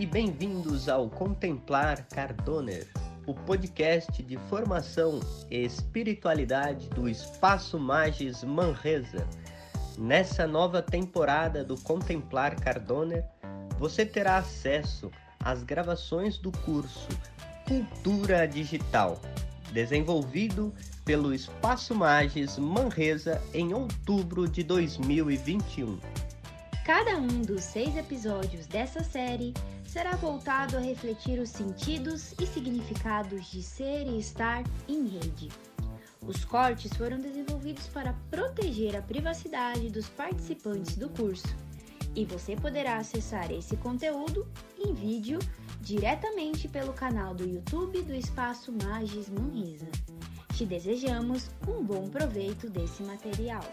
E 0.00 0.06
bem-vindos 0.06 0.88
ao 0.88 1.10
Contemplar 1.10 2.06
Cardoner, 2.06 2.86
o 3.26 3.34
podcast 3.34 4.22
de 4.22 4.36
formação 4.48 5.18
e 5.50 5.64
espiritualidade 5.64 6.88
do 6.90 7.08
Espaço 7.08 7.80
Magis 7.80 8.44
Manresa. 8.44 9.26
Nessa 9.98 10.46
nova 10.46 10.80
temporada 10.80 11.64
do 11.64 11.76
Contemplar 11.80 12.54
Cardoner, 12.60 13.24
você 13.76 14.06
terá 14.06 14.36
acesso 14.36 15.10
às 15.40 15.64
gravações 15.64 16.38
do 16.38 16.52
curso 16.52 17.08
Cultura 17.66 18.46
Digital, 18.46 19.20
desenvolvido 19.72 20.72
pelo 21.04 21.34
Espaço 21.34 21.92
Magis 21.92 22.56
Manresa 22.56 23.42
em 23.52 23.74
outubro 23.74 24.48
de 24.48 24.62
2021. 24.62 25.98
Cada 26.86 27.18
um 27.18 27.42
dos 27.42 27.64
seis 27.64 27.96
episódios 27.96 28.66
dessa 28.66 29.02
série 29.02 29.52
será 29.98 30.14
voltado 30.14 30.76
a 30.76 30.80
refletir 30.80 31.40
os 31.40 31.48
sentidos 31.48 32.32
e 32.40 32.46
significados 32.46 33.50
de 33.50 33.60
ser 33.60 34.06
e 34.06 34.20
estar 34.20 34.62
em 34.86 35.08
rede. 35.08 35.48
Os 36.24 36.44
cortes 36.44 36.92
foram 36.96 37.18
desenvolvidos 37.18 37.88
para 37.88 38.12
proteger 38.30 38.94
a 38.94 39.02
privacidade 39.02 39.90
dos 39.90 40.08
participantes 40.08 40.96
do 40.96 41.08
curso 41.08 41.48
e 42.14 42.24
você 42.24 42.54
poderá 42.54 42.98
acessar 42.98 43.50
esse 43.50 43.76
conteúdo 43.76 44.46
em 44.78 44.94
vídeo 44.94 45.40
diretamente 45.80 46.68
pelo 46.68 46.92
canal 46.92 47.34
do 47.34 47.42
YouTube 47.42 48.00
do 48.02 48.14
Espaço 48.14 48.72
Magis 48.84 49.28
Manresa. 49.28 49.88
Te 50.54 50.64
desejamos 50.64 51.50
um 51.66 51.82
bom 51.82 52.08
proveito 52.08 52.70
desse 52.70 53.02
material. 53.02 53.64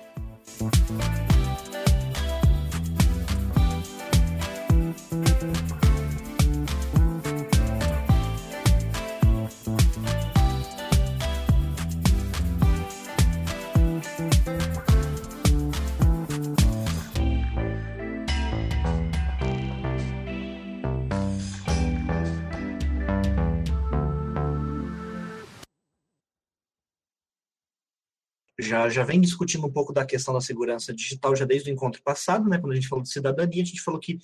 Já, 28.67 28.89
já 28.89 29.03
vem 29.03 29.21
discutindo 29.21 29.65
um 29.65 29.71
pouco 29.71 29.93
da 29.93 30.05
questão 30.05 30.33
da 30.33 30.41
segurança 30.41 30.93
digital 30.93 31.35
já 31.35 31.45
desde 31.45 31.69
o 31.69 31.73
encontro 31.73 32.01
passado, 32.03 32.49
né, 32.49 32.59
quando 32.59 32.73
a 32.73 32.75
gente 32.75 32.87
falou 32.87 33.03
de 33.03 33.11
cidadania, 33.11 33.63
a 33.63 33.65
gente 33.65 33.81
falou 33.81 33.99
que 33.99 34.17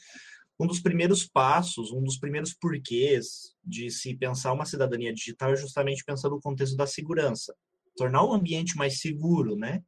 um 0.59 0.67
dos 0.67 0.79
primeiros 0.79 1.27
passos, 1.27 1.91
um 1.91 2.03
dos 2.03 2.17
primeiros 2.17 2.53
porquês 2.53 3.55
de 3.63 3.89
se 3.89 4.15
pensar 4.15 4.53
uma 4.53 4.65
cidadania 4.65 5.13
digital 5.13 5.53
é 5.53 5.55
justamente 5.55 6.03
pensando 6.03 6.35
no 6.35 6.41
contexto 6.41 6.75
da 6.75 6.85
segurança, 6.85 7.55
tornar 7.95 8.23
o 8.23 8.33
ambiente 8.33 8.75
mais 8.75 8.99
seguro, 8.99 9.55
né? 9.55 9.81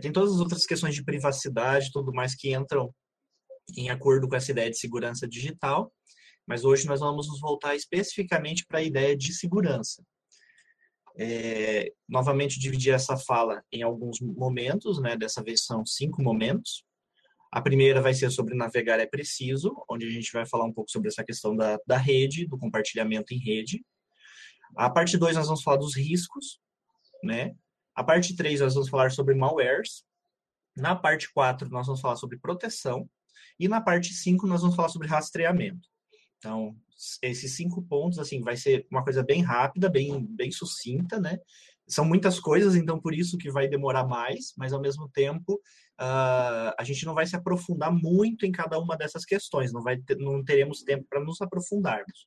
tem 0.00 0.10
todas 0.10 0.32
as 0.32 0.40
outras 0.40 0.66
questões 0.66 0.94
de 0.94 1.04
privacidade, 1.04 1.92
tudo 1.92 2.12
mais 2.12 2.34
que 2.34 2.52
entram 2.52 2.92
em 3.76 3.90
acordo 3.90 4.28
com 4.28 4.34
essa 4.34 4.50
ideia 4.50 4.70
de 4.70 4.78
segurança 4.78 5.26
digital, 5.28 5.92
mas 6.46 6.64
hoje 6.64 6.86
nós 6.86 7.00
vamos 7.00 7.28
nos 7.28 7.40
voltar 7.40 7.76
especificamente 7.76 8.66
para 8.66 8.80
a 8.80 8.82
ideia 8.82 9.16
de 9.16 9.32
segurança 9.32 10.02
é, 11.16 11.92
novamente 12.08 12.58
dividir 12.58 12.92
essa 12.92 13.16
fala 13.16 13.62
em 13.70 13.82
alguns 13.82 14.20
momentos, 14.20 15.00
né? 15.00 15.16
Dessa 15.16 15.42
vez 15.42 15.64
são 15.64 15.84
cinco 15.86 16.22
momentos. 16.22 16.84
A 17.52 17.62
primeira 17.62 18.00
vai 18.00 18.12
ser 18.12 18.30
sobre 18.30 18.56
navegar 18.56 18.98
é 18.98 19.06
preciso, 19.06 19.74
onde 19.88 20.06
a 20.06 20.10
gente 20.10 20.32
vai 20.32 20.44
falar 20.44 20.64
um 20.64 20.72
pouco 20.72 20.90
sobre 20.90 21.08
essa 21.08 21.22
questão 21.22 21.54
da, 21.54 21.78
da 21.86 21.96
rede, 21.96 22.46
do 22.46 22.58
compartilhamento 22.58 23.32
em 23.32 23.38
rede. 23.38 23.84
A 24.76 24.90
parte 24.90 25.16
2 25.16 25.36
nós 25.36 25.46
vamos 25.46 25.62
falar 25.62 25.76
dos 25.76 25.96
riscos, 25.96 26.58
né? 27.22 27.54
A 27.94 28.02
parte 28.02 28.34
3 28.34 28.60
nós 28.60 28.74
vamos 28.74 28.88
falar 28.88 29.12
sobre 29.12 29.36
malwares. 29.36 30.04
Na 30.76 30.96
parte 30.96 31.32
4 31.32 31.68
nós 31.70 31.86
vamos 31.86 32.00
falar 32.00 32.16
sobre 32.16 32.38
proteção. 32.38 33.08
E 33.58 33.68
na 33.68 33.80
parte 33.80 34.12
5 34.12 34.48
nós 34.48 34.62
vamos 34.62 34.74
falar 34.74 34.88
sobre 34.88 35.06
rastreamento. 35.06 35.88
Então, 36.44 36.76
esses 37.22 37.56
cinco 37.56 37.80
pontos, 37.80 38.18
assim, 38.18 38.42
vai 38.42 38.54
ser 38.54 38.86
uma 38.90 39.02
coisa 39.02 39.22
bem 39.22 39.40
rápida, 39.40 39.88
bem, 39.88 40.26
bem 40.26 40.52
sucinta, 40.52 41.18
né? 41.18 41.38
São 41.88 42.04
muitas 42.04 42.38
coisas, 42.38 42.76
então 42.76 43.00
por 43.00 43.14
isso 43.14 43.38
que 43.38 43.50
vai 43.50 43.66
demorar 43.66 44.06
mais, 44.06 44.52
mas 44.54 44.74
ao 44.74 44.80
mesmo 44.80 45.08
tempo 45.08 45.54
uh, 45.54 46.74
a 46.78 46.84
gente 46.84 47.06
não 47.06 47.14
vai 47.14 47.26
se 47.26 47.34
aprofundar 47.34 47.90
muito 47.90 48.44
em 48.44 48.52
cada 48.52 48.78
uma 48.78 48.94
dessas 48.94 49.24
questões, 49.24 49.72
não, 49.72 49.82
vai 49.82 49.96
ter, 49.96 50.18
não 50.18 50.44
teremos 50.44 50.82
tempo 50.82 51.06
para 51.08 51.24
nos 51.24 51.40
aprofundarmos. 51.40 52.26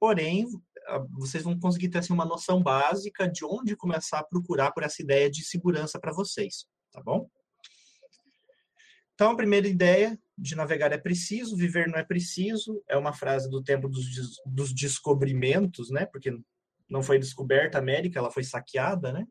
Porém, 0.00 0.46
uh, 0.46 1.08
vocês 1.12 1.44
vão 1.44 1.56
conseguir 1.56 1.90
ter 1.90 1.98
assim, 1.98 2.12
uma 2.12 2.24
noção 2.24 2.60
básica 2.60 3.28
de 3.28 3.44
onde 3.44 3.76
começar 3.76 4.18
a 4.18 4.24
procurar 4.24 4.72
por 4.72 4.82
essa 4.82 5.00
ideia 5.00 5.30
de 5.30 5.44
segurança 5.44 6.00
para 6.00 6.12
vocês, 6.12 6.66
tá 6.90 7.00
bom? 7.00 7.28
Então, 9.14 9.30
a 9.30 9.36
primeira 9.36 9.68
ideia 9.68 10.18
de 10.36 10.54
navegar 10.54 10.92
é 10.92 10.98
preciso, 10.98 11.56
viver 11.56 11.86
não 11.88 11.98
é 11.98 12.04
preciso, 12.04 12.82
é 12.88 12.96
uma 12.96 13.12
frase 13.12 13.48
do 13.48 13.62
tempo 13.62 13.88
dos, 13.88 14.04
dos 14.44 14.74
descobrimentos, 14.74 15.90
né? 15.90 16.06
Porque 16.06 16.32
não 16.88 17.02
foi 17.02 17.18
descoberta 17.18 17.78
a 17.78 17.80
América, 17.80 18.18
ela 18.18 18.30
foi 18.30 18.42
saqueada, 18.44 19.12
né? 19.12 19.26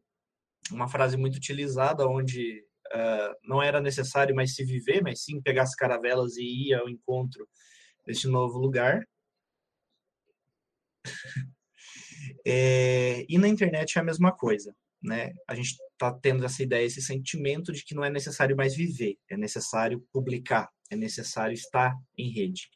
Uma 0.71 0.87
frase 0.87 1.17
muito 1.17 1.35
utilizada, 1.35 2.07
onde 2.07 2.63
uh, 2.93 3.35
não 3.43 3.61
era 3.61 3.81
necessário 3.81 4.35
mais 4.35 4.55
se 4.55 4.63
viver, 4.63 5.01
mas 5.03 5.23
sim 5.23 5.41
pegar 5.41 5.63
as 5.63 5.75
caravelas 5.75 6.37
e 6.37 6.69
ir 6.69 6.73
ao 6.73 6.89
encontro 6.89 7.47
deste 8.05 8.27
novo 8.27 8.57
lugar. 8.57 9.05
é, 12.47 13.25
e 13.27 13.37
na 13.37 13.47
internet 13.47 13.97
é 13.97 14.01
a 14.01 14.05
mesma 14.05 14.31
coisa 14.31 14.73
né, 15.03 15.33
a 15.47 15.53
gente 15.53 15.75
está 15.93 16.11
tendo 16.11 16.45
essa 16.45 16.61
ideia, 16.61 16.85
esse 16.85 17.01
sentimento 17.01 17.71
de 17.71 17.83
que 17.83 17.95
não 17.95 18.03
é 18.03 18.09
necessário 18.09 18.55
mais 18.55 18.75
viver, 18.75 19.17
é 19.29 19.37
necessário 19.37 20.05
publicar, 20.11 20.69
é 20.89 20.95
necessário 20.95 21.53
estar 21.53 21.95
em 22.17 22.29
rede. 22.29 22.69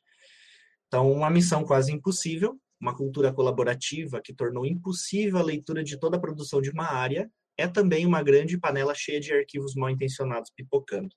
Então, 0.88 1.12
uma 1.12 1.30
missão 1.30 1.64
quase 1.64 1.92
impossível, 1.92 2.60
uma 2.80 2.96
cultura 2.96 3.34
colaborativa 3.34 4.22
que 4.22 4.34
tornou 4.34 4.66
impossível 4.66 5.38
a 5.40 5.44
leitura 5.44 5.84
de 5.84 6.00
toda 6.00 6.18
a 6.18 6.20
produção 6.20 6.62
de 6.62 6.70
uma 6.70 6.86
área, 6.86 7.30
é 7.58 7.68
também 7.68 8.06
uma 8.06 8.22
grande 8.22 8.58
panela 8.58 8.94
cheia 8.94 9.20
de 9.20 9.34
arquivos 9.34 9.76
mal 9.76 9.90
intencionados 9.90 10.52
pipocando. 10.56 11.14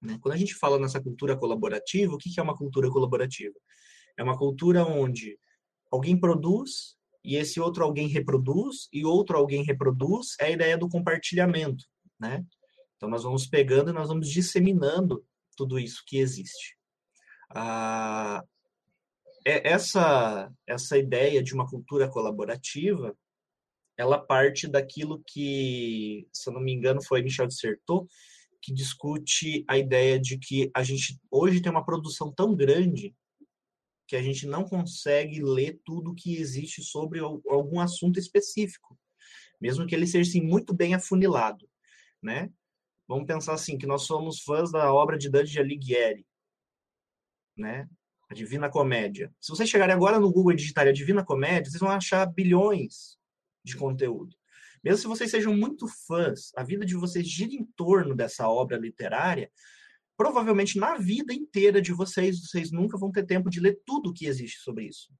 Né? 0.00 0.16
Quando 0.20 0.34
a 0.34 0.38
gente 0.38 0.54
fala 0.54 0.78
nessa 0.78 1.02
cultura 1.02 1.36
colaborativa, 1.36 2.14
o 2.14 2.18
que 2.18 2.38
é 2.38 2.42
uma 2.42 2.56
cultura 2.56 2.88
colaborativa? 2.88 3.54
É 4.16 4.22
uma 4.22 4.38
cultura 4.38 4.84
onde 4.84 5.38
alguém 5.90 6.18
produz, 6.18 6.95
e 7.26 7.34
esse 7.34 7.60
outro 7.60 7.82
alguém 7.82 8.06
reproduz, 8.06 8.88
e 8.92 9.04
outro 9.04 9.36
alguém 9.36 9.64
reproduz, 9.64 10.36
é 10.38 10.46
a 10.46 10.50
ideia 10.50 10.78
do 10.78 10.88
compartilhamento, 10.88 11.84
né? 12.20 12.46
Então, 12.96 13.08
nós 13.08 13.24
vamos 13.24 13.48
pegando 13.48 13.90
e 13.90 13.92
nós 13.92 14.08
vamos 14.08 14.30
disseminando 14.30 15.26
tudo 15.56 15.76
isso 15.76 16.04
que 16.06 16.18
existe. 16.18 16.76
Ah, 17.50 18.44
é, 19.44 19.68
essa, 19.68 20.48
essa 20.68 20.96
ideia 20.96 21.42
de 21.42 21.52
uma 21.52 21.66
cultura 21.66 22.08
colaborativa, 22.08 23.12
ela 23.98 24.18
parte 24.18 24.68
daquilo 24.68 25.20
que, 25.26 26.28
se 26.32 26.48
eu 26.48 26.54
não 26.54 26.60
me 26.60 26.72
engano, 26.72 27.02
foi 27.02 27.22
Michel 27.22 27.48
Dissertot, 27.48 28.06
que 28.62 28.72
discute 28.72 29.64
a 29.66 29.76
ideia 29.76 30.18
de 30.18 30.38
que 30.38 30.70
a 30.72 30.84
gente 30.84 31.18
hoje 31.28 31.60
tem 31.60 31.72
uma 31.72 31.84
produção 31.84 32.32
tão 32.32 32.54
grande 32.54 33.12
que 34.06 34.16
a 34.16 34.22
gente 34.22 34.46
não 34.46 34.64
consegue 34.64 35.42
ler 35.42 35.80
tudo 35.84 36.14
que 36.14 36.36
existe 36.36 36.82
sobre 36.82 37.18
algum 37.20 37.80
assunto 37.80 38.18
específico, 38.18 38.98
mesmo 39.60 39.86
que 39.86 39.94
ele 39.94 40.06
seja 40.06 40.30
assim, 40.30 40.40
muito 40.40 40.74
bem 40.74 40.94
afunilado, 40.94 41.68
né? 42.22 42.50
Vamos 43.08 43.26
pensar 43.26 43.54
assim, 43.54 43.78
que 43.78 43.86
nós 43.86 44.02
somos 44.02 44.40
fãs 44.40 44.70
da 44.70 44.92
obra 44.92 45.16
de 45.16 45.30
Dante 45.30 45.58
Alighieri, 45.58 46.26
né? 47.56 47.88
A 48.28 48.34
Divina 48.34 48.68
Comédia. 48.68 49.32
Se 49.40 49.50
vocês 49.50 49.68
chegarem 49.68 49.94
agora 49.94 50.18
no 50.18 50.32
Google 50.32 50.52
e 50.52 50.56
digitarem 50.56 50.90
a 50.90 50.94
Divina 50.94 51.24
Comédia, 51.24 51.70
vocês 51.70 51.80
vão 51.80 51.90
achar 51.90 52.26
bilhões 52.26 53.16
de 53.64 53.76
conteúdo. 53.76 54.36
Mesmo 54.82 54.98
se 54.98 55.06
vocês 55.06 55.30
sejam 55.30 55.56
muito 55.56 55.88
fãs, 55.88 56.52
a 56.56 56.62
vida 56.62 56.84
de 56.84 56.94
vocês 56.94 57.26
gira 57.26 57.52
em 57.52 57.64
torno 57.64 58.14
dessa 58.14 58.48
obra 58.48 58.76
literária, 58.76 59.50
provavelmente 60.16 60.78
na 60.78 60.96
vida 60.96 61.34
inteira 61.34 61.80
de 61.80 61.92
vocês, 61.92 62.40
vocês 62.40 62.70
nunca 62.70 62.98
vão 62.98 63.12
ter 63.12 63.24
tempo 63.24 63.50
de 63.50 63.60
ler 63.60 63.80
tudo 63.84 64.10
o 64.10 64.14
que 64.14 64.26
existe 64.26 64.58
sobre 64.60 64.86
isso. 64.86 65.12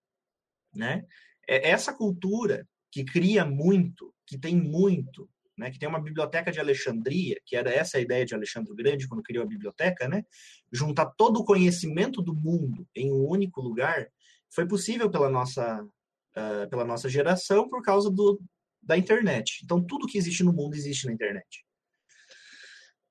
Né? 0.74 1.04
É 1.48 1.70
essa 1.70 1.92
cultura 1.92 2.66
que 2.90 3.04
cria 3.04 3.44
muito, 3.44 4.14
que 4.26 4.38
tem 4.38 4.56
muito, 4.56 5.28
né, 5.56 5.70
que 5.70 5.78
tem 5.78 5.88
uma 5.88 6.00
biblioteca 6.00 6.52
de 6.52 6.60
Alexandria, 6.60 7.40
que 7.44 7.56
era 7.56 7.70
essa 7.70 7.98
a 7.98 8.00
ideia 8.00 8.24
de 8.24 8.34
Alexandre 8.34 8.74
Grande 8.74 9.08
quando 9.08 9.22
criou 9.22 9.44
a 9.44 9.48
biblioteca, 9.48 10.08
né, 10.08 10.24
juntar 10.72 11.06
todo 11.16 11.40
o 11.40 11.44
conhecimento 11.44 12.22
do 12.22 12.34
mundo 12.34 12.86
em 12.94 13.12
um 13.12 13.26
único 13.26 13.60
lugar, 13.60 14.08
foi 14.50 14.66
possível 14.66 15.10
pela 15.10 15.28
nossa, 15.28 15.82
uh, 15.82 16.68
pela 16.70 16.84
nossa 16.84 17.08
geração 17.08 17.68
por 17.68 17.82
causa 17.82 18.10
do, 18.10 18.40
da 18.82 18.96
internet. 18.96 19.60
Então, 19.64 19.82
tudo 19.82 20.06
que 20.06 20.18
existe 20.18 20.44
no 20.44 20.52
mundo 20.52 20.74
existe 20.74 21.06
na 21.06 21.12
internet. 21.12 21.65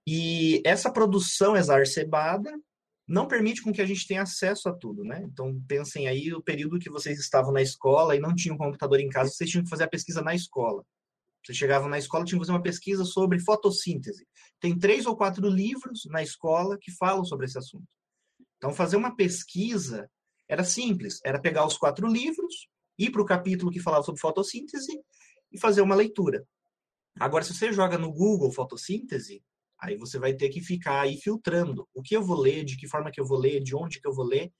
E 0.07 0.61
essa 0.65 0.91
produção 0.91 1.55
exacerbada 1.55 2.51
não 3.07 3.27
permite 3.27 3.61
com 3.61 3.71
que 3.71 3.81
a 3.81 3.85
gente 3.85 4.07
tenha 4.07 4.23
acesso 4.23 4.67
a 4.67 4.73
tudo, 4.73 5.03
né? 5.03 5.23
Então, 5.31 5.59
pensem 5.67 6.07
aí 6.07 6.33
o 6.33 6.41
período 6.41 6.79
que 6.79 6.89
vocês 6.89 7.19
estavam 7.19 7.51
na 7.51 7.61
escola 7.61 8.15
e 8.15 8.19
não 8.19 8.33
tinham 8.33 8.57
computador 8.57 8.99
em 8.99 9.09
casa, 9.09 9.31
vocês 9.31 9.49
tinham 9.49 9.63
que 9.63 9.69
fazer 9.69 9.83
a 9.83 9.89
pesquisa 9.89 10.21
na 10.21 10.33
escola. 10.33 10.83
Vocês 11.43 11.57
chegavam 11.57 11.87
na 11.87 11.99
escola, 11.99 12.25
tinham 12.25 12.39
que 12.39 12.45
fazer 12.45 12.57
uma 12.57 12.63
pesquisa 12.63 13.05
sobre 13.05 13.39
fotossíntese. 13.39 14.27
Tem 14.59 14.77
três 14.77 15.05
ou 15.05 15.15
quatro 15.15 15.47
livros 15.47 16.05
na 16.05 16.23
escola 16.23 16.77
que 16.79 16.91
falam 16.91 17.23
sobre 17.23 17.45
esse 17.45 17.57
assunto. 17.57 17.85
Então, 18.57 18.73
fazer 18.73 18.95
uma 18.95 19.15
pesquisa 19.15 20.09
era 20.47 20.63
simples, 20.63 21.19
era 21.23 21.39
pegar 21.39 21.65
os 21.65 21.77
quatro 21.77 22.07
livros, 22.07 22.67
ir 22.97 23.11
para 23.11 23.21
o 23.21 23.25
capítulo 23.25 23.71
que 23.71 23.79
falava 23.79 24.03
sobre 24.03 24.21
fotossíntese 24.21 24.99
e 25.51 25.59
fazer 25.59 25.81
uma 25.81 25.95
leitura. 25.95 26.43
Agora, 27.19 27.43
se 27.43 27.53
você 27.53 27.71
joga 27.71 27.97
no 27.97 28.11
Google 28.11 28.51
fotossíntese, 28.51 29.43
Aí 29.79 29.97
você 29.97 30.17
vai 30.17 30.33
ter 30.33 30.49
que 30.49 30.61
ficar 30.61 31.01
aí 31.01 31.17
filtrando 31.17 31.87
o 31.93 32.01
que 32.01 32.15
eu 32.15 32.23
vou 32.23 32.39
ler, 32.39 32.63
de 32.63 32.77
que 32.77 32.87
forma 32.87 33.11
que 33.11 33.19
eu 33.19 33.25
vou 33.25 33.37
ler, 33.37 33.61
de 33.61 33.75
onde 33.75 33.99
que 33.99 34.07
eu 34.07 34.13
vou 34.13 34.25
ler. 34.25 34.51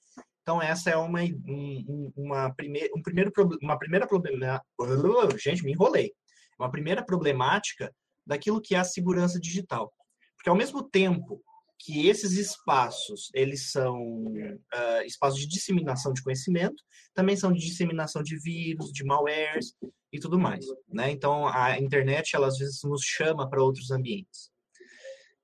Então 0.42 0.62
essa 0.62 0.90
é 0.90 0.96
uma 0.96 1.22
um, 1.24 2.12
uma 2.16 2.54
primeira 2.54 2.90
um 2.96 3.02
primeiro 3.02 3.32
uma 3.62 3.80
primeira 3.80 4.08
problema 4.08 4.62
gente 5.40 5.64
me 5.64 5.72
enrolei. 5.72 6.14
Uma 6.60 6.72
primeira 6.72 7.04
problemática 7.04 7.94
daquilo 8.26 8.62
que 8.62 8.76
é 8.76 8.80
a 8.80 8.84
segurança 8.84 9.40
digital. 9.40 9.92
Porque 10.36 10.50
ao 10.50 10.56
mesmo 10.56 10.84
tempo 10.84 11.42
que 11.80 12.08
esses 12.08 12.34
espaços 12.34 13.30
eles 13.34 13.72
são 13.72 13.98
uh, 13.98 15.02
espaços 15.06 15.40
de 15.40 15.48
disseminação 15.48 16.14
de 16.14 16.24
conhecimento 16.24 16.82
também 17.14 17.36
são 17.36 17.52
de 17.52 17.60
disseminação 17.60 18.24
de 18.24 18.38
vírus 18.40 18.92
de 18.92 19.04
malwares 19.04 19.74
e 20.12 20.20
tudo 20.20 20.40
mais 20.40 20.66
né? 20.88 21.12
Então 21.12 21.48
a 21.48 21.78
internet 21.78 22.36
ela 22.36 22.48
às 22.48 22.58
vezes 22.58 22.80
nos 22.84 23.02
chama 23.04 23.50
para 23.50 23.62
outros 23.62 23.92
ambientes 23.92 24.50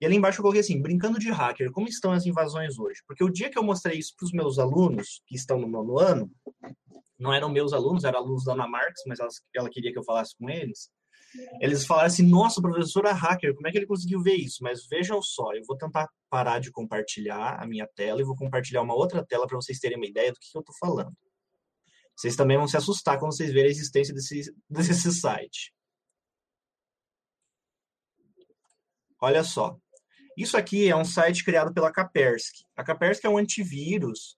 e 0.01 0.05
ali 0.05 0.15
embaixo 0.15 0.39
eu 0.39 0.41
coloquei 0.41 0.61
assim, 0.61 0.81
brincando 0.81 1.19
de 1.19 1.29
hacker, 1.29 1.71
como 1.71 1.87
estão 1.87 2.11
as 2.11 2.25
invasões 2.25 2.79
hoje? 2.79 3.01
Porque 3.07 3.23
o 3.23 3.29
dia 3.29 3.51
que 3.51 3.57
eu 3.57 3.63
mostrei 3.63 3.99
isso 3.99 4.15
para 4.17 4.25
os 4.25 4.31
meus 4.31 4.57
alunos, 4.57 5.21
que 5.27 5.35
estão 5.35 5.59
no 5.59 5.67
nono 5.67 5.99
ano, 5.99 6.31
não 7.19 7.31
eram 7.31 7.49
meus 7.49 7.71
alunos, 7.71 8.03
eram 8.03 8.19
alunos 8.19 8.43
da 8.43 8.53
Ana 8.53 8.67
Marques, 8.67 9.03
mas 9.05 9.19
ela, 9.19 9.29
ela 9.55 9.69
queria 9.69 9.91
que 9.91 9.99
eu 9.99 10.03
falasse 10.03 10.35
com 10.35 10.49
eles, 10.49 10.89
eles 11.61 11.85
falaram 11.85 12.07
assim, 12.07 12.27
nossa, 12.27 12.61
professor 12.61 13.05
é 13.05 13.11
hacker, 13.11 13.53
como 13.55 13.67
é 13.67 13.71
que 13.71 13.77
ele 13.77 13.85
conseguiu 13.85 14.21
ver 14.21 14.35
isso? 14.35 14.63
Mas 14.63 14.87
vejam 14.87 15.21
só, 15.21 15.53
eu 15.53 15.61
vou 15.65 15.77
tentar 15.77 16.09
parar 16.29 16.59
de 16.59 16.71
compartilhar 16.71 17.61
a 17.61 17.67
minha 17.67 17.87
tela 17.95 18.21
e 18.21 18.25
vou 18.25 18.35
compartilhar 18.35 18.81
uma 18.81 18.95
outra 18.95 19.23
tela 19.23 19.47
para 19.47 19.55
vocês 19.55 19.79
terem 19.79 19.97
uma 19.97 20.07
ideia 20.07 20.31
do 20.31 20.39
que 20.39 20.47
eu 20.57 20.61
estou 20.61 20.75
falando. 20.79 21.13
Vocês 22.15 22.35
também 22.35 22.57
vão 22.57 22.67
se 22.67 22.75
assustar 22.75 23.19
quando 23.19 23.35
vocês 23.35 23.51
verem 23.53 23.69
a 23.69 23.71
existência 23.71 24.13
desse, 24.13 24.53
desse 24.67 25.13
site. 25.13 25.73
Olha 29.21 29.43
só, 29.43 29.77
isso 30.41 30.57
aqui 30.57 30.89
é 30.89 30.95
um 30.95 31.05
site 31.05 31.43
criado 31.43 31.73
pela 31.73 31.91
Kaspersky. 31.91 32.65
A 32.75 32.83
Kaspersky 32.83 33.27
é 33.27 33.29
um 33.29 33.37
antivírus 33.37 34.37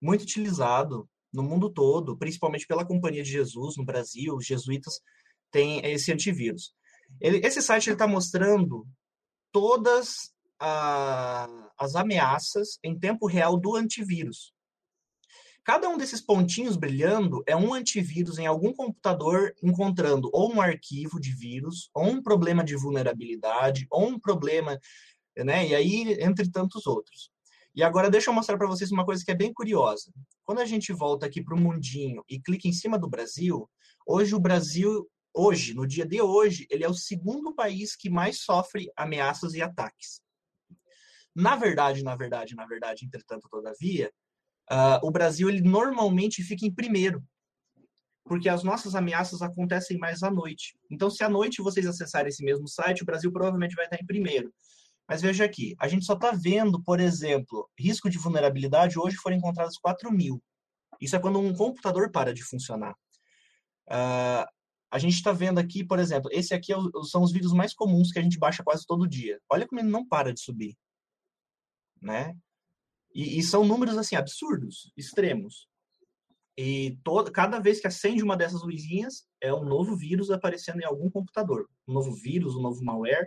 muito 0.00 0.22
utilizado 0.22 1.08
no 1.32 1.42
mundo 1.42 1.70
todo, 1.70 2.16
principalmente 2.16 2.66
pela 2.66 2.84
Companhia 2.84 3.22
de 3.22 3.30
Jesus 3.30 3.76
no 3.76 3.84
Brasil. 3.84 4.36
Os 4.36 4.46
jesuítas 4.46 5.00
têm 5.50 5.80
esse 5.84 6.12
antivírus. 6.12 6.74
Ele, 7.20 7.38
esse 7.46 7.60
site 7.62 7.90
está 7.90 8.06
mostrando 8.06 8.86
todas 9.52 10.32
a, 10.58 11.48
as 11.78 11.94
ameaças 11.94 12.78
em 12.82 12.98
tempo 12.98 13.26
real 13.26 13.58
do 13.58 13.76
antivírus. 13.76 14.52
Cada 15.64 15.88
um 15.88 15.96
desses 15.96 16.20
pontinhos 16.20 16.76
brilhando 16.76 17.42
é 17.46 17.56
um 17.56 17.72
antivírus 17.72 18.38
em 18.38 18.46
algum 18.46 18.72
computador 18.72 19.54
encontrando 19.62 20.28
ou 20.30 20.52
um 20.52 20.60
arquivo 20.60 21.18
de 21.18 21.32
vírus, 21.32 21.88
ou 21.94 22.04
um 22.04 22.22
problema 22.22 22.62
de 22.62 22.76
vulnerabilidade, 22.76 23.86
ou 23.90 24.08
um 24.08 24.18
problema 24.18 24.78
né? 25.36 25.68
E 25.68 25.74
aí, 25.74 26.16
entre 26.20 26.50
tantos 26.50 26.86
outros. 26.86 27.30
E 27.74 27.82
agora 27.82 28.08
deixa 28.08 28.30
eu 28.30 28.34
mostrar 28.34 28.56
para 28.56 28.68
vocês 28.68 28.92
uma 28.92 29.04
coisa 29.04 29.24
que 29.24 29.32
é 29.32 29.34
bem 29.34 29.52
curiosa. 29.52 30.12
Quando 30.44 30.60
a 30.60 30.64
gente 30.64 30.92
volta 30.92 31.26
aqui 31.26 31.42
para 31.42 31.56
o 31.56 31.60
mundinho 31.60 32.22
e 32.28 32.40
clica 32.40 32.68
em 32.68 32.72
cima 32.72 32.96
do 32.96 33.08
Brasil, 33.08 33.68
hoje 34.06 34.34
o 34.34 34.38
Brasil, 34.38 35.10
hoje, 35.34 35.74
no 35.74 35.84
dia 35.84 36.06
de 36.06 36.22
hoje, 36.22 36.66
ele 36.70 36.84
é 36.84 36.88
o 36.88 36.94
segundo 36.94 37.52
país 37.52 37.96
que 37.96 38.08
mais 38.08 38.42
sofre 38.42 38.92
ameaças 38.96 39.54
e 39.54 39.62
ataques. 39.62 40.20
Na 41.34 41.56
verdade, 41.56 42.04
na 42.04 42.14
verdade, 42.14 42.54
na 42.54 42.64
verdade, 42.64 43.04
entretanto, 43.04 43.48
todavia, 43.50 44.12
uh, 44.70 45.04
o 45.04 45.10
Brasil 45.10 45.48
ele 45.48 45.60
normalmente 45.60 46.44
fica 46.44 46.64
em 46.64 46.72
primeiro, 46.72 47.24
porque 48.24 48.48
as 48.48 48.62
nossas 48.62 48.94
ameaças 48.94 49.42
acontecem 49.42 49.98
mais 49.98 50.22
à 50.22 50.30
noite. 50.30 50.78
Então, 50.88 51.10
se 51.10 51.24
à 51.24 51.28
noite 51.28 51.60
vocês 51.60 51.86
acessarem 51.86 52.28
esse 52.28 52.44
mesmo 52.44 52.68
site, 52.68 53.02
o 53.02 53.06
Brasil 53.06 53.32
provavelmente 53.32 53.74
vai 53.74 53.86
estar 53.86 54.00
em 54.00 54.06
primeiro. 54.06 54.54
Mas 55.08 55.20
veja 55.20 55.44
aqui, 55.44 55.74
a 55.78 55.86
gente 55.86 56.04
só 56.04 56.14
está 56.14 56.32
vendo, 56.32 56.82
por 56.82 56.98
exemplo, 56.98 57.68
risco 57.78 58.08
de 58.08 58.18
vulnerabilidade, 58.18 58.98
hoje 58.98 59.16
foram 59.16 59.36
encontrados 59.36 59.76
4 59.76 60.10
mil. 60.10 60.42
Isso 61.00 61.14
é 61.14 61.18
quando 61.18 61.38
um 61.38 61.54
computador 61.54 62.10
para 62.10 62.32
de 62.32 62.42
funcionar. 62.42 62.94
Uh, 63.88 64.48
a 64.90 64.98
gente 64.98 65.14
está 65.14 65.32
vendo 65.32 65.58
aqui, 65.58 65.84
por 65.84 65.98
exemplo, 65.98 66.30
esse 66.32 66.54
aqui 66.54 66.72
é 66.72 66.76
o, 66.78 67.04
são 67.04 67.22
os 67.22 67.32
vídeos 67.32 67.52
mais 67.52 67.74
comuns 67.74 68.12
que 68.12 68.18
a 68.18 68.22
gente 68.22 68.38
baixa 68.38 68.62
quase 68.62 68.86
todo 68.86 69.08
dia. 69.08 69.40
Olha 69.50 69.66
como 69.66 69.80
ele 69.80 69.90
não 69.90 70.06
para 70.06 70.32
de 70.32 70.40
subir. 70.40 70.76
Né? 72.00 72.36
E, 73.14 73.38
e 73.38 73.42
são 73.42 73.64
números 73.64 73.98
assim 73.98 74.16
absurdos, 74.16 74.92
extremos. 74.96 75.68
E 76.56 76.96
toda, 77.02 77.30
cada 77.30 77.58
vez 77.58 77.80
que 77.80 77.86
acende 77.88 78.22
uma 78.22 78.36
dessas 78.36 78.62
luzinhas, 78.62 79.26
é 79.40 79.52
um 79.52 79.64
novo 79.64 79.96
vírus 79.96 80.30
aparecendo 80.30 80.80
em 80.80 80.84
algum 80.84 81.10
computador. 81.10 81.68
Um 81.86 81.92
novo 81.92 82.12
vírus, 82.12 82.54
um 82.54 82.62
novo 82.62 82.82
malware. 82.84 83.26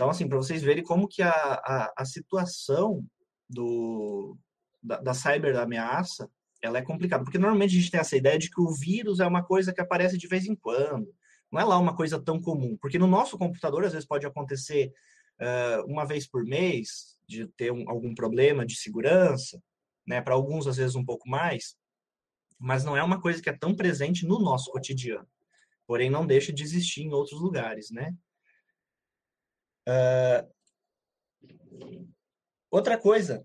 Então, 0.00 0.08
assim, 0.08 0.26
para 0.26 0.38
vocês 0.38 0.62
verem 0.62 0.82
como 0.82 1.06
que 1.06 1.20
a, 1.20 1.30
a, 1.30 1.92
a 1.98 2.04
situação 2.06 3.04
do, 3.46 4.34
da, 4.82 4.98
da 4.98 5.12
cyber 5.12 5.54
ameaça 5.58 6.26
ela 6.62 6.78
é 6.78 6.82
complicada, 6.82 7.22
porque 7.22 7.36
normalmente 7.36 7.76
a 7.76 7.78
gente 7.80 7.90
tem 7.90 8.00
essa 8.00 8.16
ideia 8.16 8.38
de 8.38 8.48
que 8.48 8.62
o 8.62 8.72
vírus 8.72 9.20
é 9.20 9.26
uma 9.26 9.44
coisa 9.44 9.74
que 9.74 9.80
aparece 9.80 10.16
de 10.16 10.26
vez 10.26 10.46
em 10.46 10.54
quando, 10.54 11.14
não 11.52 11.60
é 11.60 11.64
lá 11.64 11.78
uma 11.78 11.94
coisa 11.94 12.18
tão 12.18 12.40
comum, 12.40 12.78
porque 12.80 12.98
no 12.98 13.06
nosso 13.06 13.36
computador 13.36 13.84
às 13.84 13.92
vezes 13.92 14.08
pode 14.08 14.24
acontecer 14.24 14.90
uh, 15.38 15.84
uma 15.84 16.06
vez 16.06 16.26
por 16.26 16.46
mês 16.46 17.18
de 17.28 17.46
ter 17.48 17.70
um, 17.70 17.84
algum 17.86 18.14
problema 18.14 18.64
de 18.64 18.76
segurança, 18.76 19.62
né? 20.06 20.22
Para 20.22 20.32
alguns 20.32 20.66
às 20.66 20.78
vezes 20.78 20.96
um 20.96 21.04
pouco 21.04 21.28
mais, 21.28 21.76
mas 22.58 22.84
não 22.84 22.96
é 22.96 23.02
uma 23.02 23.20
coisa 23.20 23.42
que 23.42 23.50
é 23.50 23.54
tão 23.54 23.76
presente 23.76 24.26
no 24.26 24.38
nosso 24.38 24.70
cotidiano. 24.70 25.28
Porém, 25.86 26.08
não 26.08 26.26
deixa 26.26 26.54
de 26.54 26.62
existir 26.62 27.02
em 27.02 27.12
outros 27.12 27.38
lugares, 27.38 27.90
né? 27.90 28.14
Uh, 29.90 30.48
outra 32.70 32.96
coisa, 32.96 33.44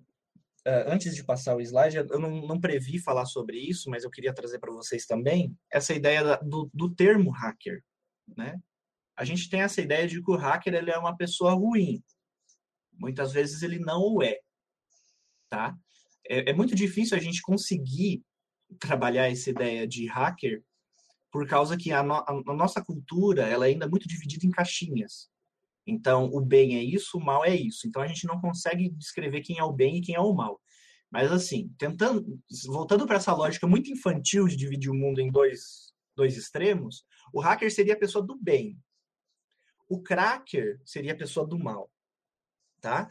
uh, 0.68 0.86
antes 0.88 1.16
de 1.16 1.24
passar 1.24 1.56
o 1.56 1.62
slide, 1.62 1.98
eu 1.98 2.20
não, 2.20 2.46
não, 2.46 2.62
previ 2.62 3.00
falar 3.00 3.26
sobre 3.26 3.58
isso, 3.58 3.90
mas 3.90 4.04
eu 4.04 4.12
queria 4.12 4.34
trazer 4.34 4.60
para 4.60 4.72
vocês 4.72 5.08
também 5.08 5.58
essa 5.72 5.94
ideia 5.94 6.38
do, 6.38 6.70
do, 6.72 6.94
termo 6.94 7.32
hacker, 7.32 7.84
né? 8.38 8.62
A 9.18 9.26
gente 9.26 9.50
tem 9.50 9.62
essa 9.62 9.82
ideia 9.82 10.08
de 10.08 10.22
que 10.22 10.32
o 10.32 10.36
hacker 10.36 10.74
ele 10.76 10.92
é 10.92 10.98
uma 10.98 11.18
pessoa 11.18 11.54
ruim. 11.54 12.04
Muitas 12.94 13.32
vezes 13.32 13.64
ele 13.64 13.80
não 13.80 14.02
o 14.02 14.22
é, 14.22 14.40
tá? 15.50 15.76
É, 16.28 16.52
é 16.52 16.54
muito 16.54 16.76
difícil 16.76 17.18
a 17.18 17.20
gente 17.20 17.42
conseguir 17.42 18.24
trabalhar 18.80 19.32
essa 19.32 19.50
ideia 19.50 19.88
de 19.88 20.06
hacker 20.08 20.64
por 21.32 21.48
causa 21.48 21.78
que 21.78 21.92
a, 21.92 22.04
no, 22.04 22.14
a 22.14 22.54
nossa 22.54 22.84
cultura 22.84 23.44
ela 23.44 23.66
é 23.66 23.70
ainda 23.70 23.86
é 23.86 23.90
muito 23.90 24.08
dividida 24.08 24.46
em 24.46 24.52
caixinhas. 24.52 25.30
Então, 25.86 26.30
o 26.34 26.42
bem 26.42 26.76
é 26.76 26.84
isso, 26.84 27.18
o 27.18 27.24
mal 27.24 27.46
é 27.46 27.56
isso. 27.56 27.88
Então, 27.88 28.02
a 28.02 28.08
gente 28.08 28.26
não 28.26 28.40
consegue 28.42 28.90
descrever 28.90 29.42
quem 29.42 29.60
é 29.60 29.64
o 29.64 29.74
bem 29.74 29.98
e 29.98 30.02
quem 30.02 30.16
é 30.16 30.20
o 30.20 30.34
mal. 30.34 30.60
Mas, 31.12 31.32
assim, 31.32 31.74
tentando, 31.78 32.42
voltando 32.66 33.06
para 33.06 33.18
essa 33.18 33.34
lógica 33.34 33.68
muito 33.68 33.92
infantil 33.92 34.48
de 34.48 34.56
dividir 34.56 34.90
o 34.90 34.96
mundo 34.96 35.20
em 35.20 35.32
dois, 35.32 35.94
dois 36.16 36.36
extremos, 36.36 37.06
o 37.32 37.40
hacker 37.40 37.72
seria 37.72 37.94
a 37.94 38.00
pessoa 38.00 38.26
do 38.26 38.36
bem. 38.38 38.78
O 39.88 40.02
cracker 40.02 40.82
seria 40.84 41.14
a 41.14 41.18
pessoa 41.18 41.46
do 41.46 41.60
mal. 41.60 41.92
Tá? 42.82 43.10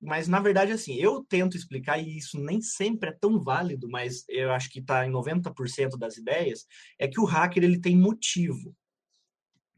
Mas, 0.00 0.28
na 0.28 0.38
verdade, 0.38 0.72
assim, 0.72 0.94
eu 0.96 1.24
tento 1.24 1.56
explicar, 1.56 1.98
e 1.98 2.16
isso 2.16 2.38
nem 2.38 2.60
sempre 2.60 3.08
é 3.08 3.12
tão 3.12 3.40
válido, 3.40 3.88
mas 3.88 4.24
eu 4.28 4.52
acho 4.52 4.70
que 4.70 4.78
está 4.78 5.06
em 5.06 5.10
90% 5.10 5.98
das 5.98 6.16
ideias, 6.16 6.66
é 6.98 7.08
que 7.08 7.20
o 7.20 7.24
hacker 7.24 7.64
ele 7.64 7.80
tem 7.80 7.96
motivo. 7.96 8.76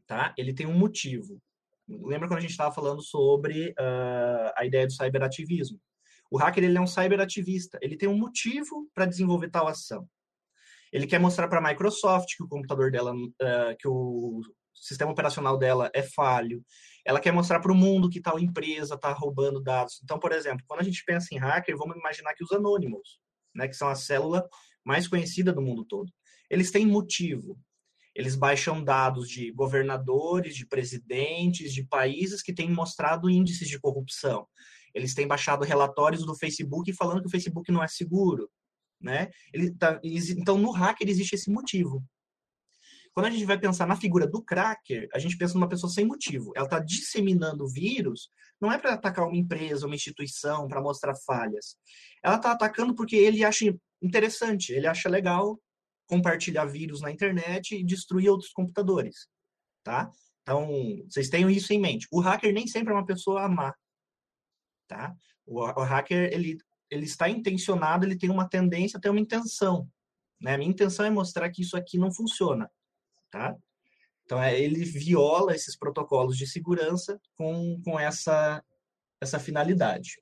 Tá? 0.05 0.33
Ele 0.37 0.53
tem 0.53 0.65
um 0.65 0.77
motivo. 0.77 1.41
Lembra 1.87 2.27
quando 2.27 2.39
a 2.39 2.41
gente 2.41 2.51
estava 2.51 2.73
falando 2.73 3.01
sobre 3.01 3.69
uh, 3.69 4.51
a 4.55 4.65
ideia 4.65 4.85
do 4.85 4.93
cyberativismo? 4.93 5.79
O 6.29 6.37
hacker 6.37 6.63
ele 6.63 6.77
é 6.77 6.81
um 6.81 6.87
cyberativista. 6.87 7.79
Ele 7.81 7.95
tem 7.95 8.09
um 8.09 8.17
motivo 8.17 8.89
para 8.93 9.05
desenvolver 9.05 9.49
tal 9.49 9.67
ação. 9.67 10.07
Ele 10.91 11.07
quer 11.07 11.19
mostrar 11.19 11.47
para 11.47 11.59
a 11.59 11.69
Microsoft 11.69 12.35
que 12.35 12.43
o 12.43 12.47
computador 12.47 12.91
dela, 12.91 13.13
uh, 13.13 13.77
que 13.79 13.87
o 13.87 14.41
sistema 14.73 15.11
operacional 15.11 15.57
dela 15.57 15.89
é 15.93 16.03
falho. 16.03 16.63
Ela 17.05 17.19
quer 17.19 17.31
mostrar 17.31 17.59
para 17.59 17.71
o 17.71 17.75
mundo 17.75 18.09
que 18.09 18.21
tal 18.21 18.39
empresa 18.39 18.95
está 18.95 19.11
roubando 19.13 19.61
dados. 19.61 19.99
Então, 20.03 20.19
por 20.19 20.31
exemplo, 20.31 20.63
quando 20.67 20.81
a 20.81 20.83
gente 20.83 21.03
pensa 21.05 21.33
em 21.33 21.37
hacker, 21.37 21.77
vamos 21.77 21.95
imaginar 21.95 22.33
que 22.33 22.43
os 22.43 22.51
anônimos, 22.51 23.19
né, 23.55 23.67
que 23.67 23.75
são 23.75 23.87
a 23.87 23.95
célula 23.95 24.45
mais 24.83 25.07
conhecida 25.07 25.53
do 25.53 25.61
mundo 25.61 25.85
todo, 25.85 26.11
eles 26.49 26.71
têm 26.71 26.85
motivo. 26.85 27.57
Eles 28.17 28.35
baixam 28.35 28.83
dados 28.83 29.29
de 29.29 29.51
governadores, 29.51 30.55
de 30.55 30.65
presidentes, 30.65 31.71
de 31.71 31.83
países 31.83 32.41
que 32.41 32.51
têm 32.51 32.67
mostrado 32.67 33.29
índices 33.29 33.69
de 33.69 33.79
corrupção. 33.79 34.47
Eles 34.91 35.13
têm 35.13 35.27
baixado 35.27 35.63
relatórios 35.63 36.25
do 36.25 36.35
Facebook 36.35 36.91
falando 36.93 37.21
que 37.21 37.27
o 37.27 37.29
Facebook 37.29 37.71
não 37.71 37.83
é 37.83 37.87
seguro, 37.87 38.49
né? 38.99 39.29
Tá, 39.77 40.01
então, 40.03 40.57
no 40.57 40.71
hacker 40.71 41.07
existe 41.07 41.35
esse 41.35 41.51
motivo. 41.51 42.03
Quando 43.13 43.27
a 43.27 43.29
gente 43.29 43.45
vai 43.45 43.59
pensar 43.59 43.85
na 43.85 43.95
figura 43.95 44.25
do 44.25 44.41
cracker, 44.41 45.07
a 45.13 45.19
gente 45.19 45.37
pensa 45.37 45.53
numa 45.53 45.69
pessoa 45.69 45.91
sem 45.91 46.03
motivo. 46.03 46.53
Ela 46.55 46.65
está 46.65 46.79
disseminando 46.79 47.69
vírus, 47.69 48.31
não 48.59 48.71
é 48.71 48.79
para 48.79 48.93
atacar 48.95 49.27
uma 49.27 49.37
empresa, 49.37 49.85
uma 49.85 49.95
instituição, 49.95 50.67
para 50.67 50.81
mostrar 50.81 51.13
falhas. 51.23 51.77
Ela 52.23 52.37
está 52.37 52.51
atacando 52.51 52.95
porque 52.95 53.15
ele 53.15 53.43
acha 53.43 53.71
interessante, 54.01 54.73
ele 54.73 54.87
acha 54.87 55.07
legal 55.07 55.59
compartilhar 56.07 56.65
vírus 56.65 57.01
na 57.01 57.11
internet 57.11 57.75
e 57.75 57.83
destruir 57.83 58.29
outros 58.29 58.51
computadores, 58.51 59.27
tá? 59.83 60.09
Então, 60.41 60.67
vocês 61.09 61.29
tenham 61.29 61.49
isso 61.49 61.73
em 61.73 61.79
mente. 61.79 62.07
O 62.11 62.21
hacker 62.21 62.53
nem 62.53 62.65
sempre 62.65 62.93
é 62.93 62.95
uma 62.95 63.05
pessoa 63.05 63.47
má, 63.49 63.75
tá? 64.87 65.13
O, 65.45 65.59
o 65.59 65.83
hacker, 65.83 66.31
ele, 66.33 66.57
ele 66.89 67.05
está 67.05 67.29
intencionado, 67.29 68.05
ele 68.05 68.17
tem 68.17 68.29
uma 68.29 68.47
tendência, 68.47 68.99
tem 68.99 69.11
uma 69.11 69.19
intenção, 69.19 69.87
né? 70.41 70.55
A 70.55 70.57
minha 70.57 70.71
intenção 70.71 71.05
é 71.05 71.09
mostrar 71.09 71.49
que 71.51 71.61
isso 71.61 71.75
aqui 71.75 71.97
não 71.97 72.13
funciona, 72.13 72.71
tá? 73.29 73.55
Então, 74.23 74.41
é, 74.41 74.59
ele 74.59 74.83
viola 74.83 75.55
esses 75.55 75.77
protocolos 75.77 76.37
de 76.37 76.47
segurança 76.47 77.19
com, 77.35 77.81
com 77.83 77.99
essa, 77.99 78.63
essa 79.21 79.39
finalidade. 79.39 80.17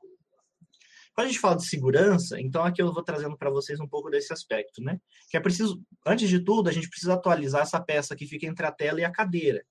Quando 1.15 1.27
a 1.27 1.29
gente 1.29 1.39
fala 1.39 1.55
de 1.55 1.65
segurança, 1.65 2.39
então 2.41 2.61
aqui 2.61 2.81
eu 2.81 2.93
vou 2.93 3.01
trazendo 3.01 3.37
para 3.37 3.49
vocês 3.49 3.79
um 3.79 3.87
pouco 3.87 4.09
desse 4.09 4.33
aspecto, 4.33 4.83
né? 4.83 4.99
Que 5.29 5.37
é 5.37 5.39
preciso, 5.39 5.81
antes 6.05 6.27
de 6.27 6.43
tudo, 6.43 6.69
a 6.69 6.73
gente 6.73 6.89
precisa 6.89 7.13
atualizar 7.13 7.61
essa 7.61 7.81
peça 7.81 8.17
que 8.17 8.27
fica 8.27 8.45
entre 8.45 8.65
a 8.65 8.71
tela 8.71 8.99
e 8.99 9.05
a 9.05 9.11
cadeira. 9.11 9.65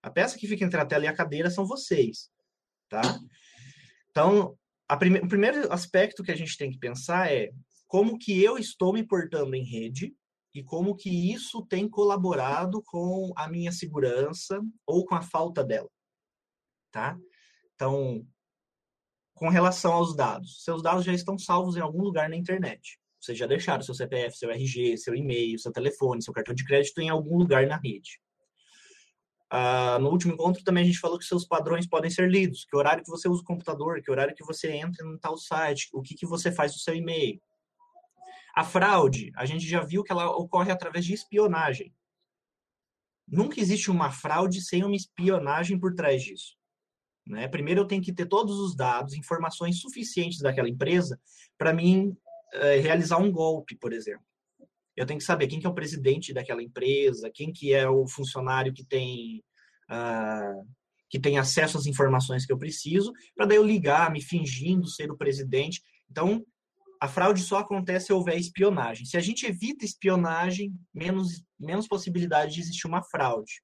A 0.00 0.08
peça 0.08 0.38
que 0.38 0.46
fica 0.46 0.64
entre 0.64 0.80
a 0.80 0.86
tela 0.86 1.04
e 1.04 1.08
a 1.08 1.14
cadeira 1.14 1.50
são 1.50 1.66
vocês, 1.66 2.30
tá? 2.88 3.02
Então, 4.10 4.56
prime 4.98 5.18
o 5.18 5.28
primeiro 5.28 5.72
aspecto 5.72 6.22
que 6.22 6.30
a 6.30 6.36
gente 6.36 6.56
tem 6.56 6.70
que 6.70 6.78
pensar 6.78 7.32
é 7.32 7.50
como 7.88 8.16
que 8.16 8.40
eu 8.40 8.56
estou 8.56 8.92
me 8.92 9.04
portando 9.04 9.56
em 9.56 9.64
rede 9.64 10.14
e 10.54 10.62
como 10.62 10.94
que 10.94 11.32
isso 11.32 11.66
tem 11.66 11.88
colaborado 11.88 12.80
com 12.84 13.32
a 13.36 13.48
minha 13.48 13.72
segurança 13.72 14.60
ou 14.86 15.04
com 15.04 15.16
a 15.16 15.22
falta 15.22 15.64
dela, 15.64 15.90
tá? 16.92 17.18
Então, 17.74 18.24
com 19.42 19.48
relação 19.48 19.92
aos 19.92 20.14
dados. 20.14 20.62
Seus 20.62 20.80
dados 20.80 21.04
já 21.04 21.12
estão 21.12 21.36
salvos 21.36 21.74
em 21.74 21.80
algum 21.80 22.00
lugar 22.00 22.30
na 22.30 22.36
internet. 22.36 22.96
Vocês 23.20 23.36
já 23.36 23.44
deixaram 23.44 23.82
seu 23.82 23.92
CPF, 23.92 24.38
seu 24.38 24.48
RG, 24.48 24.96
seu 24.96 25.16
e-mail, 25.16 25.58
seu 25.58 25.72
telefone, 25.72 26.22
seu 26.22 26.32
cartão 26.32 26.54
de 26.54 26.64
crédito 26.64 27.00
em 27.00 27.08
algum 27.08 27.38
lugar 27.38 27.66
na 27.66 27.76
rede. 27.76 28.20
Ah, 29.50 29.98
no 30.00 30.10
último 30.10 30.34
encontro 30.34 30.62
também 30.62 30.84
a 30.84 30.86
gente 30.86 31.00
falou 31.00 31.18
que 31.18 31.24
seus 31.24 31.44
padrões 31.44 31.88
podem 31.88 32.08
ser 32.08 32.30
lidos, 32.30 32.64
que 32.64 32.76
horário 32.76 33.02
que 33.02 33.10
você 33.10 33.28
usa 33.28 33.42
o 33.42 33.44
computador, 33.44 34.00
que 34.00 34.12
horário 34.12 34.32
que 34.32 34.44
você 34.44 34.70
entra 34.76 35.04
em 35.04 35.18
tal 35.18 35.36
site, 35.36 35.88
o 35.92 36.02
que, 36.02 36.14
que 36.14 36.24
você 36.24 36.52
faz 36.52 36.72
no 36.74 36.78
seu 36.78 36.94
e-mail. 36.94 37.42
A 38.54 38.62
fraude, 38.62 39.32
a 39.34 39.44
gente 39.44 39.66
já 39.66 39.82
viu 39.82 40.04
que 40.04 40.12
ela 40.12 40.30
ocorre 40.30 40.70
através 40.70 41.04
de 41.04 41.14
espionagem. 41.14 41.92
Nunca 43.26 43.60
existe 43.60 43.90
uma 43.90 44.12
fraude 44.12 44.60
sem 44.60 44.84
uma 44.84 44.94
espionagem 44.94 45.80
por 45.80 45.96
trás 45.96 46.22
disso. 46.22 46.61
Né? 47.26 47.48
Primeiro, 47.48 47.82
eu 47.82 47.86
tenho 47.86 48.02
que 48.02 48.12
ter 48.12 48.26
todos 48.26 48.58
os 48.58 48.74
dados, 48.74 49.14
informações 49.14 49.80
suficientes 49.80 50.40
daquela 50.40 50.68
empresa 50.68 51.18
para 51.56 51.72
mim 51.72 52.16
é, 52.52 52.76
realizar 52.80 53.18
um 53.18 53.30
golpe, 53.30 53.76
por 53.76 53.92
exemplo. 53.92 54.24
Eu 54.96 55.06
tenho 55.06 55.18
que 55.18 55.24
saber 55.24 55.46
quem 55.46 55.58
que 55.58 55.66
é 55.66 55.70
o 55.70 55.74
presidente 55.74 56.34
daquela 56.34 56.62
empresa, 56.62 57.30
quem 57.32 57.52
que 57.52 57.72
é 57.72 57.88
o 57.88 58.06
funcionário 58.06 58.74
que 58.74 58.84
tem 58.84 59.42
uh, 59.90 60.66
que 61.08 61.20
tem 61.20 61.38
acesso 61.38 61.76
às 61.76 61.84
informações 61.84 62.46
que 62.46 62.52
eu 62.52 62.58
preciso, 62.58 63.12
para 63.36 63.44
daí 63.44 63.58
eu 63.58 63.64
ligar, 63.64 64.10
me 64.10 64.22
fingindo 64.22 64.88
ser 64.88 65.10
o 65.10 65.16
presidente. 65.16 65.82
Então, 66.10 66.42
a 66.98 67.06
fraude 67.06 67.42
só 67.42 67.58
acontece 67.58 68.06
se 68.06 68.12
houver 68.14 68.38
espionagem. 68.38 69.04
Se 69.04 69.18
a 69.18 69.20
gente 69.20 69.44
evita 69.44 69.84
espionagem, 69.84 70.74
menos, 70.94 71.44
menos 71.60 71.86
possibilidade 71.86 72.54
de 72.54 72.60
existir 72.60 72.86
uma 72.86 73.02
fraude. 73.02 73.62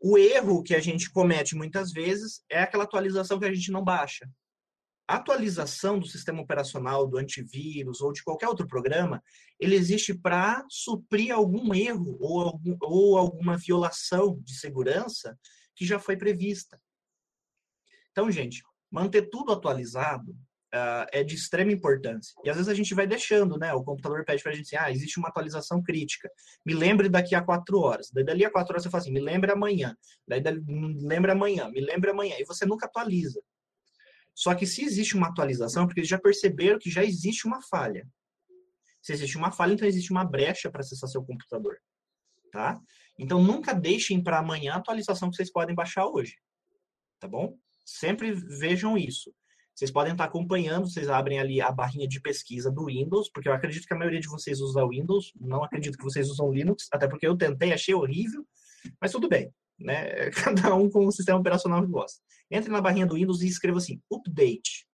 O 0.00 0.16
erro 0.16 0.62
que 0.62 0.74
a 0.74 0.80
gente 0.80 1.10
comete 1.10 1.56
muitas 1.56 1.90
vezes 1.90 2.42
é 2.48 2.62
aquela 2.62 2.84
atualização 2.84 3.38
que 3.38 3.44
a 3.44 3.52
gente 3.52 3.72
não 3.72 3.82
baixa. 3.82 4.30
A 5.08 5.16
atualização 5.16 5.98
do 5.98 6.06
sistema 6.06 6.42
operacional, 6.42 7.06
do 7.06 7.16
antivírus 7.16 8.00
ou 8.00 8.12
de 8.12 8.22
qualquer 8.22 8.46
outro 8.46 8.66
programa, 8.66 9.22
ele 9.58 9.74
existe 9.74 10.14
para 10.14 10.64
suprir 10.68 11.34
algum 11.34 11.74
erro 11.74 12.16
ou, 12.20 12.40
algum, 12.42 12.76
ou 12.82 13.18
alguma 13.18 13.56
violação 13.56 14.38
de 14.42 14.54
segurança 14.58 15.36
que 15.74 15.86
já 15.86 15.98
foi 15.98 16.16
prevista. 16.16 16.80
Então, 18.10 18.30
gente, 18.30 18.62
manter 18.90 19.30
tudo 19.30 19.52
atualizado 19.52 20.36
uh, 20.74 21.06
é 21.12 21.22
de 21.22 21.34
extrema 21.34 21.72
importância. 21.72 22.34
E 22.44 22.50
às 22.50 22.56
vezes 22.56 22.68
a 22.68 22.74
gente 22.74 22.94
vai 22.94 23.06
deixando, 23.06 23.58
né? 23.58 23.72
O 23.72 23.82
computador 23.82 24.24
pede 24.24 24.42
para 24.42 24.52
a 24.52 24.54
gente 24.54 24.74
assim, 24.74 24.84
ah, 24.84 24.90
existe 24.90 25.18
uma 25.18 25.28
atualização 25.28 25.82
crítica. 25.82 26.30
Me 26.64 26.74
lembre 26.74 27.08
daqui 27.08 27.34
a 27.34 27.42
quatro 27.42 27.78
horas. 27.80 28.10
Daí 28.12 28.24
dali 28.24 28.44
a 28.44 28.50
quatro 28.50 28.72
horas 28.72 28.82
você 28.82 28.90
fala 28.90 29.02
assim, 29.02 29.12
me 29.12 29.20
lembre 29.20 29.50
amanhã. 29.50 29.96
Daí 30.26 30.42
me 30.66 31.06
lembre 31.06 31.32
amanhã, 31.32 31.68
me 31.68 31.80
lembre 31.80 32.10
amanhã. 32.10 32.36
E 32.38 32.44
você 32.44 32.66
nunca 32.66 32.86
atualiza. 32.86 33.40
Só 34.34 34.54
que 34.54 34.66
se 34.66 34.84
existe 34.84 35.16
uma 35.16 35.28
atualização, 35.28 35.86
porque 35.86 36.00
eles 36.00 36.10
já 36.10 36.18
perceberam 36.18 36.78
que 36.78 36.90
já 36.90 37.04
existe 37.04 37.46
uma 37.46 37.60
falha. 37.62 38.06
Se 39.02 39.12
existe 39.12 39.36
uma 39.36 39.50
falha, 39.50 39.72
então 39.72 39.88
existe 39.88 40.10
uma 40.10 40.24
brecha 40.24 40.70
para 40.70 40.80
acessar 40.80 41.08
seu 41.08 41.24
computador. 41.24 41.76
Tá? 42.52 42.80
Então 43.18 43.42
nunca 43.42 43.74
deixem 43.74 44.22
para 44.22 44.38
amanhã 44.38 44.74
a 44.74 44.76
atualização 44.76 45.28
que 45.28 45.36
vocês 45.36 45.50
podem 45.50 45.74
baixar 45.74 46.06
hoje. 46.06 46.36
Tá 47.18 47.26
bom? 47.26 47.58
Sempre 47.84 48.32
vejam 48.32 48.96
isso. 48.96 49.34
Vocês 49.78 49.92
podem 49.92 50.10
estar 50.10 50.24
acompanhando, 50.24 50.90
vocês 50.90 51.08
abrem 51.08 51.38
ali 51.38 51.60
a 51.60 51.70
barrinha 51.70 52.08
de 52.08 52.20
pesquisa 52.20 52.68
do 52.68 52.86
Windows, 52.86 53.30
porque 53.32 53.48
eu 53.48 53.52
acredito 53.52 53.86
que 53.86 53.94
a 53.94 53.96
maioria 53.96 54.18
de 54.18 54.26
vocês 54.26 54.60
usa 54.60 54.84
Windows, 54.84 55.32
não 55.40 55.62
acredito 55.62 55.96
que 55.96 56.02
vocês 56.02 56.28
usam 56.28 56.50
Linux, 56.50 56.88
até 56.92 57.06
porque 57.06 57.24
eu 57.24 57.36
tentei, 57.36 57.72
achei 57.72 57.94
horrível, 57.94 58.44
mas 59.00 59.12
tudo 59.12 59.28
bem, 59.28 59.54
né? 59.78 60.30
Cada 60.34 60.74
um 60.74 60.90
com 60.90 61.06
o 61.06 61.12
sistema 61.12 61.38
operacional 61.38 61.80
que 61.80 61.92
gosta. 61.92 62.20
Entre 62.50 62.72
na 62.72 62.80
barrinha 62.80 63.06
do 63.06 63.14
Windows 63.14 63.40
e 63.40 63.46
escreva 63.46 63.78
assim, 63.78 64.02
update. 64.12 64.84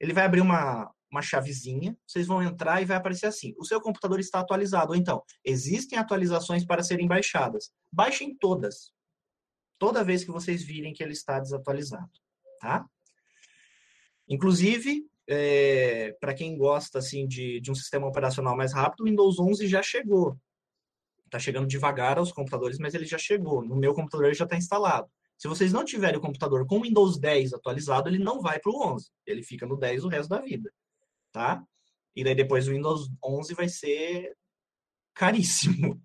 Ele 0.00 0.14
vai 0.14 0.24
abrir 0.24 0.40
uma, 0.40 0.90
uma 1.12 1.20
chavezinha, 1.20 1.94
vocês 2.06 2.26
vão 2.26 2.42
entrar 2.42 2.80
e 2.80 2.86
vai 2.86 2.96
aparecer 2.96 3.26
assim: 3.26 3.52
o 3.58 3.64
seu 3.66 3.78
computador 3.78 4.18
está 4.18 4.40
atualizado. 4.40 4.92
Ou 4.92 4.96
então, 4.96 5.22
existem 5.44 5.98
atualizações 5.98 6.64
para 6.64 6.82
serem 6.82 7.06
baixadas. 7.06 7.70
Baixem 7.92 8.34
todas. 8.34 8.90
Toda 9.78 10.02
vez 10.02 10.24
que 10.24 10.30
vocês 10.30 10.62
virem 10.62 10.94
que 10.94 11.02
ele 11.02 11.12
está 11.12 11.38
desatualizado, 11.38 12.10
tá? 12.58 12.86
Inclusive, 14.28 15.06
é, 15.26 16.16
para 16.20 16.34
quem 16.34 16.56
gosta 16.56 16.98
assim 16.98 17.26
de, 17.26 17.60
de 17.60 17.70
um 17.70 17.74
sistema 17.74 18.06
operacional 18.06 18.56
mais 18.56 18.72
rápido, 18.72 19.02
o 19.02 19.04
Windows 19.04 19.38
11 19.38 19.66
já 19.66 19.82
chegou. 19.82 20.38
Está 21.24 21.38
chegando 21.38 21.66
devagar 21.66 22.18
aos 22.18 22.32
computadores, 22.32 22.78
mas 22.78 22.94
ele 22.94 23.06
já 23.06 23.18
chegou. 23.18 23.64
No 23.64 23.76
meu 23.76 23.94
computador 23.94 24.26
ele 24.26 24.34
já 24.34 24.44
está 24.44 24.56
instalado. 24.56 25.08
Se 25.36 25.48
vocês 25.48 25.72
não 25.72 25.84
tiverem 25.84 26.16
o 26.16 26.20
computador 26.20 26.66
com 26.66 26.78
o 26.78 26.82
Windows 26.82 27.18
10 27.18 27.54
atualizado, 27.54 28.08
ele 28.08 28.18
não 28.18 28.40
vai 28.40 28.60
para 28.60 28.70
o 28.70 28.94
11. 28.94 29.10
Ele 29.26 29.42
fica 29.42 29.66
no 29.66 29.76
10 29.76 30.04
o 30.04 30.08
resto 30.08 30.28
da 30.28 30.40
vida. 30.40 30.72
Tá? 31.32 31.62
E 32.14 32.22
daí 32.22 32.34
depois 32.34 32.68
o 32.68 32.70
Windows 32.70 33.10
11 33.22 33.54
vai 33.54 33.68
ser 33.68 34.36
caríssimo. 35.14 36.00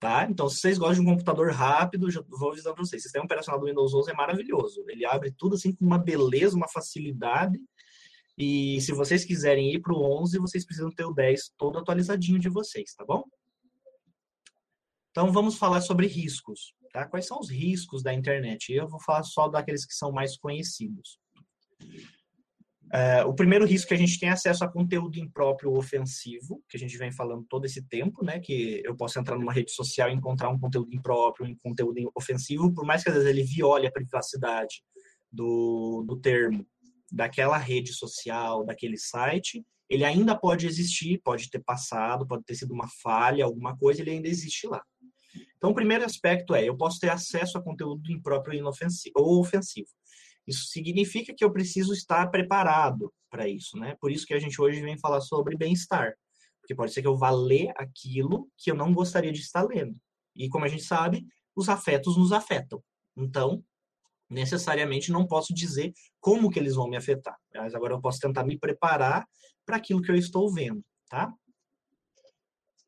Tá? 0.00 0.28
Então, 0.30 0.48
se 0.48 0.60
vocês 0.60 0.78
gostam 0.78 1.02
de 1.04 1.10
um 1.10 1.12
computador 1.12 1.50
rápido, 1.50 2.08
já 2.08 2.22
vou 2.28 2.52
avisar 2.52 2.72
para 2.72 2.84
vocês. 2.84 3.02
O 3.02 3.02
sistema 3.02 3.24
operacional 3.24 3.60
do 3.60 3.66
Windows 3.66 3.92
11 3.92 4.12
é 4.12 4.14
maravilhoso. 4.14 4.84
Ele 4.86 5.04
abre 5.04 5.32
tudo 5.32 5.56
assim 5.56 5.74
com 5.74 5.84
uma 5.84 5.98
beleza, 5.98 6.56
uma 6.56 6.68
facilidade. 6.68 7.58
E 8.38 8.80
se 8.80 8.92
vocês 8.92 9.24
quiserem 9.24 9.74
ir 9.74 9.80
para 9.80 9.92
o 9.92 10.22
11, 10.22 10.38
vocês 10.38 10.64
precisam 10.64 10.92
ter 10.92 11.04
o 11.04 11.12
10 11.12 11.52
todo 11.58 11.78
atualizadinho 11.78 12.38
de 12.38 12.48
vocês, 12.48 12.94
tá 12.94 13.04
bom? 13.04 13.24
Então, 15.10 15.32
vamos 15.32 15.58
falar 15.58 15.80
sobre 15.80 16.06
riscos. 16.06 16.72
Tá? 16.92 17.04
Quais 17.04 17.26
são 17.26 17.40
os 17.40 17.50
riscos 17.50 18.00
da 18.00 18.14
internet? 18.14 18.72
Eu 18.72 18.88
vou 18.88 19.00
falar 19.00 19.24
só 19.24 19.48
daqueles 19.48 19.84
que 19.84 19.94
são 19.94 20.12
mais 20.12 20.38
conhecidos. 20.38 21.18
É, 22.92 23.24
o 23.24 23.34
primeiro 23.34 23.66
risco 23.66 23.86
é 23.86 23.96
que 23.96 24.02
a 24.02 24.06
gente 24.06 24.18
tem 24.18 24.30
acesso 24.30 24.64
a 24.64 24.72
conteúdo 24.72 25.18
impróprio 25.18 25.74
ofensivo, 25.74 26.62
que 26.68 26.76
a 26.76 26.80
gente 26.80 26.96
vem 26.96 27.12
falando 27.12 27.44
todo 27.48 27.66
esse 27.66 27.82
tempo, 27.82 28.24
né? 28.24 28.40
Que 28.40 28.82
eu 28.84 28.96
posso 28.96 29.18
entrar 29.18 29.38
numa 29.38 29.52
rede 29.52 29.72
social 29.72 30.08
e 30.08 30.14
encontrar 30.14 30.48
um 30.48 30.58
conteúdo 30.58 30.94
impróprio, 30.94 31.46
um 31.46 31.56
conteúdo 31.56 32.10
ofensivo, 32.14 32.72
por 32.72 32.86
mais 32.86 33.02
que 33.02 33.10
às 33.10 33.14
vezes 33.14 33.28
ele 33.28 33.42
viole 33.42 33.86
a 33.86 33.92
privacidade 33.92 34.82
do, 35.30 36.04
do 36.06 36.16
termo 36.16 36.66
daquela 37.10 37.56
rede 37.56 37.92
social, 37.92 38.64
daquele 38.64 38.98
site, 38.98 39.64
ele 39.88 40.04
ainda 40.04 40.36
pode 40.36 40.66
existir, 40.66 41.20
pode 41.24 41.50
ter 41.50 41.60
passado, 41.60 42.26
pode 42.26 42.44
ter 42.44 42.54
sido 42.54 42.72
uma 42.74 42.88
falha, 43.02 43.44
alguma 43.44 43.76
coisa, 43.76 44.02
ele 44.02 44.10
ainda 44.10 44.28
existe 44.28 44.66
lá. 44.66 44.82
Então, 45.56 45.70
o 45.70 45.74
primeiro 45.74 46.04
aspecto 46.04 46.54
é, 46.54 46.68
eu 46.68 46.76
posso 46.76 47.00
ter 47.00 47.10
acesso 47.10 47.56
a 47.56 47.62
conteúdo 47.62 48.12
impróprio 48.12 48.62
ou 49.14 49.40
ofensivo. 49.40 49.88
Isso 50.48 50.68
significa 50.68 51.34
que 51.34 51.44
eu 51.44 51.52
preciso 51.52 51.92
estar 51.92 52.26
preparado 52.30 53.12
para 53.30 53.46
isso, 53.46 53.76
né? 53.76 53.94
Por 54.00 54.10
isso 54.10 54.26
que 54.26 54.32
a 54.32 54.38
gente 54.38 54.58
hoje 54.58 54.80
vem 54.80 54.98
falar 54.98 55.20
sobre 55.20 55.54
bem-estar. 55.54 56.14
Porque 56.58 56.74
pode 56.74 56.90
ser 56.90 57.02
que 57.02 57.06
eu 57.06 57.18
vá 57.18 57.30
ler 57.30 57.70
aquilo 57.76 58.50
que 58.56 58.70
eu 58.70 58.74
não 58.74 58.94
gostaria 58.94 59.30
de 59.30 59.40
estar 59.40 59.62
lendo. 59.62 60.00
E 60.34 60.48
como 60.48 60.64
a 60.64 60.68
gente 60.68 60.84
sabe, 60.84 61.26
os 61.54 61.68
afetos 61.68 62.16
nos 62.16 62.32
afetam. 62.32 62.82
Então, 63.14 63.62
necessariamente 64.30 65.12
não 65.12 65.26
posso 65.26 65.52
dizer 65.52 65.92
como 66.18 66.50
que 66.50 66.58
eles 66.58 66.74
vão 66.74 66.88
me 66.88 66.96
afetar. 66.96 67.36
Mas 67.54 67.74
agora 67.74 67.92
eu 67.92 68.00
posso 68.00 68.18
tentar 68.18 68.42
me 68.44 68.58
preparar 68.58 69.28
para 69.66 69.76
aquilo 69.76 70.00
que 70.00 70.10
eu 70.10 70.16
estou 70.16 70.50
vendo, 70.50 70.82
tá? 71.10 71.30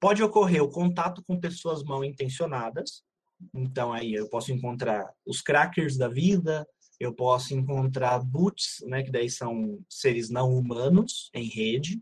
Pode 0.00 0.22
ocorrer 0.22 0.62
o 0.62 0.70
contato 0.70 1.22
com 1.24 1.38
pessoas 1.38 1.82
mal 1.82 2.02
intencionadas. 2.02 3.02
Então 3.52 3.92
aí 3.92 4.14
eu 4.14 4.30
posso 4.30 4.50
encontrar 4.50 5.12
os 5.26 5.42
crackers 5.42 5.98
da 5.98 6.08
vida, 6.08 6.66
eu 7.00 7.14
posso 7.14 7.54
encontrar 7.54 8.18
boots, 8.22 8.84
né, 8.86 9.02
que 9.02 9.10
daí 9.10 9.30
são 9.30 9.82
seres 9.88 10.28
não 10.28 10.54
humanos 10.54 11.30
em 11.34 11.48
rede. 11.48 12.00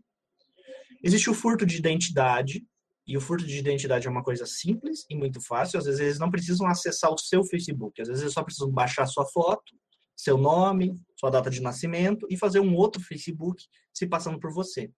Existe 1.01 1.29
o 1.29 1.33
furto 1.33 1.65
de 1.65 1.77
identidade, 1.77 2.67
e 3.07 3.17
o 3.17 3.21
furto 3.21 3.43
de 3.43 3.57
identidade 3.57 4.05
é 4.05 4.09
uma 4.09 4.21
coisa 4.21 4.45
simples 4.45 5.03
e 5.09 5.15
muito 5.15 5.41
fácil. 5.41 5.79
Às 5.79 5.85
vezes 5.85 5.99
eles 5.99 6.19
não 6.19 6.29
precisam 6.29 6.67
acessar 6.67 7.11
o 7.11 7.17
seu 7.17 7.43
Facebook, 7.43 7.99
às 7.99 8.07
vezes 8.07 8.21
eles 8.21 8.33
só 8.33 8.43
precisam 8.43 8.69
baixar 8.69 9.07
sua 9.07 9.25
foto, 9.25 9.73
seu 10.15 10.37
nome, 10.37 10.93
sua 11.15 11.31
data 11.31 11.49
de 11.49 11.61
nascimento 11.61 12.27
e 12.29 12.37
fazer 12.37 12.59
um 12.59 12.75
outro 12.75 13.01
Facebook 13.01 13.65
se 13.91 14.05
passando 14.05 14.39
por 14.39 14.53
você, 14.53 14.91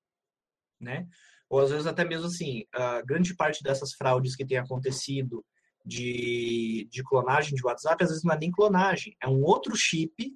né? 0.80 1.08
Ou 1.48 1.60
às 1.60 1.70
vezes 1.70 1.86
até 1.86 2.04
mesmo 2.04 2.26
assim, 2.26 2.66
a 2.74 3.02
grande 3.02 3.36
parte 3.36 3.64
dessas 3.64 3.94
fraudes 3.94 4.36
que 4.36 4.46
tem 4.46 4.58
acontecido 4.58 5.46
de, 5.86 6.88
de 6.92 7.04
clonagem 7.04 7.56
de 7.56 7.66
WhatsApp, 7.66 8.04
às 8.04 8.10
vezes 8.10 8.24
não 8.24 8.34
é 8.34 8.38
nem 8.38 8.52
clonagem, 8.52 9.16
é 9.22 9.28
um 9.28 9.44
outro 9.44 9.76
chip 9.76 10.34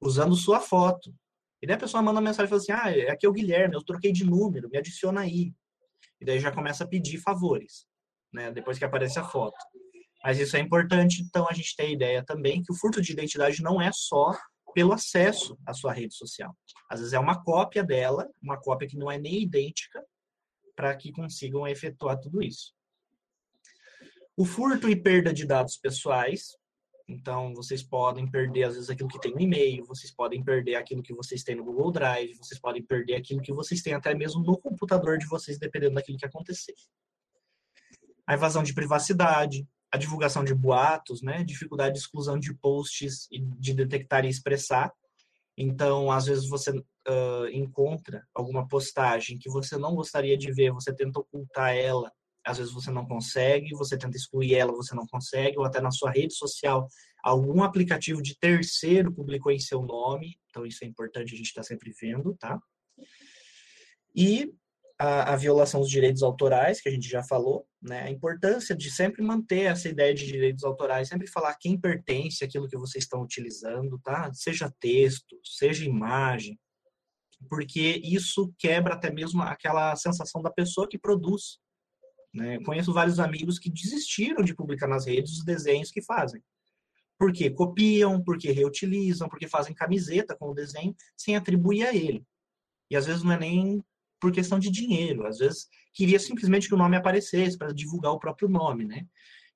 usando 0.00 0.36
sua 0.36 0.60
foto. 0.60 1.14
E 1.62 1.66
daí 1.66 1.76
a 1.76 1.80
pessoa 1.80 2.02
manda 2.02 2.18
uma 2.18 2.28
mensagem 2.28 2.46
e 2.46 2.48
fala 2.48 2.60
assim: 2.60 2.72
ah, 2.72 3.12
aqui 3.12 3.24
é 3.24 3.28
o 3.28 3.32
Guilherme, 3.32 3.74
eu 3.74 3.84
troquei 3.84 4.12
de 4.12 4.24
número, 4.24 4.68
me 4.68 4.78
adiciona 4.78 5.20
aí. 5.20 5.52
E 6.20 6.24
daí 6.24 6.38
já 6.40 6.52
começa 6.52 6.84
a 6.84 6.88
pedir 6.88 7.18
favores, 7.18 7.86
né? 8.32 8.50
Depois 8.50 8.78
que 8.78 8.84
aparece 8.84 9.18
a 9.18 9.24
foto. 9.24 9.56
Mas 10.24 10.38
isso 10.38 10.56
é 10.56 10.60
importante, 10.60 11.22
então 11.22 11.48
a 11.48 11.52
gente 11.52 11.74
tem 11.74 11.88
a 11.88 11.92
ideia 11.92 12.24
também 12.24 12.62
que 12.62 12.72
o 12.72 12.76
furto 12.76 13.00
de 13.00 13.12
identidade 13.12 13.60
não 13.62 13.80
é 13.80 13.90
só 13.92 14.32
pelo 14.72 14.92
acesso 14.92 15.58
à 15.66 15.74
sua 15.74 15.92
rede 15.92 16.14
social. 16.14 16.56
Às 16.88 17.00
vezes 17.00 17.12
é 17.12 17.18
uma 17.18 17.42
cópia 17.42 17.82
dela, 17.82 18.28
uma 18.40 18.60
cópia 18.60 18.88
que 18.88 18.96
não 18.96 19.10
é 19.10 19.18
nem 19.18 19.42
idêntica, 19.42 20.02
para 20.74 20.94
que 20.96 21.12
consigam 21.12 21.66
efetuar 21.66 22.18
tudo 22.18 22.42
isso. 22.42 22.72
O 24.36 24.44
furto 24.44 24.88
e 24.88 24.96
perda 24.96 25.32
de 25.32 25.46
dados 25.46 25.76
pessoais, 25.76 26.56
então, 27.08 27.54
vocês 27.54 27.82
podem 27.82 28.30
perder, 28.30 28.64
às 28.64 28.74
vezes, 28.74 28.88
aquilo 28.88 29.08
que 29.08 29.20
tem 29.20 29.32
no 29.32 29.40
e-mail, 29.40 29.84
vocês 29.84 30.10
podem 30.10 30.42
perder 30.42 30.76
aquilo 30.76 31.02
que 31.02 31.14
vocês 31.14 31.42
têm 31.42 31.54
no 31.54 31.64
Google 31.64 31.92
Drive, 31.92 32.36
vocês 32.36 32.58
podem 32.58 32.82
perder 32.82 33.16
aquilo 33.16 33.42
que 33.42 33.52
vocês 33.52 33.82
têm 33.82 33.92
até 33.92 34.14
mesmo 34.14 34.42
no 34.42 34.58
computador 34.58 35.18
de 35.18 35.26
vocês, 35.26 35.58
dependendo 35.58 35.94
daquilo 35.94 36.16
que 36.16 36.24
acontecer. 36.24 36.74
A 38.26 38.34
invasão 38.34 38.62
de 38.62 38.72
privacidade, 38.72 39.66
a 39.90 39.98
divulgação 39.98 40.42
de 40.42 40.54
boatos, 40.54 41.22
né? 41.22 41.44
dificuldade 41.44 41.94
de 41.94 42.00
exclusão 42.00 42.38
de 42.38 42.54
posts 42.54 43.28
e 43.30 43.40
de 43.40 43.74
detectar 43.74 44.24
e 44.24 44.28
expressar. 44.28 44.90
Então, 45.56 46.10
às 46.10 46.26
vezes, 46.26 46.48
você 46.48 46.70
uh, 46.70 47.48
encontra 47.52 48.26
alguma 48.34 48.66
postagem 48.66 49.38
que 49.38 49.50
você 49.50 49.76
não 49.76 49.94
gostaria 49.94 50.38
de 50.38 50.50
ver, 50.50 50.72
você 50.72 50.94
tenta 50.94 51.20
ocultar 51.20 51.76
ela 51.76 52.10
às 52.44 52.58
vezes 52.58 52.72
você 52.72 52.90
não 52.90 53.06
consegue, 53.06 53.74
você 53.74 53.96
tenta 53.96 54.16
excluir 54.16 54.54
ela, 54.54 54.72
você 54.72 54.94
não 54.94 55.06
consegue, 55.06 55.58
ou 55.58 55.64
até 55.64 55.80
na 55.80 55.90
sua 55.90 56.10
rede 56.10 56.34
social, 56.34 56.86
algum 57.22 57.62
aplicativo 57.62 58.20
de 58.20 58.36
terceiro 58.38 59.12
publicou 59.12 59.52
em 59.52 59.60
seu 59.60 59.82
nome, 59.82 60.36
então 60.50 60.66
isso 60.66 60.84
é 60.84 60.86
importante 60.86 61.34
a 61.34 61.36
gente 61.36 61.46
estar 61.46 61.62
tá 61.62 61.66
sempre 61.66 61.92
vendo, 62.00 62.34
tá? 62.34 62.60
E 64.14 64.52
a, 64.98 65.32
a, 65.32 65.36
violação 65.36 65.80
dos 65.80 65.90
direitos 65.90 66.22
autorais, 66.22 66.80
que 66.80 66.88
a 66.88 66.92
gente 66.92 67.08
já 67.08 67.22
falou, 67.22 67.66
né? 67.80 68.02
A 68.02 68.10
importância 68.10 68.74
de 68.74 68.90
sempre 68.90 69.22
manter 69.22 69.62
essa 69.62 69.88
ideia 69.88 70.14
de 70.14 70.26
direitos 70.26 70.64
autorais, 70.64 71.08
sempre 71.08 71.26
falar 71.26 71.56
quem 71.58 71.80
pertence 71.80 72.44
àquilo 72.44 72.68
que 72.68 72.76
vocês 72.76 73.04
estão 73.04 73.22
utilizando, 73.22 73.98
tá? 74.00 74.32
Seja 74.34 74.72
texto, 74.80 75.38
seja 75.44 75.84
imagem, 75.84 76.58
porque 77.48 78.00
isso 78.04 78.52
quebra 78.58 78.94
até 78.94 79.10
mesmo 79.10 79.42
aquela 79.42 79.96
sensação 79.96 80.42
da 80.42 80.50
pessoa 80.50 80.88
que 80.88 80.98
produz 80.98 81.58
né? 82.32 82.58
Conheço 82.64 82.92
vários 82.92 83.18
amigos 83.18 83.58
que 83.58 83.70
desistiram 83.70 84.42
de 84.42 84.54
publicar 84.54 84.86
nas 84.86 85.06
redes 85.06 85.32
os 85.32 85.44
desenhos 85.44 85.90
que 85.90 86.00
fazem. 86.00 86.42
Porque 87.18 87.50
copiam, 87.50 88.22
porque 88.22 88.50
reutilizam, 88.50 89.28
porque 89.28 89.46
fazem 89.46 89.74
camiseta 89.74 90.34
com 90.34 90.50
o 90.50 90.54
desenho 90.54 90.94
sem 91.16 91.36
atribuir 91.36 91.86
a 91.86 91.94
ele. 91.94 92.24
E 92.90 92.96
às 92.96 93.06
vezes 93.06 93.22
não 93.22 93.32
é 93.32 93.38
nem 93.38 93.82
por 94.20 94.32
questão 94.32 94.58
de 94.58 94.70
dinheiro, 94.70 95.26
às 95.26 95.38
vezes 95.38 95.68
queria 95.92 96.18
simplesmente 96.18 96.68
que 96.68 96.74
o 96.74 96.78
nome 96.78 96.96
aparecesse 96.96 97.58
para 97.58 97.74
divulgar 97.74 98.12
o 98.12 98.20
próprio 98.20 98.48
nome, 98.48 98.84
né? 98.84 99.04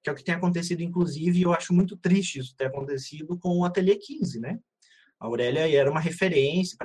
Que 0.03 0.11
é 0.11 0.13
o 0.13 0.17
que 0.17 0.25
tem 0.25 0.35
acontecido, 0.35 0.83
inclusive, 0.83 1.39
e 1.39 1.43
eu 1.43 1.53
acho 1.53 1.73
muito 1.73 1.97
triste 1.97 2.41
isso 2.41 2.57
ter 2.57 2.67
acontecido 2.67 3.39
com 3.39 3.59
o 3.59 3.65
Ateliê 3.65 3.97
15, 3.97 4.41
né? 4.41 4.59
A 5.21 5.27
Aurélia 5.27 5.69
era 5.73 5.91
uma 5.91 6.01
referência 6.01 6.77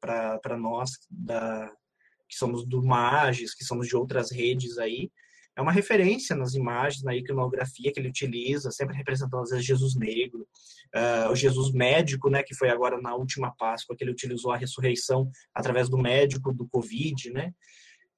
para 0.00 0.56
nós 0.56 0.92
da, 1.10 1.70
que 2.28 2.36
somos 2.36 2.66
do 2.66 2.82
Magis, 2.82 3.54
que 3.54 3.64
somos 3.64 3.86
de 3.86 3.94
outras 3.94 4.30
redes 4.30 4.78
aí, 4.78 5.10
é 5.56 5.62
uma 5.62 5.72
referência 5.72 6.36
nas 6.36 6.54
imagens, 6.54 7.02
na 7.02 7.16
iconografia 7.16 7.90
que 7.90 7.98
ele 7.98 8.10
utiliza, 8.10 8.70
sempre 8.70 8.94
representando 8.94 9.42
às 9.42 9.50
vezes 9.50 9.64
Jesus 9.64 9.96
negro, 9.96 10.46
uh, 10.94 11.30
o 11.32 11.34
Jesus 11.34 11.72
médico, 11.72 12.28
né, 12.28 12.42
que 12.42 12.54
foi 12.54 12.68
agora 12.68 13.00
na 13.00 13.14
última 13.14 13.54
Páscoa 13.56 13.96
que 13.96 14.04
ele 14.04 14.10
utilizou 14.10 14.52
a 14.52 14.56
ressurreição 14.56 15.30
através 15.54 15.88
do 15.88 15.96
médico 15.96 16.52
do 16.52 16.68
Covid, 16.68 17.30
né? 17.30 17.52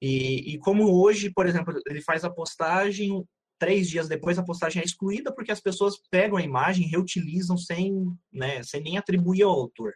E, 0.01 0.53
e 0.53 0.59
como 0.59 1.01
hoje, 1.01 1.29
por 1.29 1.45
exemplo, 1.45 1.73
ele 1.87 2.01
faz 2.01 2.23
a 2.23 2.29
postagem, 2.29 3.25
três 3.57 3.89
dias 3.89 4.07
depois 4.07 4.37
a 4.37 4.43
postagem 4.43 4.81
é 4.81 4.85
excluída 4.85 5.33
porque 5.33 5.51
as 5.51 5.59
pessoas 5.59 5.95
pegam 6.09 6.37
a 6.37 6.41
imagem 6.41 6.87
reutilizam 6.87 7.57
sem, 7.57 7.93
né, 8.31 8.63
sem 8.63 8.81
nem 8.81 8.97
atribuir 8.97 9.43
ao 9.43 9.51
autor. 9.51 9.93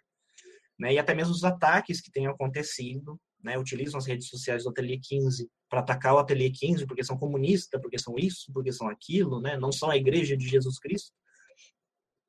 Né? 0.78 0.94
E 0.94 1.00
até 1.00 1.14
mesmo 1.14 1.34
os 1.34 1.44
ataques 1.44 2.02
que 2.02 2.12
têm 2.12 2.28
acontecido, 2.28 3.20
né, 3.44 3.58
utilizam 3.58 3.98
as 3.98 4.06
redes 4.06 4.30
sociais 4.30 4.64
do 4.64 4.70
Ateliê 4.70 4.98
15 4.98 5.50
para 5.70 5.82
atacar 5.82 6.14
o 6.16 6.18
Ateliê 6.18 6.50
15 6.50 6.88
porque 6.88 7.04
são 7.04 7.18
comunistas, 7.18 7.82
porque 7.82 8.00
são 8.00 8.16
isso, 8.18 8.52
porque 8.54 8.72
são 8.72 8.88
aquilo, 8.88 9.42
né? 9.42 9.58
não 9.58 9.72
são 9.72 9.90
a 9.90 9.98
igreja 9.98 10.38
de 10.38 10.48
Jesus 10.48 10.80
Cristo. 10.80 11.12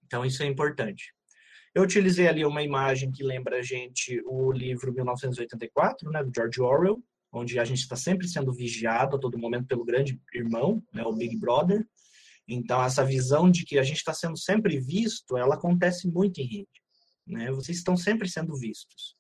Então, 0.05 0.25
isso 0.25 0.43
é 0.43 0.47
importante. 0.47 1.15
Eu 1.75 1.83
utilizei 1.83 2.29
ali 2.29 2.45
uma 2.45 2.63
imagem 2.63 3.11
que 3.11 3.23
lembra 3.23 3.59
a 3.59 3.63
gente 3.63 4.21
o 4.27 4.53
livro 4.53 4.93
1984, 4.93 6.09
né, 6.11 6.23
do 6.23 6.31
George 6.35 6.61
Orwell, 6.61 7.03
onde 7.33 7.59
a 7.59 7.65
gente 7.65 7.81
está 7.81 7.97
sempre 7.97 8.29
sendo 8.29 8.53
vigiado 8.53 9.17
a 9.17 9.19
todo 9.19 9.39
momento 9.39 9.67
pelo 9.67 9.85
grande 9.85 10.21
irmão, 10.33 10.83
né, 10.93 11.03
o 11.03 11.13
Big 11.13 11.37
Brother. 11.37 11.85
Então, 12.47 12.83
essa 12.83 13.05
visão 13.05 13.51
de 13.51 13.65
que 13.65 13.79
a 13.79 13.83
gente 13.83 13.97
está 13.97 14.15
sendo 14.15 14.37
sempre 14.37 14.79
visto, 14.79 15.37
ela 15.37 15.57
acontece 15.57 16.07
muito 16.09 16.41
em 16.41 16.45
rede. 16.45 16.83
Né? 17.27 17.51
Vocês 17.51 17.79
estão 17.79 17.97
sempre 17.97 18.29
sendo 18.29 18.57
vistos. 18.57 19.17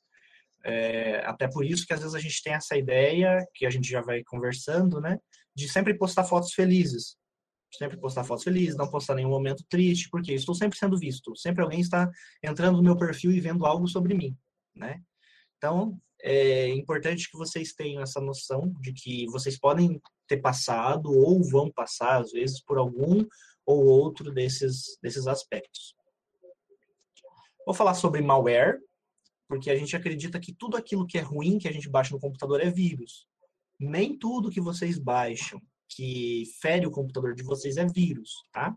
É, 0.64 1.18
até 1.26 1.46
por 1.46 1.64
isso 1.64 1.86
que 1.86 1.92
às 1.92 2.00
vezes 2.00 2.14
a 2.14 2.20
gente 2.20 2.42
tem 2.42 2.54
essa 2.54 2.76
ideia, 2.76 3.46
que 3.54 3.66
a 3.66 3.70
gente 3.70 3.88
já 3.88 4.00
vai 4.00 4.22
conversando, 4.24 5.00
né? 5.00 5.18
De 5.54 5.68
sempre 5.68 5.94
postar 5.94 6.24
fotos 6.24 6.52
felizes. 6.52 7.16
Sempre 7.76 7.98
postar 7.98 8.24
fotos 8.24 8.44
felizes, 8.44 8.76
não 8.76 8.88
postar 8.88 9.14
nenhum 9.14 9.30
momento 9.30 9.64
triste, 9.68 10.08
porque 10.08 10.32
estou 10.32 10.54
sempre 10.54 10.78
sendo 10.78 10.98
visto. 10.98 11.36
Sempre 11.36 11.62
alguém 11.62 11.80
está 11.80 12.10
entrando 12.42 12.76
no 12.76 12.82
meu 12.82 12.96
perfil 12.96 13.32
e 13.32 13.40
vendo 13.40 13.66
algo 13.66 13.86
sobre 13.88 14.14
mim, 14.14 14.36
né? 14.74 15.02
Então, 15.56 15.98
é 16.22 16.68
importante 16.68 17.30
que 17.30 17.36
vocês 17.36 17.74
tenham 17.74 18.02
essa 18.02 18.20
noção 18.20 18.72
de 18.80 18.92
que 18.92 19.26
vocês 19.26 19.58
podem 19.58 20.00
ter 20.26 20.38
passado 20.38 21.12
ou 21.12 21.42
vão 21.42 21.70
passar, 21.70 22.22
às 22.22 22.32
vezes, 22.32 22.62
por 22.62 22.78
algum 22.78 23.26
ou 23.66 23.84
outro 23.84 24.32
desses, 24.32 24.98
desses 25.02 25.26
aspectos. 25.26 25.94
Vou 27.66 27.74
falar 27.74 27.94
sobre 27.94 28.22
malware, 28.22 28.78
porque 29.48 29.70
a 29.70 29.76
gente 29.76 29.94
acredita 29.94 30.40
que 30.40 30.52
tudo 30.52 30.76
aquilo 30.76 31.06
que 31.06 31.18
é 31.18 31.20
ruim 31.20 31.58
que 31.58 31.68
a 31.68 31.72
gente 31.72 31.88
baixa 31.88 32.14
no 32.14 32.20
computador 32.20 32.60
é 32.60 32.70
vírus. 32.70 33.26
Nem 33.78 34.16
tudo 34.16 34.50
que 34.50 34.60
vocês 34.60 34.98
baixam 34.98 35.60
que 35.88 36.44
fere 36.60 36.86
o 36.86 36.90
computador 36.90 37.34
de 37.34 37.42
vocês 37.42 37.76
é 37.76 37.86
vírus, 37.86 38.30
tá? 38.52 38.74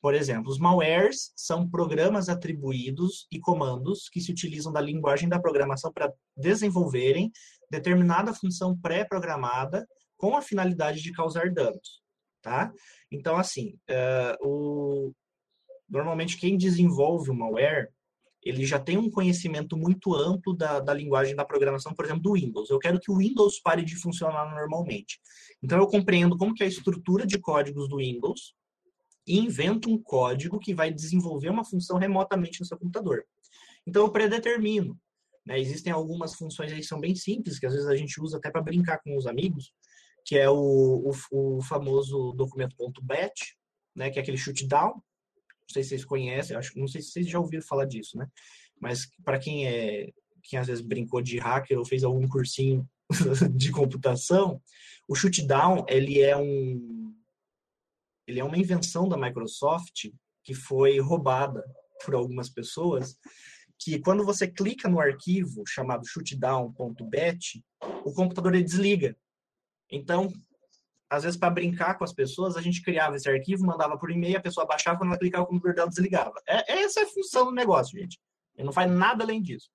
Por 0.00 0.14
exemplo, 0.14 0.50
os 0.50 0.58
malwares 0.58 1.32
são 1.36 1.68
programas 1.68 2.28
atribuídos 2.28 3.26
e 3.30 3.38
comandos 3.38 4.08
que 4.08 4.20
se 4.20 4.32
utilizam 4.32 4.72
da 4.72 4.80
linguagem 4.80 5.28
da 5.28 5.38
programação 5.38 5.92
para 5.92 6.12
desenvolverem 6.36 7.30
determinada 7.70 8.32
função 8.32 8.76
pré-programada 8.78 9.86
com 10.16 10.36
a 10.36 10.42
finalidade 10.42 11.02
de 11.02 11.12
causar 11.12 11.50
danos, 11.50 12.02
tá? 12.42 12.72
Então, 13.10 13.36
assim, 13.36 13.78
uh, 13.90 14.46
o... 14.46 15.12
normalmente 15.88 16.38
quem 16.38 16.56
desenvolve 16.56 17.30
o 17.30 17.34
malware 17.34 17.88
ele 18.42 18.64
já 18.64 18.78
tem 18.78 18.96
um 18.96 19.10
conhecimento 19.10 19.76
muito 19.76 20.14
amplo 20.14 20.54
da, 20.54 20.80
da 20.80 20.94
linguagem 20.94 21.36
da 21.36 21.44
programação, 21.44 21.92
por 21.92 22.04
exemplo, 22.04 22.22
do 22.22 22.32
Windows. 22.32 22.70
Eu 22.70 22.78
quero 22.78 22.98
que 22.98 23.10
o 23.10 23.18
Windows 23.18 23.60
pare 23.60 23.84
de 23.84 23.96
funcionar 23.96 24.50
normalmente. 24.50 25.20
Então, 25.62 25.78
eu 25.78 25.86
compreendo 25.86 26.38
como 26.38 26.54
que 26.54 26.62
é 26.62 26.66
a 26.66 26.68
estrutura 26.68 27.26
de 27.26 27.38
códigos 27.38 27.88
do 27.88 27.98
Windows 27.98 28.54
e 29.26 29.38
invento 29.38 29.90
um 29.90 30.02
código 30.02 30.58
que 30.58 30.74
vai 30.74 30.90
desenvolver 30.90 31.50
uma 31.50 31.64
função 31.64 31.98
remotamente 31.98 32.60
no 32.60 32.66
seu 32.66 32.78
computador. 32.78 33.24
Então, 33.86 34.04
eu 34.04 34.10
predetermino. 34.10 34.98
Né? 35.44 35.60
Existem 35.60 35.92
algumas 35.92 36.34
funções 36.34 36.72
aí 36.72 36.78
que 36.80 36.86
são 36.86 37.00
bem 37.00 37.14
simples, 37.14 37.58
que 37.58 37.66
às 37.66 37.74
vezes 37.74 37.88
a 37.88 37.96
gente 37.96 38.20
usa 38.22 38.38
até 38.38 38.50
para 38.50 38.62
brincar 38.62 39.00
com 39.02 39.16
os 39.16 39.26
amigos, 39.26 39.70
que 40.24 40.38
é 40.38 40.48
o, 40.48 41.12
o, 41.30 41.58
o 41.58 41.62
famoso 41.62 42.32
documento.bat, 42.32 43.34
né? 43.94 44.08
que 44.08 44.18
é 44.18 44.22
aquele 44.22 44.38
shutdown, 45.70 45.74
sei 45.74 45.82
se 45.82 45.90
vocês 45.90 46.04
conhecem, 46.04 46.56
acho, 46.56 46.78
não 46.78 46.88
sei 46.88 47.00
se 47.00 47.10
vocês 47.10 47.28
já 47.28 47.38
ouviram 47.38 47.62
falar 47.62 47.84
disso, 47.84 48.16
né? 48.18 48.26
Mas 48.80 49.08
para 49.24 49.38
quem 49.38 49.66
é 49.66 50.10
quem 50.42 50.58
às 50.58 50.66
vezes 50.66 50.82
brincou 50.82 51.20
de 51.20 51.38
hacker 51.38 51.78
ou 51.78 51.84
fez 51.84 52.02
algum 52.02 52.26
cursinho 52.26 52.88
de 53.54 53.70
computação, 53.70 54.60
o 55.06 55.14
Shootdown, 55.14 55.84
ele 55.88 56.20
é 56.20 56.36
um 56.36 57.14
ele 58.26 58.40
é 58.40 58.44
uma 58.44 58.56
invenção 58.56 59.08
da 59.08 59.16
Microsoft 59.16 60.10
que 60.44 60.54
foi 60.54 60.98
roubada 61.00 61.64
por 62.04 62.14
algumas 62.14 62.48
pessoas, 62.48 63.18
que 63.78 63.98
quando 63.98 64.24
você 64.24 64.46
clica 64.46 64.88
no 64.88 65.00
arquivo 65.00 65.64
chamado 65.66 66.06
shootdown.bat, 66.06 67.64
o 68.04 68.12
computador 68.12 68.54
ele 68.54 68.64
desliga. 68.64 69.16
Então, 69.90 70.32
às 71.10 71.24
vezes 71.24 71.36
para 71.36 71.50
brincar 71.50 71.98
com 71.98 72.04
as 72.04 72.12
pessoas, 72.12 72.56
a 72.56 72.62
gente 72.62 72.82
criava 72.82 73.16
esse 73.16 73.28
arquivo, 73.28 73.66
mandava 73.66 73.98
por 73.98 74.12
e-mail, 74.12 74.38
a 74.38 74.40
pessoa 74.40 74.64
baixava, 74.64 74.98
quando 74.98 75.10
ela 75.10 75.18
clicava 75.18 75.42
o 75.42 75.46
computador 75.48 75.74
dela 75.74 75.88
desligava. 75.88 76.34
É, 76.46 76.82
essa 76.82 77.00
é 77.00 77.02
a 77.02 77.08
função 77.08 77.46
do 77.46 77.52
negócio, 77.52 77.98
gente. 77.98 78.18
Ele 78.56 78.66
não 78.66 78.72
faz 78.72 78.88
nada 78.88 79.24
além 79.24 79.42
disso. 79.42 79.68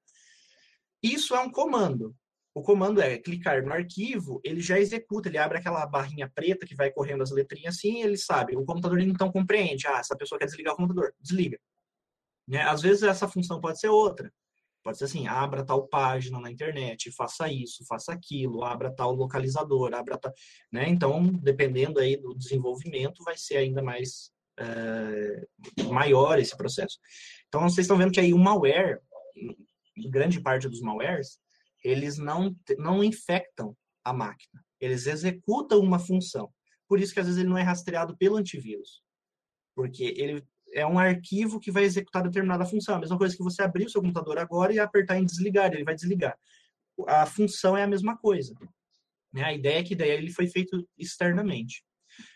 Isso 1.04 1.36
é 1.36 1.40
um 1.42 1.52
comando. 1.52 2.16
O 2.54 2.62
comando 2.62 3.02
é 3.02 3.18
clicar 3.18 3.62
no 3.66 3.74
arquivo, 3.74 4.40
ele 4.42 4.62
já 4.62 4.80
executa, 4.80 5.28
ele 5.28 5.38
abre 5.38 5.58
aquela 5.58 5.86
barrinha 5.86 6.32
preta 6.34 6.66
que 6.66 6.74
vai 6.74 6.90
correndo 6.90 7.22
as 7.22 7.32
letrinhas 7.32 7.76
assim, 7.76 8.02
ele 8.02 8.16
sabe. 8.16 8.56
O 8.56 8.64
computador 8.64 9.02
então 9.02 9.30
compreende, 9.30 9.86
ah, 9.88 10.00
essa 10.00 10.16
pessoa 10.16 10.40
quer 10.40 10.46
desligar 10.46 10.74
o 10.74 10.78
computador, 10.78 11.14
desliga. 11.20 11.60
Né? 12.48 12.62
Às 12.62 12.82
vezes 12.82 13.04
essa 13.04 13.28
função 13.28 13.60
pode 13.60 13.78
ser 13.78 13.90
outra. 13.90 14.32
Pode 14.86 15.00
ser 15.00 15.06
assim, 15.06 15.26
abra 15.26 15.66
tal 15.66 15.88
página 15.88 16.40
na 16.40 16.52
internet, 16.52 17.12
faça 17.12 17.52
isso, 17.52 17.84
faça 17.88 18.14
aquilo, 18.14 18.64
abra 18.64 18.94
tal 18.94 19.12
localizador, 19.16 19.96
abra 19.96 20.16
tal... 20.16 20.32
Né? 20.72 20.88
Então, 20.88 21.24
dependendo 21.42 22.00
aí 22.00 22.16
do 22.16 22.36
desenvolvimento, 22.36 23.24
vai 23.24 23.36
ser 23.36 23.58
ainda 23.58 23.82
mais 23.82 24.32
é, 24.60 25.48
maior 25.86 26.38
esse 26.38 26.56
processo. 26.56 27.00
Então, 27.48 27.62
vocês 27.62 27.86
estão 27.86 27.98
vendo 27.98 28.12
que 28.12 28.20
aí 28.20 28.32
o 28.32 28.38
malware, 28.38 29.02
grande 30.12 30.40
parte 30.40 30.70
dos 30.70 30.82
malwares, 30.82 31.40
eles 31.84 32.20
não, 32.20 32.56
não 32.78 33.04
infectam 33.04 33.76
a 34.04 34.14
máquina. 34.14 34.64
Eles 34.80 35.08
executam 35.08 35.80
uma 35.80 35.98
função. 35.98 36.54
Por 36.88 37.00
isso 37.00 37.12
que 37.12 37.20
às 37.20 37.26
vezes 37.26 37.42
ele 37.42 37.50
não 37.50 37.58
é 37.58 37.64
rastreado 37.64 38.16
pelo 38.18 38.38
antivírus. 38.38 39.02
Porque 39.76 40.14
ele 40.16 40.46
é 40.76 40.86
um 40.86 41.00
arquivo 41.00 41.60
que 41.60 41.72
vai 41.72 41.84
executar 41.84 42.22
determinada 42.22 42.66
função. 42.66 42.96
A 42.96 43.00
mesma 43.00 43.18
coisa 43.18 43.36
que 43.36 43.44
você 43.44 43.62
abrir 43.62 43.86
o 43.86 43.90
seu 43.90 44.02
computador 44.02 44.38
agora 44.38 44.74
e 44.74 44.80
apertar 44.80 45.18
em 45.18 45.26
desligar, 45.26 45.74
ele 45.74 45.84
vai 45.84 45.96
desligar. 45.96 46.38
A 47.08 47.26
função 47.26 47.76
é 47.76 47.84
a 47.84 47.88
mesma 47.88 48.18
coisa. 48.18 48.54
Né? 49.34 49.44
A 49.44 49.54
ideia 49.54 49.80
é 49.80 49.84
que 49.84 49.96
daí 49.96 50.10
ele 50.12 50.32
foi 50.32 50.48
feito 50.48 50.88
externamente. 50.98 51.84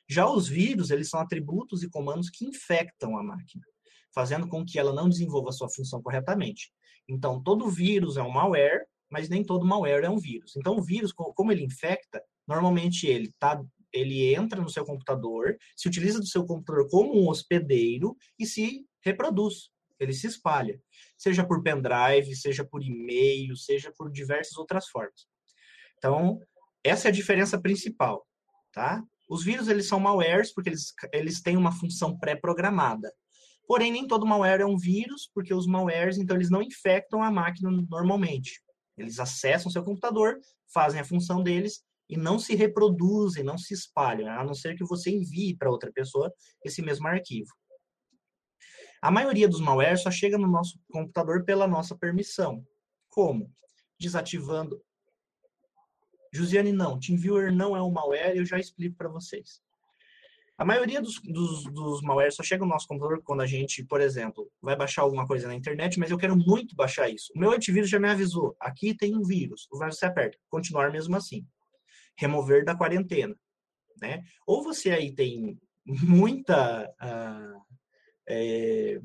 Já 0.07 0.29
os 0.29 0.47
vírus, 0.47 0.89
eles 0.89 1.09
são 1.09 1.19
atributos 1.19 1.83
e 1.83 1.89
comandos 1.89 2.29
que 2.29 2.45
infectam 2.45 3.17
a 3.17 3.23
máquina, 3.23 3.63
fazendo 4.13 4.47
com 4.47 4.65
que 4.65 4.79
ela 4.79 4.93
não 4.93 5.07
desenvolva 5.07 5.51
sua 5.51 5.69
função 5.69 6.01
corretamente. 6.01 6.71
Então, 7.07 7.41
todo 7.41 7.69
vírus 7.69 8.17
é 8.17 8.23
um 8.23 8.31
malware 8.31 8.85
mas 9.09 9.27
nem 9.27 9.43
todo 9.43 9.65
malware 9.65 10.05
é 10.05 10.09
um 10.09 10.19
vírus. 10.19 10.55
Então, 10.55 10.77
o 10.77 10.83
vírus, 10.83 11.11
como 11.11 11.51
ele 11.51 11.63
infecta, 11.63 12.21
normalmente 12.47 13.07
ele 13.07 13.33
tá, 13.39 13.61
ele 13.93 14.33
entra 14.33 14.61
no 14.61 14.69
seu 14.69 14.85
computador, 14.85 15.57
se 15.75 15.87
utiliza 15.87 16.19
do 16.19 16.27
seu 16.27 16.45
computador 16.45 16.87
como 16.89 17.19
um 17.19 17.27
hospedeiro 17.27 18.15
e 18.37 18.45
se 18.45 18.85
reproduz. 19.01 19.69
Ele 19.99 20.13
se 20.13 20.27
espalha, 20.27 20.81
seja 21.17 21.45
por 21.45 21.61
pendrive, 21.61 22.35
seja 22.35 22.63
por 22.63 22.81
e-mail, 22.81 23.55
seja 23.55 23.91
por 23.97 24.09
diversas 24.11 24.57
outras 24.57 24.87
formas. 24.87 25.27
Então, 25.97 26.39
essa 26.83 27.07
é 27.07 27.09
a 27.09 27.13
diferença 27.13 27.59
principal, 27.59 28.25
tá? 28.71 29.03
Os 29.29 29.43
vírus 29.43 29.67
eles 29.67 29.87
são 29.87 29.99
malwares 29.99 30.53
porque 30.53 30.69
eles, 30.69 30.93
eles 31.13 31.41
têm 31.41 31.57
uma 31.57 31.71
função 31.71 32.17
pré-programada. 32.17 33.11
Porém, 33.67 33.91
nem 33.91 34.07
todo 34.07 34.25
malware 34.25 34.61
é 34.61 34.65
um 34.65 34.77
vírus, 34.77 35.29
porque 35.33 35.53
os 35.53 35.67
malwares, 35.67 36.17
então, 36.17 36.35
eles 36.35 36.49
não 36.49 36.61
infectam 36.61 37.21
a 37.21 37.29
máquina 37.29 37.69
normalmente. 37.69 38.59
Eles 38.97 39.19
acessam 39.19 39.71
seu 39.71 39.83
computador, 39.83 40.39
fazem 40.73 40.99
a 40.99 41.05
função 41.05 41.43
deles 41.43 41.83
e 42.09 42.17
não 42.17 42.39
se 42.39 42.55
reproduzem, 42.55 43.43
não 43.43 43.57
se 43.57 43.73
espalham, 43.73 44.27
a 44.27 44.43
não 44.43 44.53
ser 44.53 44.75
que 44.75 44.83
você 44.83 45.11
envie 45.11 45.55
para 45.55 45.69
outra 45.69 45.91
pessoa 45.91 46.33
esse 46.65 46.81
mesmo 46.81 47.07
arquivo. 47.07 47.51
A 49.01 49.11
maioria 49.11 49.47
dos 49.47 49.61
malware 49.61 49.97
só 49.97 50.11
chega 50.11 50.37
no 50.37 50.47
nosso 50.47 50.77
computador 50.91 51.45
pela 51.45 51.67
nossa 51.67 51.95
permissão. 51.95 52.65
Como? 53.09 53.49
Desativando. 53.97 54.81
Josiane, 56.33 56.71
não. 56.71 56.99
TeamViewer 56.99 57.53
não 57.53 57.75
é 57.77 57.81
um 57.81 57.91
malware, 57.91 58.35
eu 58.35 58.45
já 58.45 58.59
explico 58.59 58.97
para 58.97 59.07
vocês. 59.07 59.61
A 60.57 60.65
maioria 60.65 61.01
dos, 61.01 61.21
dos, 61.21 61.63
dos 61.71 62.01
malwares 62.01 62.35
só 62.35 62.43
chega 62.43 62.65
no 62.65 62.71
nosso 62.71 62.85
computador 62.85 63.23
quando 63.23 63.39
a 63.39 63.45
gente, 63.45 63.81
por 63.85 64.01
exemplo, 64.01 64.51
vai 64.61 64.75
baixar 64.75 65.03
alguma 65.03 65.25
coisa 65.25 65.47
na 65.47 65.55
internet, 65.55 65.97
mas 65.97 66.11
eu 66.11 66.17
quero 66.17 66.35
muito 66.35 66.75
baixar 66.75 67.09
isso. 67.09 67.31
O 67.33 67.39
meu 67.39 67.51
antivírus 67.51 67.89
já 67.89 67.97
me 67.97 68.09
avisou, 68.09 68.57
aqui 68.59 68.93
tem 68.93 69.15
um 69.15 69.23
vírus. 69.23 69.69
Você 69.71 70.05
aperta, 70.05 70.37
continuar 70.49 70.91
mesmo 70.91 71.15
assim. 71.15 71.47
Remover 72.19 72.63
da 72.65 72.75
quarentena. 72.75 73.35
Né? 74.01 74.21
Ou 74.45 74.63
você 74.63 74.91
aí 74.91 75.13
tem 75.13 75.57
muita... 75.85 76.87
Uh, 77.01 77.59
é, 78.31 78.99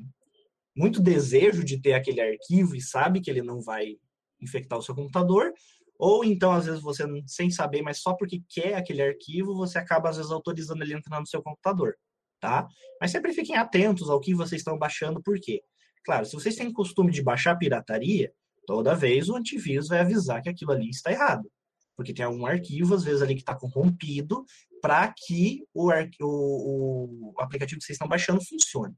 muito 0.77 1.01
desejo 1.01 1.65
de 1.65 1.81
ter 1.81 1.93
aquele 1.95 2.21
arquivo 2.21 2.75
e 2.75 2.81
sabe 2.81 3.21
que 3.21 3.31
ele 3.31 3.43
não 3.43 3.63
vai 3.63 3.97
infectar 4.41 4.79
o 4.79 4.83
seu 4.83 4.95
computador, 4.95 5.53
ou 5.99 6.25
então, 6.25 6.53
às 6.53 6.67
vezes, 6.67 6.83
você, 6.83 7.05
sem 7.27 7.51
saber, 7.51 7.81
mas 7.83 8.01
só 8.01 8.15
porque 8.15 8.43
quer 8.49 8.75
aquele 8.75 9.01
arquivo, 9.01 9.55
você 9.55 9.79
acaba, 9.79 10.11
às 10.11 10.17
vezes, 10.17 10.33
autorizando 10.33 10.83
ele 10.83 10.95
entrar 10.95 11.21
no 11.21 11.27
seu 11.27 11.43
computador, 11.43 11.97
tá? 12.41 12.67
Mas 13.01 13.13
sempre 13.13 13.33
fiquem 13.33 13.57
atentos 13.57 14.11
ao 14.11 14.21
que 14.21 14.35
vocês 14.35 14.61
estão 14.61 14.77
baixando, 14.77 15.23
por 15.23 15.39
quê? 15.41 15.63
Claro, 16.05 16.27
se 16.27 16.35
vocês 16.35 16.57
têm 16.57 16.73
costume 16.73 17.13
de 17.13 17.23
baixar 17.23 17.57
pirataria, 17.57 18.33
toda 18.67 18.95
vez 18.95 19.29
o 19.29 19.37
antivírus 19.37 19.89
vai 19.89 20.01
avisar 20.01 20.43
que 20.43 20.49
aquilo 20.49 20.73
ali 20.73 20.91
está 20.91 21.13
errado. 21.13 21.49
Porque 21.97 22.13
tem 22.13 22.25
algum 22.25 22.47
arquivo, 22.47 22.95
às 22.95 23.05
vezes, 23.05 23.23
ali 23.23 23.35
que 23.35 23.43
está 23.43 23.55
corrompido, 23.55 24.45
para 24.83 25.13
que 25.17 25.65
o, 25.73 25.91
o, 26.21 27.33
o 27.37 27.41
aplicativo 27.41 27.79
que 27.79 27.87
vocês 27.87 27.95
estão 27.95 28.09
baixando 28.09 28.45
funcione. 28.45 28.95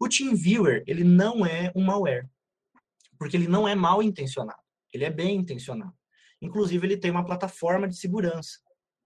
O 0.00 0.08
TeamViewer, 0.08 0.82
ele 0.86 1.04
não 1.04 1.46
é 1.46 1.70
um 1.76 1.84
malware, 1.84 2.28
porque 3.18 3.36
ele 3.36 3.46
não 3.46 3.68
é 3.68 3.74
mal 3.74 4.02
intencionado, 4.02 4.60
ele 4.92 5.04
é 5.04 5.10
bem 5.10 5.36
intencionado. 5.36 5.94
Inclusive, 6.40 6.84
ele 6.84 6.96
tem 6.96 7.10
uma 7.10 7.24
plataforma 7.24 7.86
de 7.86 7.96
segurança, 7.96 8.58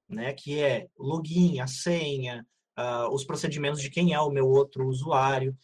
né, 0.09 0.33
que 0.33 0.59
é 0.59 0.87
login, 0.99 1.61
a 1.61 1.67
senha, 1.67 2.47
uh, 2.79 3.13
os 3.13 3.25
procedimentos 3.25 3.83
de 3.83 3.91
quem 3.91 4.15
é 4.15 4.21
o 4.21 4.31
meu 4.31 4.49
outro 4.49 4.87
usuário. 4.89 5.57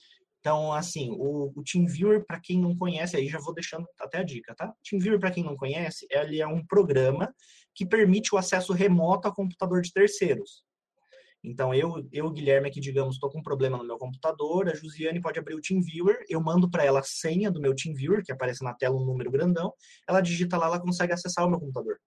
Então, 0.43 0.73
assim, 0.73 1.09
o, 1.13 1.53
o 1.55 1.63
TeamViewer, 1.63 2.27
para 2.27 2.41
quem 2.41 2.61
não 2.61 2.77
conhece, 2.77 3.17
aí 3.17 3.29
já 3.29 3.39
vou 3.39 3.55
deixando 3.55 3.87
até 3.97 4.19
a 4.19 4.25
dica, 4.25 4.53
tá? 4.57 4.75
TeamViewer, 4.83 5.21
para 5.21 5.31
quem 5.31 5.45
não 5.45 5.57
conhece, 5.57 6.05
ele 6.11 6.41
é 6.41 6.47
um 6.47 6.67
programa 6.67 7.33
que 7.73 7.87
permite 7.87 8.35
o 8.35 8.39
acesso 8.39 8.73
remoto 8.73 9.29
a 9.29 9.35
computador 9.35 9.81
de 9.83 9.93
terceiros. 9.93 10.65
Então, 11.45 11.73
eu, 11.73 12.09
eu 12.13 12.29
Guilherme, 12.29 12.69
aqui, 12.69 12.81
digamos, 12.81 13.15
estou 13.15 13.31
com 13.31 13.39
um 13.39 13.43
problema 13.43 13.79
no 13.79 13.85
meu 13.85 13.97
computador, 13.99 14.69
a 14.69 14.75
Josiane 14.75 15.21
pode 15.21 15.39
abrir 15.39 15.55
o 15.55 15.61
TeamViewer, 15.61 16.25
eu 16.29 16.41
mando 16.41 16.69
para 16.69 16.85
ela 16.85 16.99
a 16.99 17.05
senha 17.05 17.49
do 17.49 17.61
meu 17.61 17.73
TeamViewer, 17.73 18.25
que 18.25 18.33
aparece 18.33 18.65
na 18.65 18.75
tela 18.75 18.97
um 18.97 19.05
número 19.05 19.31
grandão, 19.31 19.73
ela 20.09 20.21
digita 20.21 20.57
lá, 20.57 20.67
ela 20.67 20.81
consegue 20.81 21.13
acessar 21.13 21.47
o 21.47 21.51
meu 21.51 21.61
computador. 21.61 21.99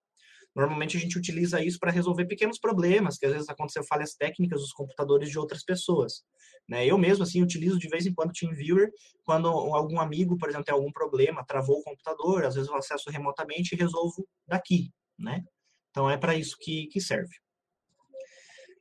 Normalmente 0.56 0.96
a 0.96 1.00
gente 1.00 1.18
utiliza 1.18 1.62
isso 1.62 1.78
para 1.78 1.92
resolver 1.92 2.24
pequenos 2.24 2.58
problemas, 2.58 3.18
que 3.18 3.26
às 3.26 3.32
vezes 3.32 3.48
aconteceu 3.50 3.84
falhas 3.84 4.14
técnicas 4.14 4.62
dos 4.62 4.72
computadores 4.72 5.28
de 5.28 5.38
outras 5.38 5.62
pessoas. 5.62 6.22
Né? 6.66 6.86
Eu 6.86 6.96
mesmo, 6.96 7.24
assim, 7.24 7.42
utilizo 7.42 7.78
de 7.78 7.88
vez 7.88 8.06
em 8.06 8.14
quando 8.14 8.30
o 8.30 8.32
TeamViewer, 8.32 8.90
quando 9.22 9.48
algum 9.48 10.00
amigo, 10.00 10.38
por 10.38 10.48
exemplo, 10.48 10.64
tem 10.64 10.74
algum 10.74 10.90
problema, 10.90 11.44
travou 11.44 11.80
o 11.80 11.82
computador, 11.82 12.46
às 12.46 12.54
vezes 12.54 12.70
eu 12.70 12.74
acesso 12.74 13.10
remotamente 13.10 13.74
e 13.74 13.78
resolvo 13.78 14.26
daqui, 14.48 14.90
né? 15.18 15.44
Então 15.90 16.08
é 16.08 16.16
para 16.16 16.34
isso 16.34 16.56
que, 16.58 16.86
que 16.86 17.02
serve. 17.02 17.36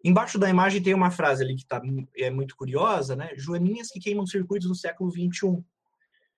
Embaixo 0.01 0.39
da 0.39 0.49
imagem 0.49 0.81
tem 0.81 0.93
uma 0.93 1.11
frase 1.11 1.43
ali 1.43 1.57
que 1.57 1.65
tá, 1.65 1.81
é 2.15 2.29
muito 2.29 2.55
curiosa, 2.55 3.17
né? 3.17 3.31
Joaninhas 3.35 3.89
que 3.89 3.99
queimam 3.99 4.25
circuitos 4.25 4.69
no 4.69 4.75
século 4.75 5.11
XXI. 5.11 5.61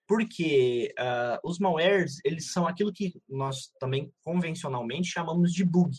Porque 0.08 0.93
uh, 0.98 1.48
os 1.48 1.60
malwares, 1.60 2.20
eles 2.24 2.52
são 2.52 2.67
aquilo 2.67 2.93
que 2.93 3.13
nós 3.28 3.72
também 3.80 4.12
convencionalmente 4.24 5.10
chamamos 5.10 5.52
de 5.52 5.65
bug, 5.65 5.96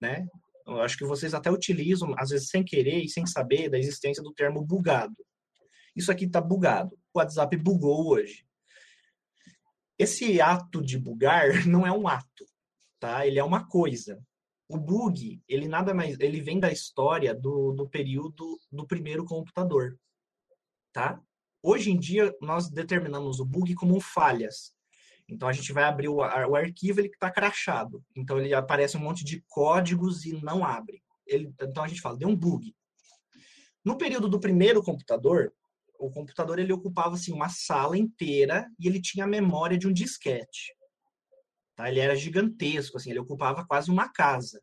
né? 0.00 0.26
Eu 0.66 0.80
acho 0.80 0.96
que 0.96 1.04
vocês 1.04 1.34
até 1.34 1.50
utilizam, 1.50 2.14
às 2.18 2.30
vezes 2.30 2.48
sem 2.48 2.64
querer 2.64 3.02
e 3.02 3.08
sem 3.08 3.26
saber, 3.26 3.68
da 3.68 3.78
existência 3.78 4.22
do 4.22 4.32
termo 4.32 4.62
bugado. 4.62 5.16
Isso 5.94 6.10
aqui 6.10 6.24
está 6.24 6.40
bugado. 6.40 6.96
O 7.12 7.18
WhatsApp 7.18 7.56
bugou 7.56 8.08
hoje. 8.12 8.44
Esse 9.98 10.40
ato 10.40 10.82
de 10.82 10.98
bugar 10.98 11.48
não 11.66 11.86
é 11.86 11.92
um 11.92 12.06
ato, 12.06 12.46
tá? 13.00 13.26
Ele 13.26 13.38
é 13.38 13.44
uma 13.44 13.66
coisa 13.66 14.20
o 14.68 14.76
bug, 14.76 15.40
ele 15.48 15.68
nada 15.68 15.94
mais, 15.94 16.18
ele 16.18 16.40
vem 16.40 16.58
da 16.58 16.72
história 16.72 17.34
do, 17.34 17.72
do 17.72 17.88
período 17.88 18.58
do 18.70 18.86
primeiro 18.86 19.24
computador, 19.24 19.98
tá? 20.92 21.20
Hoje 21.62 21.90
em 21.90 21.98
dia, 21.98 22.34
nós 22.40 22.70
determinamos 22.70 23.40
o 23.40 23.44
bug 23.44 23.74
como 23.74 24.00
falhas. 24.00 24.74
Então, 25.28 25.48
a 25.48 25.52
gente 25.52 25.72
vai 25.72 25.84
abrir 25.84 26.08
o, 26.08 26.16
o 26.18 26.54
arquivo, 26.56 27.00
ele 27.00 27.08
está 27.08 27.30
crachado. 27.30 28.04
Então, 28.14 28.38
ele 28.38 28.54
aparece 28.54 28.96
um 28.96 29.00
monte 29.00 29.24
de 29.24 29.42
códigos 29.48 30.24
e 30.24 30.40
não 30.42 30.64
abre. 30.64 31.02
Ele, 31.26 31.52
então, 31.60 31.82
a 31.82 31.88
gente 31.88 32.00
fala, 32.00 32.16
deu 32.16 32.28
um 32.28 32.36
bug. 32.36 32.74
No 33.84 33.98
período 33.98 34.28
do 34.28 34.40
primeiro 34.40 34.82
computador, 34.82 35.52
o 35.98 36.10
computador 36.10 36.58
ele 36.58 36.72
ocupava 36.72 37.14
assim 37.14 37.32
uma 37.32 37.48
sala 37.48 37.96
inteira 37.96 38.68
e 38.78 38.86
ele 38.86 39.00
tinha 39.00 39.24
a 39.24 39.28
memória 39.28 39.78
de 39.78 39.86
um 39.86 39.92
disquete. 39.92 40.74
Tá? 41.74 41.88
Ele 41.88 42.00
era 42.00 42.16
gigantesco, 42.16 42.96
assim, 42.96 43.10
ele 43.10 43.20
ocupava 43.20 43.66
quase 43.66 43.90
uma 43.90 44.08
casa. 44.08 44.60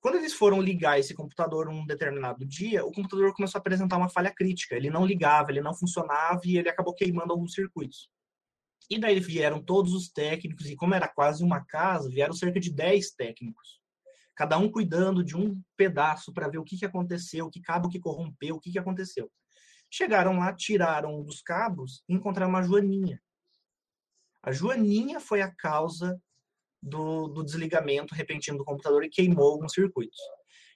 Quando 0.00 0.16
eles 0.16 0.32
foram 0.32 0.60
ligar 0.60 0.98
esse 0.98 1.12
computador 1.12 1.68
um 1.68 1.84
determinado 1.84 2.46
dia, 2.46 2.84
o 2.84 2.92
computador 2.92 3.34
começou 3.34 3.58
a 3.58 3.60
apresentar 3.60 3.96
uma 3.96 4.08
falha 4.08 4.32
crítica. 4.32 4.76
Ele 4.76 4.90
não 4.90 5.04
ligava, 5.04 5.50
ele 5.50 5.60
não 5.60 5.74
funcionava 5.74 6.40
e 6.44 6.56
ele 6.56 6.68
acabou 6.68 6.94
queimando 6.94 7.32
alguns 7.32 7.52
circuitos. 7.52 8.08
E 8.88 8.98
daí 8.98 9.18
vieram 9.20 9.62
todos 9.62 9.92
os 9.92 10.08
técnicos, 10.08 10.66
e 10.66 10.76
como 10.76 10.94
era 10.94 11.08
quase 11.08 11.42
uma 11.42 11.62
casa, 11.64 12.08
vieram 12.08 12.32
cerca 12.32 12.58
de 12.58 12.72
10 12.72 13.10
técnicos. 13.10 13.80
Cada 14.34 14.56
um 14.56 14.70
cuidando 14.70 15.24
de 15.24 15.36
um 15.36 15.60
pedaço 15.76 16.32
para 16.32 16.48
ver 16.48 16.58
o 16.58 16.64
que, 16.64 16.78
que 16.78 16.86
aconteceu, 16.86 17.50
que 17.50 17.60
cabo 17.60 17.88
que 17.88 17.98
corrompeu, 17.98 18.54
o 18.54 18.60
que, 18.60 18.70
que 18.70 18.78
aconteceu. 18.78 19.30
Chegaram 19.90 20.38
lá, 20.38 20.54
tiraram 20.54 21.18
um 21.18 21.24
dos 21.24 21.42
cabos 21.42 22.04
e 22.08 22.14
encontraram 22.14 22.50
uma 22.50 22.62
joaninha. 22.62 23.20
A 24.42 24.52
joaninha 24.52 25.18
foi 25.18 25.42
a 25.42 25.50
causa 25.50 26.18
do, 26.82 27.28
do 27.28 27.44
desligamento 27.44 28.14
repentino 28.14 28.58
do 28.58 28.64
computador 28.64 29.04
e 29.04 29.10
queimou 29.10 29.52
alguns 29.52 29.72
circuitos. 29.72 30.18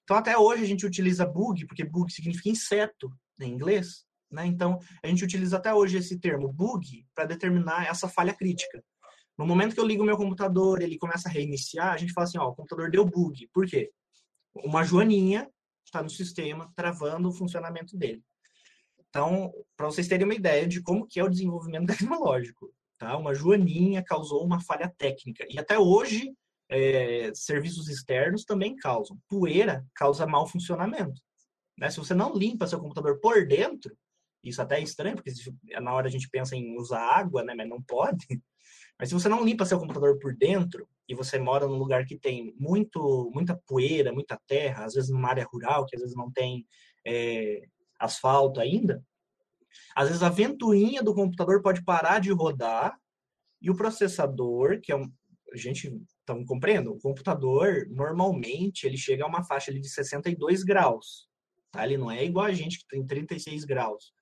Então, 0.02 0.16
até 0.16 0.36
hoje, 0.36 0.62
a 0.62 0.66
gente 0.66 0.84
utiliza 0.84 1.24
bug, 1.24 1.66
porque 1.66 1.84
bug 1.84 2.12
significa 2.12 2.48
inseto 2.48 3.12
em 3.40 3.52
inglês. 3.52 4.04
Né? 4.30 4.46
Então, 4.46 4.78
a 5.02 5.06
gente 5.06 5.24
utiliza 5.24 5.56
até 5.56 5.72
hoje 5.72 5.98
esse 5.98 6.18
termo 6.18 6.52
bug 6.52 7.06
para 7.14 7.26
determinar 7.26 7.86
essa 7.86 8.08
falha 8.08 8.34
crítica. 8.34 8.82
No 9.38 9.46
momento 9.46 9.74
que 9.74 9.80
eu 9.80 9.86
ligo 9.86 10.04
meu 10.04 10.16
computador, 10.16 10.82
ele 10.82 10.98
começa 10.98 11.28
a 11.28 11.32
reiniciar, 11.32 11.92
a 11.92 11.96
gente 11.96 12.12
fala 12.12 12.26
assim, 12.26 12.38
ó, 12.38 12.48
o 12.48 12.54
computador 12.54 12.90
deu 12.90 13.04
bug. 13.04 13.48
Por 13.52 13.66
quê? 13.66 13.90
Uma 14.54 14.84
joaninha 14.84 15.48
está 15.84 16.02
no 16.02 16.10
sistema 16.10 16.70
travando 16.74 17.28
o 17.28 17.32
funcionamento 17.32 17.96
dele. 17.96 18.22
Então, 19.08 19.52
para 19.76 19.86
vocês 19.86 20.08
terem 20.08 20.24
uma 20.24 20.34
ideia 20.34 20.66
de 20.66 20.82
como 20.82 21.06
que 21.06 21.20
é 21.20 21.24
o 21.24 21.28
desenvolvimento 21.28 21.86
tecnológico, 21.96 22.72
tá? 23.02 23.16
Uma 23.16 23.34
joaninha 23.34 24.02
causou 24.02 24.44
uma 24.44 24.60
falha 24.60 24.92
técnica 24.96 25.44
e 25.50 25.58
até 25.58 25.76
hoje 25.76 26.32
é, 26.70 27.32
serviços 27.34 27.88
externos 27.88 28.44
também 28.44 28.76
causam. 28.76 29.18
Poeira 29.28 29.84
causa 29.92 30.24
mau 30.24 30.46
funcionamento. 30.46 31.20
Né? 31.76 31.90
Se 31.90 31.98
você 31.98 32.14
não 32.14 32.32
limpa 32.32 32.66
seu 32.66 32.78
computador 32.78 33.18
por 33.18 33.44
dentro, 33.46 33.96
isso 34.42 34.62
até 34.62 34.78
é 34.78 34.82
estranho, 34.82 35.16
porque 35.16 35.32
na 35.80 35.92
hora 35.92 36.06
a 36.06 36.10
gente 36.10 36.28
pensa 36.30 36.54
em 36.54 36.76
usar 36.78 37.00
água, 37.00 37.44
né? 37.44 37.54
Mas 37.54 37.68
não 37.68 37.82
pode. 37.82 38.24
Mas 38.98 39.08
se 39.08 39.14
você 39.14 39.28
não 39.28 39.44
limpa 39.44 39.64
seu 39.64 39.80
computador 39.80 40.18
por 40.20 40.34
dentro 40.36 40.86
e 41.08 41.14
você 41.14 41.38
mora 41.38 41.66
num 41.66 41.78
lugar 41.78 42.04
que 42.04 42.16
tem 42.16 42.54
muito, 42.56 43.30
muita 43.34 43.60
poeira, 43.66 44.12
muita 44.12 44.40
terra, 44.46 44.84
às 44.84 44.94
vezes 44.94 45.10
numa 45.10 45.28
área 45.28 45.46
rural, 45.50 45.86
que 45.86 45.96
às 45.96 46.02
vezes 46.02 46.16
não 46.16 46.30
tem 46.30 46.64
é, 47.04 47.62
asfalto 47.98 48.60
ainda, 48.60 49.02
às 49.94 50.08
vezes 50.08 50.22
a 50.22 50.28
ventoinha 50.28 51.02
do 51.02 51.14
computador 51.14 51.62
pode 51.62 51.82
parar 51.85 52.18
de 52.18 52.32
rodar 52.32 52.96
e 53.61 53.70
o 53.70 53.76
processador, 53.76 54.80
que 54.80 54.92
é 54.92 54.96
um. 54.96 55.11
A 55.52 55.56
gente 55.56 55.94
está 56.20 56.35
compreendendo? 56.46 56.92
O 56.92 56.98
computador, 56.98 57.87
normalmente, 57.90 58.87
ele 58.87 58.96
chega 58.96 59.24
a 59.24 59.28
uma 59.28 59.44
faixa 59.44 59.70
ali 59.70 59.80
de 59.80 59.88
62 59.88 60.62
graus. 60.64 61.28
Tá? 61.70 61.85
Ele 61.85 61.98
não 61.98 62.11
é 62.11 62.24
igual 62.24 62.46
a 62.46 62.52
gente 62.52 62.78
que 62.78 62.87
tem 62.88 63.06
36 63.06 63.64
graus. 63.64 64.12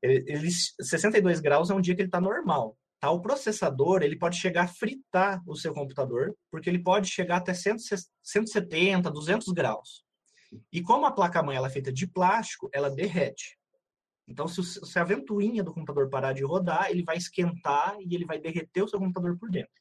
Ele, 0.00 0.24
ele, 0.28 0.50
62 0.50 1.40
graus 1.40 1.68
é 1.70 1.74
um 1.74 1.80
dia 1.80 1.94
que 1.94 2.02
ele 2.02 2.08
está 2.08 2.20
normal. 2.20 2.78
Tá? 3.00 3.10
O 3.10 3.20
processador 3.20 4.02
ele 4.02 4.16
pode 4.16 4.36
chegar 4.36 4.64
a 4.64 4.68
fritar 4.68 5.42
o 5.46 5.56
seu 5.56 5.74
computador, 5.74 6.34
porque 6.50 6.70
ele 6.70 6.82
pode 6.82 7.08
chegar 7.08 7.36
até 7.36 7.52
170, 7.52 9.10
200 9.10 9.48
graus. 9.48 10.04
E 10.72 10.80
como 10.80 11.06
a 11.06 11.12
placa-mãe 11.12 11.56
é 11.56 11.70
feita 11.70 11.92
de 11.92 12.06
plástico, 12.06 12.70
ela 12.72 12.88
derrete. 12.88 13.58
Então, 14.26 14.48
se, 14.48 14.62
se 14.62 14.98
a 14.98 15.04
ventoinha 15.04 15.62
do 15.62 15.72
computador 15.72 16.08
parar 16.08 16.32
de 16.32 16.42
rodar, 16.42 16.90
ele 16.90 17.02
vai 17.02 17.16
esquentar 17.16 17.96
e 18.00 18.14
ele 18.14 18.24
vai 18.24 18.38
derreter 18.38 18.82
o 18.82 18.88
seu 18.88 18.98
computador 18.98 19.36
por 19.38 19.50
dentro. 19.50 19.72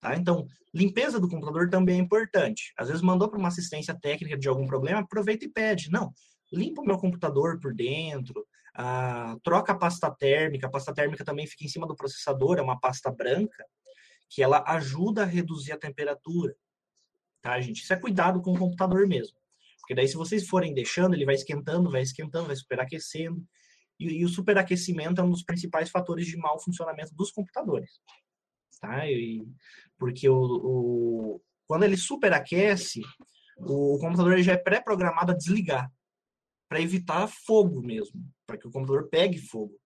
Tá? 0.00 0.14
Então, 0.16 0.46
limpeza 0.72 1.18
do 1.18 1.28
computador 1.28 1.70
também 1.70 1.98
é 1.98 2.02
importante. 2.02 2.74
Às 2.76 2.88
vezes 2.88 3.02
mandou 3.02 3.28
para 3.28 3.38
uma 3.38 3.48
assistência 3.48 3.98
técnica 3.98 4.36
de 4.36 4.48
algum 4.48 4.66
problema, 4.66 5.00
aproveita 5.00 5.46
e 5.46 5.48
pede. 5.48 5.90
Não, 5.90 6.12
limpa 6.52 6.82
o 6.82 6.84
meu 6.84 6.98
computador 6.98 7.58
por 7.58 7.74
dentro, 7.74 8.46
ah, 8.74 9.36
troca 9.42 9.72
a 9.72 9.78
pasta 9.78 10.10
térmica. 10.10 10.66
A 10.66 10.70
pasta 10.70 10.92
térmica 10.92 11.24
também 11.24 11.46
fica 11.46 11.64
em 11.64 11.68
cima 11.68 11.86
do 11.86 11.96
processador, 11.96 12.58
é 12.58 12.62
uma 12.62 12.78
pasta 12.78 13.10
branca, 13.10 13.64
que 14.28 14.42
ela 14.42 14.62
ajuda 14.66 15.22
a 15.22 15.26
reduzir 15.26 15.72
a 15.72 15.78
temperatura. 15.78 16.54
Tá, 17.40 17.60
gente? 17.60 17.82
Isso 17.82 17.92
é 17.92 17.96
cuidado 17.96 18.42
com 18.42 18.52
o 18.52 18.58
computador 18.58 19.06
mesmo. 19.06 19.38
Porque 19.84 19.94
daí, 19.94 20.08
se 20.08 20.16
vocês 20.16 20.48
forem 20.48 20.72
deixando, 20.72 21.14
ele 21.14 21.26
vai 21.26 21.34
esquentando, 21.34 21.90
vai 21.90 22.00
esquentando, 22.00 22.46
vai 22.46 22.56
superaquecendo. 22.56 23.44
E, 24.00 24.06
e 24.06 24.24
o 24.24 24.28
superaquecimento 24.28 25.20
é 25.20 25.24
um 25.24 25.30
dos 25.30 25.44
principais 25.44 25.90
fatores 25.90 26.26
de 26.26 26.38
mau 26.38 26.58
funcionamento 26.58 27.14
dos 27.14 27.30
computadores. 27.30 28.00
Tá? 28.80 29.06
E, 29.06 29.46
porque 29.98 30.26
o, 30.26 30.36
o, 30.36 31.42
quando 31.66 31.84
ele 31.84 31.98
superaquece, 31.98 33.02
o, 33.58 33.98
computador 33.98 34.40
já 34.40 34.54
é 34.54 34.56
pré-programado 34.56 35.32
a 35.32 35.36
desligar 35.36 35.92
para 36.66 36.80
evitar 36.80 37.28
fogo 37.28 37.82
mesmo, 37.82 38.26
para 38.46 38.56
que 38.56 38.66
o 38.66 38.70
computador 38.70 39.08
pegue 39.10 39.38
fogo. 39.38 39.78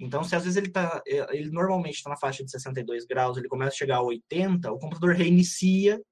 Então, 0.00 0.24
se 0.24 0.34
às 0.34 0.42
vezes 0.42 0.56
ele 0.56 0.70
tá, 0.70 1.00
ele 1.06 1.52
normalmente 1.52 1.94
está 1.94 2.10
na 2.10 2.16
faixa 2.16 2.44
de 2.44 2.50
62 2.50 3.06
graus, 3.06 3.36
ele 3.36 3.46
começa 3.46 3.70
a 3.70 3.78
chegar 3.78 3.98
a 3.98 4.02
80, 4.02 4.72
o 4.72 4.78
computador 4.80 5.14
reinicia 5.14 6.02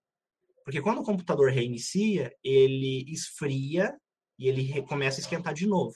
porque 0.66 0.82
quando 0.82 0.98
o 0.98 1.04
computador 1.04 1.52
reinicia, 1.52 2.34
ele 2.42 3.04
esfria 3.08 3.96
e 4.36 4.48
ele 4.48 4.82
começa 4.82 5.20
a 5.20 5.22
esquentar 5.22 5.54
de 5.54 5.64
novo. 5.64 5.94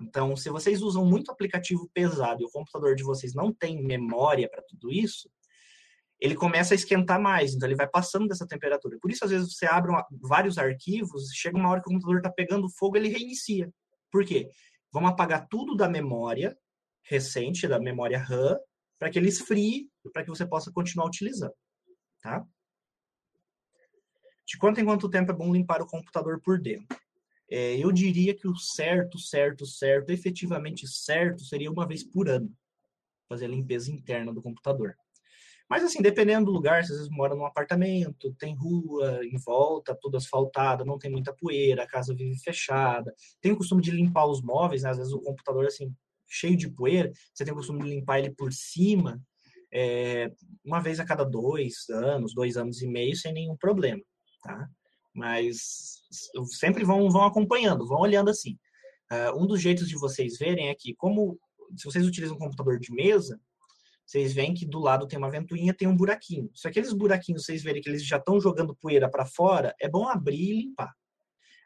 Então, 0.00 0.34
se 0.34 0.48
vocês 0.48 0.80
usam 0.80 1.04
muito 1.04 1.30
aplicativo 1.30 1.86
pesado 1.92 2.40
e 2.40 2.46
o 2.46 2.50
computador 2.50 2.96
de 2.96 3.04
vocês 3.04 3.34
não 3.34 3.52
tem 3.52 3.82
memória 3.82 4.48
para 4.48 4.62
tudo 4.66 4.90
isso, 4.90 5.30
ele 6.18 6.34
começa 6.34 6.72
a 6.72 6.74
esquentar 6.74 7.20
mais, 7.20 7.52
então 7.52 7.68
ele 7.68 7.76
vai 7.76 7.86
passando 7.86 8.26
dessa 8.26 8.46
temperatura. 8.46 8.96
Por 8.98 9.10
isso, 9.10 9.26
às 9.26 9.30
vezes, 9.30 9.54
você 9.54 9.66
abre 9.66 9.92
vários 10.22 10.56
arquivos, 10.56 11.28
chega 11.34 11.58
uma 11.58 11.68
hora 11.68 11.82
que 11.82 11.88
o 11.88 11.92
computador 11.92 12.16
está 12.16 12.30
pegando 12.30 12.70
fogo, 12.78 12.96
ele 12.96 13.10
reinicia. 13.10 13.70
Por 14.10 14.24
quê? 14.24 14.48
Vamos 14.90 15.10
apagar 15.10 15.46
tudo 15.50 15.76
da 15.76 15.86
memória 15.86 16.56
recente, 17.02 17.68
da 17.68 17.78
memória 17.78 18.18
RAM, 18.18 18.58
para 18.98 19.10
que 19.10 19.18
ele 19.18 19.28
esfrie, 19.28 19.90
para 20.14 20.24
que 20.24 20.30
você 20.30 20.46
possa 20.46 20.72
continuar 20.72 21.06
utilizando. 21.06 21.52
Tá? 22.22 22.42
De 24.50 24.58
quanto 24.58 24.80
em 24.80 24.84
quanto 24.84 25.08
tempo 25.08 25.30
é 25.30 25.34
bom 25.34 25.52
limpar 25.52 25.80
o 25.80 25.86
computador 25.86 26.40
por 26.40 26.60
dentro? 26.60 26.98
É, 27.48 27.76
eu 27.76 27.92
diria 27.92 28.34
que 28.34 28.48
o 28.48 28.56
certo, 28.56 29.16
certo, 29.16 29.64
certo, 29.64 30.10
efetivamente 30.10 30.88
certo, 30.88 31.44
seria 31.44 31.70
uma 31.70 31.86
vez 31.86 32.02
por 32.02 32.28
ano 32.28 32.52
fazer 33.28 33.44
a 33.44 33.48
limpeza 33.48 33.92
interna 33.92 34.34
do 34.34 34.42
computador. 34.42 34.96
Mas 35.68 35.84
assim, 35.84 36.02
dependendo 36.02 36.46
do 36.46 36.50
lugar, 36.50 36.84
se 36.84 36.90
às 36.90 36.98
vezes 36.98 37.12
mora 37.12 37.32
num 37.32 37.46
apartamento, 37.46 38.34
tem 38.34 38.56
rua 38.56 39.24
em 39.24 39.38
volta, 39.38 39.94
tudo 39.94 40.16
asfaltado, 40.16 40.84
não 40.84 40.98
tem 40.98 41.12
muita 41.12 41.32
poeira, 41.32 41.84
a 41.84 41.86
casa 41.86 42.12
vive 42.12 42.36
fechada, 42.40 43.14
tem 43.40 43.52
o 43.52 43.56
costume 43.56 43.80
de 43.80 43.92
limpar 43.92 44.26
os 44.26 44.42
móveis, 44.42 44.82
né? 44.82 44.90
às 44.90 44.96
vezes 44.96 45.12
o 45.12 45.20
computador 45.20 45.64
assim 45.64 45.94
cheio 46.26 46.56
de 46.56 46.68
poeira, 46.68 47.12
você 47.32 47.44
tem 47.44 47.52
o 47.52 47.56
costume 47.56 47.84
de 47.84 47.90
limpar 47.90 48.18
ele 48.18 48.30
por 48.30 48.52
cima, 48.52 49.22
é, 49.72 50.32
uma 50.64 50.80
vez 50.80 50.98
a 50.98 51.04
cada 51.04 51.22
dois 51.22 51.88
anos, 51.88 52.34
dois 52.34 52.56
anos 52.56 52.82
e 52.82 52.88
meio, 52.88 53.14
sem 53.14 53.32
nenhum 53.32 53.56
problema 53.56 54.02
tá? 54.42 54.68
Mas 55.14 56.02
sempre 56.58 56.84
vão, 56.84 57.10
vão 57.10 57.24
acompanhando, 57.24 57.86
vão 57.86 58.00
olhando 58.00 58.30
assim. 58.30 58.58
Uh, 59.10 59.42
um 59.42 59.46
dos 59.46 59.60
jeitos 59.60 59.88
de 59.88 59.96
vocês 59.96 60.38
verem 60.38 60.68
é 60.68 60.74
que, 60.74 60.94
como 60.94 61.38
se 61.76 61.84
vocês 61.84 62.06
utilizam 62.06 62.36
um 62.36 62.38
computador 62.38 62.78
de 62.78 62.92
mesa, 62.92 63.40
vocês 64.06 64.32
veem 64.32 64.54
que 64.54 64.66
do 64.66 64.80
lado 64.80 65.06
tem 65.06 65.18
uma 65.18 65.30
ventoinha, 65.30 65.74
tem 65.74 65.86
um 65.86 65.96
buraquinho. 65.96 66.50
Se 66.54 66.66
aqueles 66.66 66.92
buraquinhos 66.92 67.44
vocês 67.44 67.62
verem 67.62 67.80
que 67.80 67.88
eles 67.88 68.04
já 68.04 68.16
estão 68.16 68.40
jogando 68.40 68.74
poeira 68.74 69.08
para 69.08 69.24
fora, 69.24 69.74
é 69.80 69.88
bom 69.88 70.08
abrir 70.08 70.50
e 70.50 70.62
limpar. 70.62 70.92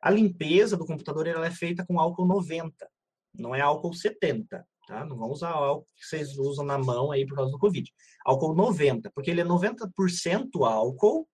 A 0.03 0.11
limpeza 0.11 0.77
do 0.77 0.85
computador 0.85 1.27
ela 1.27 1.47
é 1.47 1.51
feita 1.51 1.87
com 1.87 1.99
álcool 1.99 2.27
90, 2.27 2.87
não 3.35 3.55
é 3.55 3.63
álcool 3.63 3.95
70, 3.95 4.67
tá? 4.87 5.05
Não 5.07 5.17
vamos 5.17 5.39
usar 5.39 5.53
álcool 5.53 5.87
que 5.97 6.07
vocês 6.07 6.37
usam 6.37 6.67
na 6.67 6.77
mão 6.77 7.11
aí 7.11 7.27
por 7.27 7.37
causa 7.37 7.51
do 7.51 7.59
Covid. 7.59 7.91
Álcool 8.27 8.55
90, 8.55 9.11
porque 9.15 9.31
ele 9.31 9.41
é 9.41 9.45
90% 9.45 10.67
álcool 10.67 11.27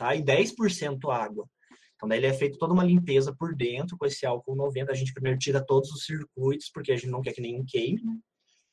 tá? 0.00 0.14
E 0.16 0.22
10% 0.22 1.10
água. 1.12 1.46
Então, 1.94 2.08
daí 2.08 2.18
ele 2.18 2.26
é 2.26 2.32
feito 2.32 2.56
toda 2.56 2.72
uma 2.72 2.82
limpeza 2.82 3.36
por 3.38 3.54
dentro 3.54 3.98
com 3.98 4.06
esse 4.06 4.24
álcool 4.24 4.56
90. 4.56 4.90
A 4.90 4.94
gente 4.94 5.12
primeiro 5.12 5.38
tira 5.38 5.62
todos 5.62 5.90
os 5.90 6.06
circuitos, 6.06 6.70
porque 6.72 6.90
a 6.90 6.96
gente 6.96 7.10
não 7.10 7.20
quer 7.20 7.34
que 7.34 7.42
nenhum 7.42 7.62
queime, 7.66 8.02
né? 8.02 8.16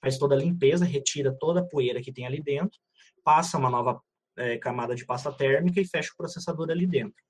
Faz 0.01 0.17
toda 0.17 0.35
a 0.35 0.37
limpeza, 0.37 0.85
retira 0.85 1.35
toda 1.37 1.59
a 1.59 1.65
poeira 1.65 2.01
que 2.01 2.13
tem 2.13 2.25
ali 2.25 2.41
dentro, 2.41 2.79
passa 3.25 3.57
uma 3.57 3.69
nova 3.69 4.01
é, 4.37 4.57
camada 4.57 4.95
de 4.95 5.05
pasta 5.05 5.29
térmica 5.29 5.81
e 5.81 5.85
fecha 5.85 6.11
o 6.13 6.15
processador 6.15 6.69
ali 6.69 6.87
dentro. 6.87 7.21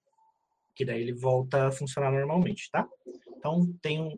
Que 0.75 0.85
daí 0.85 1.01
ele 1.01 1.13
volta 1.13 1.69
a 1.69 1.71
funcionar 1.71 2.11
normalmente, 2.11 2.69
tá? 2.71 2.87
Então, 3.35 3.73
tem 3.81 3.99
um, 3.99 4.15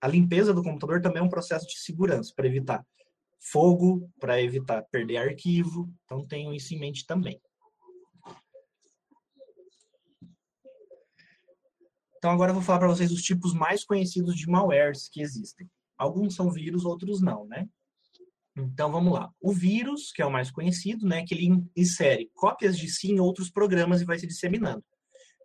a 0.00 0.06
limpeza 0.06 0.54
do 0.54 0.62
computador 0.62 1.02
também 1.02 1.20
é 1.20 1.24
um 1.24 1.28
processo 1.28 1.66
de 1.66 1.80
segurança, 1.80 2.32
para 2.36 2.46
evitar 2.46 2.86
fogo, 3.40 4.08
para 4.20 4.40
evitar 4.40 4.84
perder 4.92 5.16
arquivo. 5.16 5.92
Então, 6.04 6.24
tenham 6.24 6.54
isso 6.54 6.72
em 6.72 6.78
mente 6.78 7.04
também. 7.04 7.40
Então 12.18 12.30
agora 12.30 12.50
eu 12.50 12.54
vou 12.54 12.62
falar 12.62 12.78
para 12.78 12.88
vocês 12.88 13.12
os 13.12 13.22
tipos 13.22 13.54
mais 13.54 13.84
conhecidos 13.84 14.34
de 14.34 14.48
malwares 14.48 15.08
que 15.08 15.20
existem. 15.20 15.68
Alguns 15.96 16.34
são 16.34 16.50
vírus, 16.50 16.84
outros 16.84 17.20
não, 17.20 17.46
né? 17.46 17.68
Então 18.56 18.90
vamos 18.90 19.12
lá. 19.12 19.30
O 19.40 19.52
vírus, 19.52 20.12
que 20.12 20.22
é 20.22 20.26
o 20.26 20.30
mais 20.30 20.50
conhecido, 20.50 21.06
né, 21.06 21.24
que 21.24 21.34
ele 21.34 21.62
insere 21.76 22.30
cópias 22.34 22.78
de 22.78 22.88
si 22.88 23.12
em 23.12 23.20
outros 23.20 23.50
programas 23.50 24.00
e 24.00 24.04
vai 24.04 24.18
se 24.18 24.26
disseminando. 24.26 24.82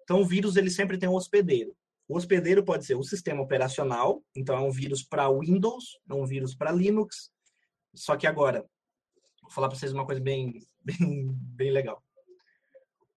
Então 0.03 0.21
o 0.21 0.25
vírus 0.25 0.55
ele 0.55 0.69
sempre 0.69 0.97
tem 0.97 1.09
um 1.09 1.15
hospedeiro. 1.15 1.75
O 2.07 2.17
hospedeiro 2.17 2.63
pode 2.63 2.85
ser 2.85 2.95
o 2.95 3.03
sistema 3.03 3.41
operacional, 3.41 4.23
então 4.35 4.55
é 4.55 4.59
um 4.59 4.71
vírus 4.71 5.03
para 5.03 5.29
Windows, 5.29 5.97
é 6.09 6.13
um 6.13 6.25
vírus 6.25 6.55
para 6.55 6.71
Linux. 6.71 7.31
Só 7.93 8.15
que 8.15 8.27
agora, 8.27 8.65
vou 9.41 9.51
falar 9.51 9.67
para 9.67 9.77
vocês 9.77 9.93
uma 9.93 10.05
coisa 10.05 10.21
bem, 10.21 10.59
bem, 10.83 11.27
bem 11.31 11.71
legal. 11.71 12.01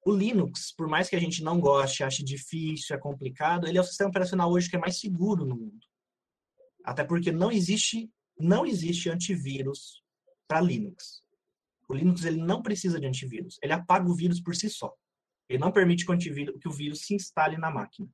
O 0.04 0.12
Linux, 0.12 0.72
por 0.76 0.86
mais 0.86 1.08
que 1.08 1.16
a 1.16 1.20
gente 1.20 1.42
não 1.42 1.58
goste, 1.58 2.04
ache 2.04 2.22
difícil, 2.22 2.94
é 2.94 2.98
complicado, 2.98 3.66
ele 3.66 3.78
é 3.78 3.80
o 3.80 3.84
sistema 3.84 4.10
operacional 4.10 4.50
hoje 4.50 4.68
que 4.68 4.76
é 4.76 4.78
mais 4.78 5.00
seguro 5.00 5.46
no 5.46 5.56
mundo. 5.56 5.86
Até 6.84 7.02
porque 7.02 7.32
não 7.32 7.50
existe, 7.50 8.10
não 8.38 8.66
existe 8.66 9.08
antivírus 9.08 10.02
para 10.46 10.60
Linux. 10.60 11.22
O 11.88 11.94
Linux 11.94 12.24
ele 12.24 12.36
não 12.36 12.62
precisa 12.62 13.00
de 13.00 13.06
antivírus. 13.06 13.58
Ele 13.62 13.72
apaga 13.72 14.08
o 14.08 14.14
vírus 14.14 14.40
por 14.40 14.54
si 14.54 14.68
só. 14.68 14.92
Ele 15.48 15.58
não 15.58 15.72
permite 15.72 16.04
que 16.04 16.68
o, 16.68 16.72
vírus 16.72 17.00
se 17.06 17.14
instale 17.14 17.56
na 17.56 17.70
máquina. 17.70 18.08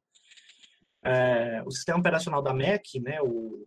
É, 1.03 1.63
o 1.65 1.71
sistema 1.71 1.99
operacional 1.99 2.43
da 2.43 2.53
Mac, 2.53 2.85
né, 3.03 3.21
o, 3.23 3.67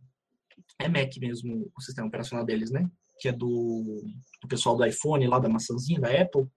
é 0.79 0.88
Mac 0.88 1.17
mesmo 1.17 1.71
o 1.75 1.81
sistema 1.81 2.07
operacional 2.07 2.45
deles, 2.45 2.71
né, 2.71 2.89
que 3.19 3.27
é 3.27 3.31
do, 3.31 4.03
do 4.41 4.47
pessoal 4.47 4.75
do 4.75 4.86
iPhone, 4.86 5.27
lá 5.27 5.39
da 5.39 5.49
maçãzinha, 5.49 5.99
da 5.99 6.09
Apple, 6.09 6.47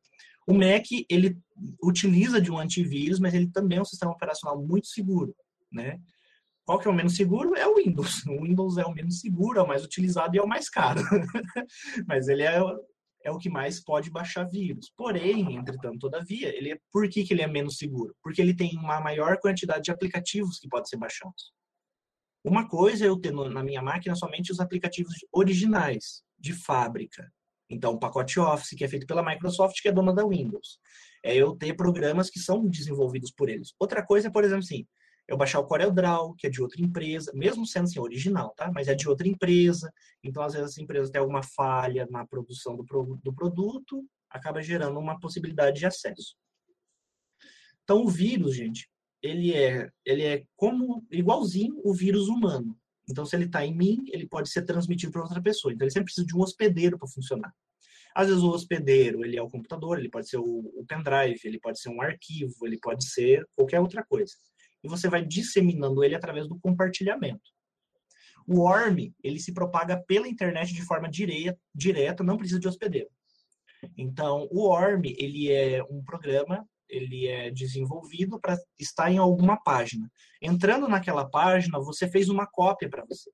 o 0.46 0.54
Mac, 0.54 0.87
ele 1.11 1.37
utiliza 1.82 2.40
de 2.40 2.50
um 2.50 2.59
antivírus, 2.59 3.18
mas 3.18 3.35
ele 3.35 3.50
também 3.50 3.78
é 3.78 3.82
um 3.82 3.87
sistema 3.87 4.12
operacional 4.12 4.62
muito 4.62 4.87
seguro, 4.87 5.35
né? 5.72 6.00
Qual 6.64 6.78
que 6.80 6.88
é 6.88 6.90
o 6.90 6.94
menos 6.94 7.14
seguro? 7.14 7.54
É 7.56 7.66
o 7.66 7.76
Windows. 7.76 8.24
O 8.26 8.42
Windows 8.42 8.76
é 8.76 8.85
o 8.85 8.92
menos 8.92 9.20
seguro, 9.20 9.59
é 9.59 9.62
o 9.62 9.68
mais 9.68 9.85
utilizado 9.85 10.35
e 10.35 10.38
é 10.38 10.42
o 10.42 10.48
mais 10.48 10.68
caro. 10.68 11.00
mas 12.09 12.26
ele 12.26 12.42
é, 12.42 12.61
é 13.22 13.30
o 13.30 13.38
que 13.38 13.48
mais 13.48 13.80
pode 13.82 14.11
baixar 14.11 14.44
vírus. 14.44 14.92
Porém, 14.96 15.54
entretanto, 15.54 15.98
todavia, 16.00 16.56
ele 16.56 16.72
é, 16.72 16.78
por 16.92 17.09
que, 17.09 17.24
que 17.24 17.32
ele 17.32 17.42
é 17.42 17.46
menos 17.46 17.76
seguro? 17.76 18.16
Porque 18.20 18.40
ele 18.40 18.54
tem 18.54 18.76
uma 18.78 19.00
maior 19.00 19.38
quantidade 19.38 19.85
de 19.85 19.90
aplicativos 19.92 20.59
que 20.59 20.68
podem 20.68 20.87
ser 20.87 20.96
baixados. 20.96 21.52
Uma 22.44 22.68
coisa 22.68 23.04
é 23.04 23.09
eu 23.09 23.18
ter 23.18 23.32
na 23.32 23.62
minha 23.62 23.82
máquina 23.82 24.14
somente 24.14 24.50
os 24.52 24.61
aplicativos 24.61 25.14
originais, 25.32 26.22
de 26.38 26.52
fábrica. 26.52 27.32
Então, 27.68 27.92
o 27.92 27.98
pacote 27.98 28.38
Office, 28.38 28.76
que 28.76 28.85
é 28.85 28.88
feito 28.88 29.07
pela 29.07 29.24
Microsoft, 29.24 29.81
que 29.81 29.88
é 29.88 29.92
dona 29.92 30.14
da 30.14 30.26
Windows. 30.26 30.79
É 31.24 31.35
eu 31.35 31.57
ter 31.57 31.74
programas 31.74 32.31
que 32.31 32.38
são 32.38 32.66
desenvolvidos 32.68 33.33
por 33.33 33.48
eles. 33.48 33.74
Outra 33.79 34.05
coisa 34.05 34.29
é, 34.29 34.31
por 34.31 34.44
exemplo, 34.44 34.64
assim, 34.64 34.87
eu 35.29 35.37
baixar 35.37 35.59
o 35.59 35.66
CorelDRAW, 35.66 36.35
que 36.37 36.46
é 36.46 36.50
de 36.50 36.62
outra 36.62 36.81
empresa, 36.81 37.33
mesmo 37.35 37.66
sendo 37.66 37.85
assim, 37.85 37.98
original, 37.98 38.55
tá? 38.57 38.70
Mas 38.72 38.87
é 38.87 38.94
de 38.94 39.09
outra 39.09 39.26
empresa. 39.26 39.92
Então, 40.22 40.42
às 40.42 40.52
vezes, 40.52 40.70
essa 40.70 40.83
empresa 40.83 41.11
tem 41.11 41.20
alguma 41.20 41.42
falha 41.42 42.07
na 42.11 42.24
produção 42.24 42.76
do, 42.76 42.85
pro, 42.85 43.18
do 43.22 43.35
produto, 43.35 44.05
acaba 44.31 44.62
gerando 44.62 44.98
uma 45.00 45.18
possibilidade 45.18 45.81
de 45.81 45.87
acesso. 45.87 46.37
Então, 47.83 48.05
o 48.05 48.09
vírus, 48.09 48.55
gente, 48.55 48.88
ele 49.20 49.52
é, 49.52 49.90
ele 50.05 50.22
é 50.22 50.44
como 50.55 51.05
igualzinho 51.11 51.81
o 51.85 51.92
vírus 51.92 52.29
humano. 52.29 52.79
Então, 53.09 53.25
se 53.25 53.37
ele 53.37 53.45
está 53.45 53.64
em 53.64 53.75
mim, 53.75 54.05
ele 54.09 54.27
pode 54.27 54.51
ser 54.51 54.62
transmitido 54.62 55.12
para 55.12 55.23
outra 55.23 55.40
pessoa. 55.40 55.73
Então, 55.73 55.85
ele 55.85 55.92
sempre 55.92 56.07
precisa 56.07 56.27
de 56.27 56.37
um 56.37 56.40
hospedeiro 56.40 56.99
para 56.99 57.09
funcionar. 57.09 57.53
Às 58.14 58.29
vezes, 58.29 58.42
o 58.42 58.51
hospedeiro 58.51 59.25
ele 59.25 59.37
é 59.37 59.42
o 59.42 59.49
computador, 59.49 59.99
ele 59.99 60.09
pode 60.09 60.29
ser 60.29 60.38
o, 60.38 60.45
o 60.45 60.85
pendrive, 60.87 61.38
ele 61.45 61.61
pode 61.61 61.81
ser 61.81 61.90
um 61.90 62.01
arquivo, 62.01 62.66
ele 62.66 62.79
pode 62.79 63.07
ser 63.07 63.47
qualquer 63.55 63.79
outra 63.81 64.05
coisa. 64.05 64.33
E 64.83 64.88
você 64.88 65.09
vai 65.09 65.25
disseminando 65.25 66.03
ele 66.03 66.14
através 66.14 66.49
do 66.49 66.59
compartilhamento. 66.59 67.51
O 68.47 68.61
worm, 68.61 69.12
ele 69.23 69.40
se 69.40 69.53
propaga 69.53 70.03
pela 70.07 70.29
internet 70.29 70.73
de 70.73 70.83
forma 70.83 71.09
direta, 71.09 71.59
direta 71.75 72.25
não 72.25 72.37
precisa 72.37 72.61
de 72.61 72.69
hospedeiro. 72.69 73.11
Então, 73.97 74.49
o 74.51 74.69
worm, 74.69 75.03
ele 75.05 75.53
é 75.53 75.83
um 75.85 76.03
programa 76.03 76.66
ele 76.88 77.27
é 77.27 77.51
desenvolvido 77.51 78.38
para 78.40 78.57
estar 78.79 79.11
em 79.11 79.18
alguma 79.18 79.57
página. 79.62 80.11
Entrando 80.40 80.88
naquela 80.88 81.29
página, 81.29 81.79
você 81.79 82.09
fez 82.09 82.29
uma 82.29 82.46
cópia 82.46 82.88
para 82.88 83.05
você. 83.05 83.31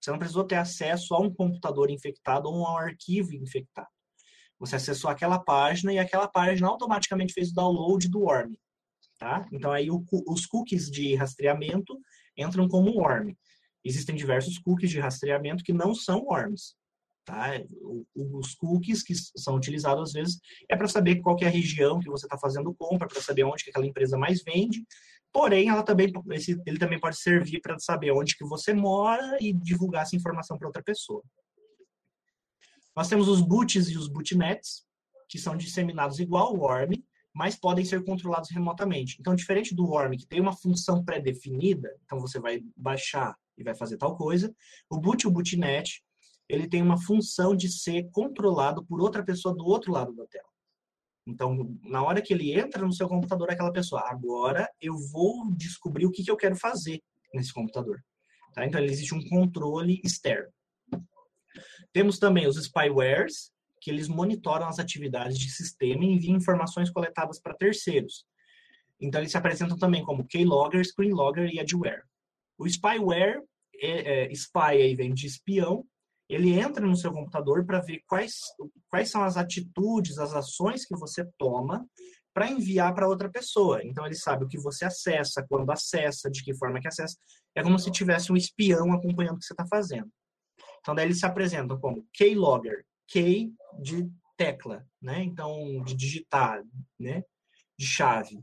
Você 0.00 0.10
não 0.10 0.18
precisou 0.18 0.44
ter 0.44 0.56
acesso 0.56 1.14
a 1.14 1.20
um 1.20 1.32
computador 1.32 1.90
infectado 1.90 2.48
ou 2.48 2.66
a 2.66 2.74
um 2.74 2.78
arquivo 2.78 3.34
infectado. 3.34 3.88
Você 4.58 4.76
acessou 4.76 5.10
aquela 5.10 5.38
página 5.38 5.92
e 5.92 5.98
aquela 5.98 6.28
página 6.28 6.68
automaticamente 6.68 7.32
fez 7.32 7.50
o 7.50 7.54
download 7.54 8.08
do 8.08 8.20
worm. 8.20 8.54
Tá? 9.18 9.46
Então 9.52 9.72
aí 9.72 9.90
o, 9.90 10.02
os 10.26 10.46
cookies 10.46 10.90
de 10.90 11.14
rastreamento 11.14 11.98
entram 12.36 12.66
como 12.68 12.92
worm. 12.92 13.34
Existem 13.84 14.14
diversos 14.14 14.58
cookies 14.58 14.90
de 14.90 15.00
rastreamento 15.00 15.64
que 15.64 15.72
não 15.72 15.94
são 15.94 16.20
worms. 16.24 16.74
Tá? 17.24 17.50
Os 18.14 18.54
cookies 18.54 19.02
que 19.02 19.14
são 19.14 19.54
utilizados 19.54 20.10
às 20.10 20.12
vezes 20.12 20.40
é 20.68 20.76
para 20.76 20.88
saber 20.88 21.20
qual 21.20 21.36
é 21.40 21.46
a 21.46 21.50
região 21.50 22.00
que 22.00 22.08
você 22.08 22.26
está 22.26 22.38
fazendo 22.38 22.74
compra, 22.74 23.06
para 23.06 23.20
saber 23.20 23.44
onde 23.44 23.64
que 23.64 23.70
aquela 23.70 23.86
empresa 23.86 24.16
mais 24.16 24.42
vende. 24.42 24.84
Porém, 25.32 25.68
ela 25.68 25.82
também, 25.82 26.12
esse, 26.32 26.60
ele 26.66 26.78
também 26.78 26.98
pode 26.98 27.16
servir 27.16 27.60
para 27.60 27.78
saber 27.78 28.10
onde 28.10 28.36
que 28.36 28.44
você 28.44 28.74
mora 28.74 29.38
e 29.40 29.52
divulgar 29.52 30.02
essa 30.02 30.16
informação 30.16 30.58
para 30.58 30.66
outra 30.66 30.82
pessoa. 30.82 31.22
Nós 32.96 33.08
temos 33.08 33.28
os 33.28 33.40
boots 33.40 33.88
e 33.88 33.96
os 33.96 34.08
bootnets, 34.08 34.84
que 35.28 35.38
são 35.38 35.56
disseminados 35.56 36.18
igual 36.18 36.52
o 36.52 36.58
worm, 36.58 36.94
mas 37.32 37.54
podem 37.54 37.84
ser 37.84 38.04
controlados 38.04 38.50
remotamente. 38.50 39.16
Então, 39.20 39.34
diferente 39.36 39.74
do 39.74 39.86
worm, 39.86 40.16
que 40.16 40.26
tem 40.26 40.40
uma 40.40 40.56
função 40.56 41.04
pré-definida, 41.04 41.88
então 42.04 42.18
você 42.18 42.40
vai 42.40 42.60
baixar 42.76 43.36
e 43.56 43.62
vai 43.62 43.74
fazer 43.74 43.96
tal 43.96 44.16
coisa, 44.16 44.52
o 44.90 44.98
boot 44.98 45.22
e 45.22 45.28
o 45.28 45.30
bootnet 45.30 46.02
ele 46.50 46.68
tem 46.68 46.82
uma 46.82 47.00
função 47.00 47.54
de 47.54 47.70
ser 47.70 48.10
controlado 48.10 48.84
por 48.84 49.00
outra 49.00 49.24
pessoa 49.24 49.54
do 49.54 49.64
outro 49.64 49.92
lado 49.92 50.12
da 50.14 50.26
tela. 50.26 50.48
Então, 51.24 51.78
na 51.82 52.02
hora 52.02 52.20
que 52.20 52.34
ele 52.34 52.52
entra 52.52 52.84
no 52.84 52.92
seu 52.92 53.08
computador, 53.08 53.50
aquela 53.50 53.72
pessoa, 53.72 54.02
agora 54.06 54.68
eu 54.80 54.96
vou 55.12 55.48
descobrir 55.54 56.06
o 56.06 56.10
que, 56.10 56.24
que 56.24 56.30
eu 56.30 56.36
quero 56.36 56.56
fazer 56.56 57.00
nesse 57.32 57.52
computador. 57.52 58.02
Tá? 58.52 58.66
Então, 58.66 58.80
existe 58.80 59.14
um 59.14 59.22
controle 59.28 60.00
externo. 60.04 60.50
Temos 61.92 62.18
também 62.18 62.48
os 62.48 62.56
spywares, 62.56 63.52
que 63.80 63.90
eles 63.90 64.08
monitoram 64.08 64.66
as 64.66 64.80
atividades 64.80 65.38
de 65.38 65.50
sistema 65.50 66.04
e 66.04 66.08
enviam 66.08 66.36
informações 66.36 66.90
coletadas 66.90 67.40
para 67.40 67.54
terceiros. 67.54 68.26
Então, 69.00 69.20
eles 69.20 69.30
se 69.30 69.38
apresentam 69.38 69.78
também 69.78 70.02
como 70.02 70.26
keylogger, 70.26 70.84
screenlogger 70.84 71.48
e 71.48 71.60
adware. 71.60 72.02
O 72.58 72.66
spyware, 72.68 73.40
é, 73.80 74.24
é, 74.24 74.32
spy 74.32 74.82
aí 74.82 74.96
vem 74.96 75.14
de 75.14 75.26
espião, 75.26 75.86
ele 76.34 76.52
entra 76.52 76.86
no 76.86 76.96
seu 76.96 77.12
computador 77.12 77.66
para 77.66 77.80
ver 77.80 78.02
quais, 78.06 78.38
quais 78.88 79.10
são 79.10 79.22
as 79.24 79.36
atitudes, 79.36 80.16
as 80.16 80.32
ações 80.32 80.86
que 80.86 80.96
você 80.96 81.28
toma 81.36 81.84
para 82.32 82.48
enviar 82.48 82.94
para 82.94 83.08
outra 83.08 83.28
pessoa. 83.28 83.82
Então 83.84 84.06
ele 84.06 84.14
sabe 84.14 84.44
o 84.44 84.48
que 84.48 84.58
você 84.58 84.84
acessa, 84.84 85.44
quando 85.48 85.70
acessa, 85.72 86.30
de 86.30 86.44
que 86.44 86.54
forma 86.54 86.80
que 86.80 86.86
acessa. 86.86 87.16
É 87.54 87.62
como 87.62 87.78
se 87.80 87.90
tivesse 87.90 88.30
um 88.30 88.36
espião 88.36 88.92
acompanhando 88.92 89.36
o 89.36 89.38
que 89.40 89.44
você 89.44 89.52
está 89.52 89.66
fazendo. 89.66 90.08
Então 90.78 90.94
daí 90.94 91.06
eles 91.06 91.18
se 91.18 91.26
apresentam 91.26 91.78
como 91.80 92.06
keylogger, 92.12 92.84
key 93.08 93.52
de 93.82 94.08
tecla, 94.36 94.86
né? 95.02 95.24
Então 95.24 95.82
de 95.82 95.96
digitar, 95.96 96.62
né? 96.98 97.24
De 97.76 97.86
chave. 97.86 98.38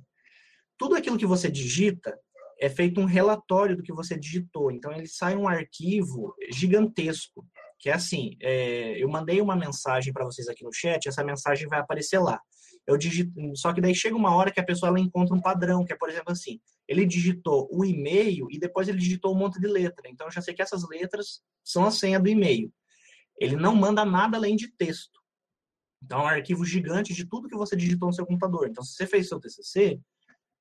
Tudo 0.77 0.95
aquilo 0.95 1.17
que 1.17 1.25
você 1.25 1.49
digita 1.49 2.19
é 2.59 2.69
feito 2.69 2.99
um 2.99 3.05
relatório 3.05 3.77
do 3.77 3.83
que 3.83 3.93
você 3.93 4.19
digitou. 4.19 4.71
Então 4.71 4.91
ele 4.91 5.07
sai 5.07 5.37
um 5.37 5.47
arquivo 5.47 6.35
gigantesco 6.51 7.47
que 7.79 7.89
é 7.89 7.93
assim, 7.93 8.35
é, 8.41 9.01
eu 9.01 9.07
mandei 9.07 9.39
uma 9.41 9.55
mensagem 9.55 10.11
para 10.11 10.25
vocês 10.25 10.47
aqui 10.47 10.63
no 10.63 10.73
chat, 10.73 11.07
essa 11.07 11.23
mensagem 11.23 11.67
vai 11.67 11.79
aparecer 11.79 12.19
lá. 12.19 12.39
Eu 12.87 12.97
digito, 12.97 13.31
só 13.55 13.73
que 13.73 13.81
daí 13.81 13.93
chega 13.93 14.15
uma 14.15 14.33
hora 14.33 14.51
que 14.51 14.59
a 14.59 14.65
pessoa 14.65 14.89
ela 14.89 14.99
encontra 14.99 15.35
um 15.35 15.41
padrão, 15.41 15.83
que 15.83 15.91
é, 15.91 15.97
por 15.97 16.09
exemplo, 16.09 16.31
assim, 16.31 16.59
ele 16.87 17.05
digitou 17.05 17.67
o 17.69 17.83
e-mail 17.83 18.47
e 18.49 18.57
depois 18.57 18.87
ele 18.87 18.97
digitou 18.97 19.35
um 19.35 19.37
monte 19.37 19.59
de 19.59 19.67
letra. 19.67 20.09
Então, 20.09 20.27
eu 20.27 20.31
já 20.31 20.41
sei 20.41 20.53
que 20.53 20.61
essas 20.61 20.87
letras 20.87 21.41
são 21.63 21.85
a 21.85 21.91
senha 21.91 22.19
do 22.19 22.29
e-mail. 22.29 22.71
Ele 23.39 23.57
não 23.57 23.75
manda 23.75 24.05
nada 24.05 24.37
além 24.37 24.55
de 24.55 24.71
texto. 24.71 25.19
Então, 26.01 26.21
é 26.21 26.23
um 26.23 26.27
arquivo 26.27 26.63
gigante 26.63 27.13
de 27.13 27.25
tudo 27.27 27.49
que 27.49 27.57
você 27.57 27.75
digitou 27.75 28.07
no 28.07 28.13
seu 28.13 28.25
computador. 28.25 28.69
Então, 28.69 28.83
se 28.83 28.93
você 28.93 29.05
fez 29.05 29.27
seu 29.27 29.39
TCC, 29.39 29.99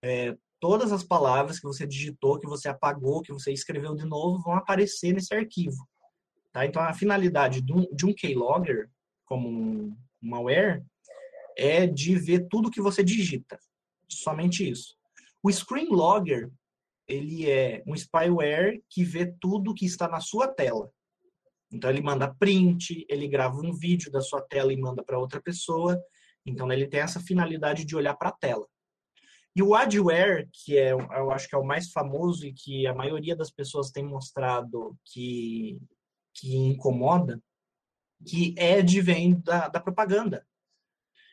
é, 0.02 0.36
todas 0.58 0.90
as 0.90 1.04
palavras 1.04 1.60
que 1.60 1.66
você 1.66 1.86
digitou, 1.86 2.40
que 2.40 2.46
você 2.48 2.68
apagou, 2.68 3.22
que 3.22 3.32
você 3.32 3.52
escreveu 3.52 3.94
de 3.94 4.04
novo, 4.04 4.42
vão 4.42 4.54
aparecer 4.54 5.12
nesse 5.12 5.32
arquivo. 5.32 5.86
Tá? 6.56 6.64
Então, 6.64 6.80
a 6.80 6.94
finalidade 6.94 7.60
de 7.60 8.06
um, 8.06 8.14
keylogger, 8.14 8.88
como 9.26 9.46
um 9.46 9.96
malware, 10.22 10.82
é 11.54 11.86
de 11.86 12.16
ver 12.16 12.46
tudo 12.48 12.70
que 12.70 12.80
você 12.80 13.04
digita. 13.04 13.58
Somente 14.08 14.66
isso. 14.66 14.96
O 15.42 15.52
screenlogger, 15.52 16.50
ele 17.06 17.46
é 17.46 17.82
um 17.86 17.94
spyware 17.94 18.82
que 18.88 19.04
vê 19.04 19.34
tudo 19.38 19.74
que 19.74 19.84
está 19.84 20.08
na 20.08 20.18
sua 20.18 20.48
tela. 20.48 20.90
Então, 21.70 21.90
ele 21.90 22.00
manda 22.00 22.34
print, 22.34 23.04
ele 23.06 23.28
grava 23.28 23.58
um 23.58 23.74
vídeo 23.74 24.10
da 24.10 24.22
sua 24.22 24.40
tela 24.40 24.72
e 24.72 24.80
manda 24.80 25.04
para 25.04 25.18
outra 25.18 25.42
pessoa. 25.42 26.02
Então, 26.46 26.72
ele 26.72 26.88
tem 26.88 27.00
essa 27.00 27.20
finalidade 27.20 27.84
de 27.84 27.94
olhar 27.94 28.14
para 28.14 28.30
a 28.30 28.36
tela. 28.40 28.66
E 29.54 29.62
o 29.62 29.74
adware, 29.74 30.48
que 30.50 30.78
é, 30.78 30.92
eu 30.92 31.30
acho 31.30 31.48
que 31.48 31.54
é 31.54 31.58
o 31.58 31.66
mais 31.66 31.90
famoso 31.92 32.46
e 32.46 32.54
que 32.54 32.86
a 32.86 32.94
maioria 32.94 33.36
das 33.36 33.50
pessoas 33.50 33.90
tem 33.90 34.04
mostrado 34.04 34.96
que, 35.04 35.78
que 36.36 36.54
incomoda, 36.54 37.42
que 38.26 38.54
é 38.56 38.82
de 38.82 39.00
vem 39.00 39.40
da, 39.40 39.68
da 39.68 39.80
propaganda. 39.80 40.46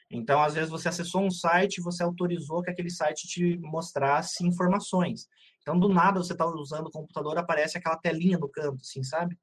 Então, 0.09 0.41
às 0.41 0.53
vezes, 0.53 0.69
você 0.69 0.89
acessou 0.89 1.23
um 1.23 1.31
site 1.31 1.77
e 1.77 1.81
você 1.81 2.03
autorizou 2.03 2.61
que 2.61 2.69
aquele 2.69 2.89
site 2.89 3.27
te 3.27 3.57
mostrasse 3.57 4.45
informações. 4.45 5.27
Então, 5.61 5.79
do 5.79 5.89
nada, 5.89 6.19
você 6.19 6.33
está 6.33 6.45
usando 6.45 6.87
o 6.87 6.91
computador, 6.91 7.37
aparece 7.37 7.77
aquela 7.77 7.97
telinha 7.97 8.37
no 8.37 8.49
canto, 8.49 8.81
assim, 8.81 9.03
sabe? 9.03 9.37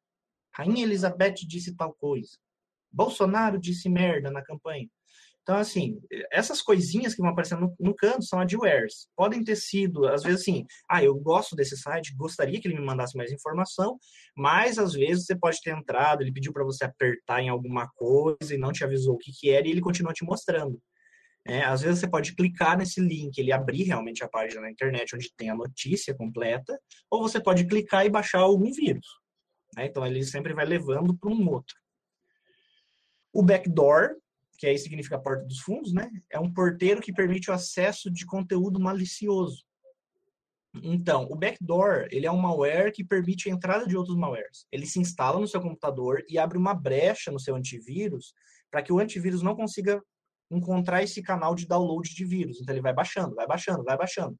Rainha 0.52 0.84
Elizabeth 0.84 1.46
disse 1.46 1.74
tal 1.74 1.92
coisa. 1.94 2.38
Bolsonaro 2.92 3.58
disse 3.58 3.88
merda 3.88 4.30
na 4.30 4.42
campanha. 4.42 4.88
Então, 5.42 5.56
assim, 5.56 5.98
essas 6.30 6.60
coisinhas 6.62 7.14
que 7.14 7.22
vão 7.22 7.30
aparecendo 7.30 7.62
no, 7.62 7.74
no, 7.80 7.94
canto 7.94 8.24
são 8.24 8.40
adwares. 8.40 9.08
Podem 9.16 9.42
ter 9.42 9.56
sido, 9.56 10.06
às 10.06 10.22
vezes, 10.22 10.42
assim, 10.42 10.64
ah, 10.88 11.02
eu 11.02 11.14
gosto 11.16 11.56
desse 11.56 11.76
site, 11.76 12.14
gostaria 12.14 12.60
que 12.60 12.68
ele 12.68 12.78
me 12.78 12.84
mandasse 12.84 13.16
mais 13.16 13.32
informação, 13.32 13.98
mas 14.36 14.78
às 14.78 14.92
vezes 14.92 15.24
você 15.24 15.36
pode 15.36 15.60
ter 15.62 15.76
entrado, 15.76 16.22
ele 16.22 16.32
pediu 16.32 16.52
para 16.52 16.64
você 16.64 16.84
apertar 16.84 17.42
em 17.42 17.48
alguma 17.48 17.88
coisa 17.96 18.54
e 18.54 18.58
não 18.58 18.70
te 18.70 18.84
avisou 18.84 19.14
o 19.14 19.18
que, 19.18 19.32
que 19.32 19.50
era 19.50 19.66
e 19.66 19.70
ele 19.70 19.80
continua 19.80 20.12
te 20.12 20.24
mostrando. 20.24 20.80
É, 21.46 21.62
às 21.62 21.80
vezes 21.80 22.00
você 22.00 22.08
pode 22.08 22.34
clicar 22.34 22.76
nesse 22.76 23.00
link, 23.00 23.36
ele 23.38 23.50
abrir 23.50 23.84
realmente 23.84 24.22
a 24.22 24.28
página 24.28 24.60
na 24.60 24.70
internet 24.70 25.16
onde 25.16 25.32
tem 25.34 25.48
a 25.48 25.54
notícia 25.54 26.14
completa, 26.14 26.78
ou 27.10 27.22
você 27.22 27.40
pode 27.40 27.66
clicar 27.66 28.04
e 28.04 28.10
baixar 28.10 28.40
algum 28.40 28.70
vírus. 28.70 29.06
Né? 29.76 29.86
Então 29.86 30.06
ele 30.06 30.22
sempre 30.22 30.52
vai 30.52 30.66
levando 30.66 31.16
para 31.16 31.30
um 31.30 31.48
outro. 31.48 31.74
O 33.32 33.42
backdoor, 33.42 34.16
que 34.60 34.66
aí 34.66 34.76
significa 34.76 35.18
porta 35.18 35.42
dos 35.46 35.60
fundos, 35.60 35.90
né? 35.94 36.10
É 36.28 36.38
um 36.38 36.52
porteiro 36.52 37.00
que 37.00 37.14
permite 37.14 37.50
o 37.50 37.54
acesso 37.54 38.10
de 38.10 38.26
conteúdo 38.26 38.78
malicioso. 38.78 39.64
Então, 40.82 41.26
o 41.30 41.34
backdoor, 41.34 42.06
ele 42.10 42.26
é 42.26 42.30
um 42.30 42.36
malware 42.36 42.92
que 42.92 43.02
permite 43.02 43.48
a 43.48 43.52
entrada 43.52 43.86
de 43.86 43.96
outros 43.96 44.18
malwares. 44.18 44.66
Ele 44.70 44.84
se 44.84 45.00
instala 45.00 45.40
no 45.40 45.48
seu 45.48 45.62
computador 45.62 46.22
e 46.28 46.38
abre 46.38 46.58
uma 46.58 46.74
brecha 46.74 47.32
no 47.32 47.40
seu 47.40 47.56
antivírus 47.56 48.34
para 48.70 48.82
que 48.82 48.92
o 48.92 48.98
antivírus 48.98 49.40
não 49.40 49.56
consiga 49.56 50.00
encontrar 50.50 51.02
esse 51.02 51.22
canal 51.22 51.54
de 51.54 51.66
download 51.66 52.14
de 52.14 52.24
vírus. 52.26 52.60
Então 52.60 52.74
ele 52.74 52.82
vai 52.82 52.92
baixando, 52.92 53.34
vai 53.34 53.46
baixando, 53.46 53.82
vai 53.82 53.96
baixando. 53.96 54.38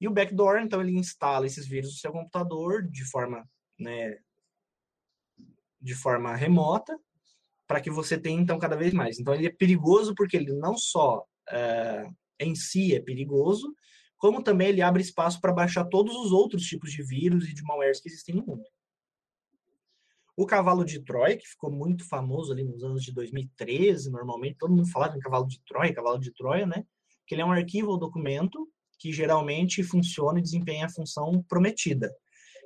E 0.00 0.06
o 0.06 0.12
backdoor, 0.12 0.58
então, 0.58 0.80
ele 0.80 0.96
instala 0.96 1.46
esses 1.46 1.66
vírus 1.66 1.90
no 1.90 1.98
seu 1.98 2.12
computador 2.12 2.88
de 2.88 3.04
forma, 3.04 3.44
né, 3.76 4.20
de 5.80 5.96
forma 5.96 6.36
remota 6.36 6.96
para 7.66 7.80
que 7.80 7.90
você 7.90 8.18
tenha, 8.18 8.40
então, 8.40 8.58
cada 8.58 8.76
vez 8.76 8.94
mais. 8.94 9.18
Então, 9.18 9.34
ele 9.34 9.46
é 9.46 9.50
perigoso 9.50 10.14
porque 10.14 10.36
ele 10.36 10.52
não 10.52 10.76
só 10.76 11.24
é, 11.48 12.08
em 12.40 12.54
si 12.54 12.94
é 12.94 13.00
perigoso, 13.00 13.74
como 14.16 14.42
também 14.42 14.68
ele 14.68 14.82
abre 14.82 15.02
espaço 15.02 15.40
para 15.40 15.52
baixar 15.52 15.84
todos 15.84 16.14
os 16.14 16.32
outros 16.32 16.62
tipos 16.62 16.90
de 16.90 17.02
vírus 17.02 17.48
e 17.48 17.54
de 17.54 17.62
malwares 17.62 18.00
que 18.00 18.08
existem 18.08 18.34
no 18.34 18.46
mundo. 18.46 18.64
O 20.36 20.46
cavalo 20.46 20.84
de 20.84 21.00
Troia, 21.02 21.36
que 21.36 21.46
ficou 21.46 21.70
muito 21.70 22.06
famoso 22.06 22.52
ali 22.52 22.62
nos 22.62 22.82
anos 22.84 23.02
de 23.02 23.12
2013, 23.12 24.10
normalmente 24.10 24.58
todo 24.58 24.74
mundo 24.74 24.88
falava 24.90 25.16
em 25.16 25.20
cavalo 25.20 25.46
de 25.46 25.60
Troia, 25.64 25.94
cavalo 25.94 26.18
de 26.18 26.30
Troia, 26.32 26.66
né? 26.66 26.84
Que 27.26 27.34
ele 27.34 27.42
é 27.42 27.44
um 27.44 27.52
arquivo 27.52 27.90
ou 27.90 27.98
documento 27.98 28.68
que 28.98 29.12
geralmente 29.12 29.82
funciona 29.82 30.38
e 30.38 30.42
desempenha 30.42 30.86
a 30.86 30.90
função 30.90 31.42
prometida 31.48 32.14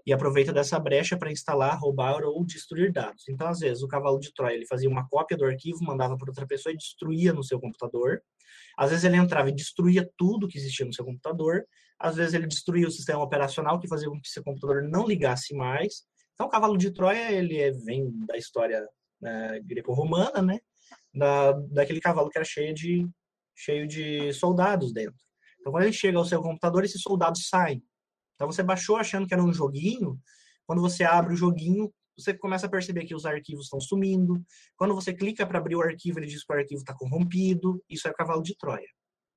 e 0.06 0.12
aproveita 0.12 0.52
dessa 0.52 0.78
brecha 0.78 1.16
para 1.16 1.30
instalar, 1.30 1.78
roubar 1.78 2.22
ou 2.24 2.44
destruir 2.44 2.92
dados. 2.92 3.28
Então, 3.28 3.48
às 3.48 3.60
vezes, 3.60 3.82
o 3.82 3.88
cavalo 3.88 4.18
de 4.18 4.32
Troia 4.32 4.54
ele 4.54 4.66
fazia 4.66 4.88
uma 4.88 5.06
cópia 5.08 5.36
do 5.36 5.44
arquivo, 5.44 5.82
mandava 5.82 6.16
para 6.16 6.30
outra 6.30 6.46
pessoa 6.46 6.72
e 6.72 6.76
destruía 6.76 7.32
no 7.32 7.44
seu 7.44 7.60
computador. 7.60 8.22
Às 8.76 8.90
vezes, 8.90 9.04
ele 9.04 9.16
entrava 9.16 9.48
e 9.48 9.54
destruía 9.54 10.08
tudo 10.16 10.48
que 10.48 10.58
existia 10.58 10.86
no 10.86 10.94
seu 10.94 11.04
computador. 11.04 11.64
Às 11.98 12.16
vezes, 12.16 12.34
ele 12.34 12.46
destruía 12.46 12.88
o 12.88 12.90
sistema 12.90 13.22
operacional, 13.22 13.78
que 13.78 13.88
fazia 13.88 14.08
com 14.08 14.20
que 14.20 14.28
seu 14.28 14.42
computador 14.42 14.82
não 14.82 15.06
ligasse 15.06 15.54
mais. 15.54 16.04
Então, 16.34 16.46
o 16.46 16.50
cavalo 16.50 16.78
de 16.78 16.90
Troia 16.90 17.32
ele 17.32 17.58
é, 17.58 17.70
vem 17.70 18.10
da 18.26 18.36
história 18.36 18.86
né, 19.20 19.60
greco-romana, 19.62 20.40
né? 20.40 20.58
Da, 21.14 21.52
daquele 21.52 22.00
cavalo 22.00 22.30
que 22.30 22.38
era 22.38 22.44
cheio 22.44 22.72
de, 22.72 23.06
cheio 23.54 23.86
de 23.86 24.32
soldados 24.32 24.92
dentro. 24.92 25.18
Então, 25.60 25.72
quando 25.72 25.84
ele 25.84 25.92
chega 25.92 26.16
ao 26.16 26.24
seu 26.24 26.40
computador, 26.40 26.84
esses 26.84 27.02
soldados 27.02 27.48
saem. 27.48 27.82
Então 28.40 28.50
você 28.50 28.62
baixou 28.62 28.96
achando 28.96 29.26
que 29.26 29.34
era 29.34 29.44
um 29.44 29.52
joguinho, 29.52 30.18
quando 30.64 30.80
você 30.80 31.04
abre 31.04 31.34
o 31.34 31.36
joguinho, 31.36 31.92
você 32.16 32.32
começa 32.32 32.64
a 32.64 32.70
perceber 32.70 33.04
que 33.04 33.14
os 33.14 33.26
arquivos 33.26 33.64
estão 33.66 33.78
sumindo. 33.78 34.42
Quando 34.78 34.94
você 34.94 35.12
clica 35.12 35.46
para 35.46 35.58
abrir 35.58 35.76
o 35.76 35.82
arquivo, 35.82 36.18
ele 36.18 36.26
diz 36.26 36.42
que 36.42 36.50
o 36.50 36.56
arquivo 36.56 36.80
está 36.80 36.94
corrompido. 36.94 37.84
Isso 37.86 38.08
é 38.08 38.14
cavalo 38.14 38.42
de 38.42 38.56
Troia, 38.56 38.88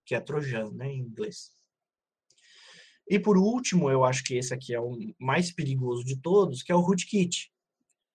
que 0.05 0.15
é 0.15 0.21
Trojan, 0.21 0.71
né, 0.71 0.87
em 0.87 0.99
inglês. 0.99 1.51
E 3.05 3.19
por 3.19 3.37
último, 3.37 3.91
eu 3.91 4.05
acho 4.05 4.23
que 4.23 4.35
esse 4.35 4.53
aqui 4.53 4.73
é 4.73 4.79
o 4.79 4.97
mais 5.19 5.51
perigoso 5.51 6.05
de 6.05 6.21
todos, 6.21 6.63
que 6.63 6.71
é 6.71 6.75
o 6.75 6.79
rootkit. 6.79 7.51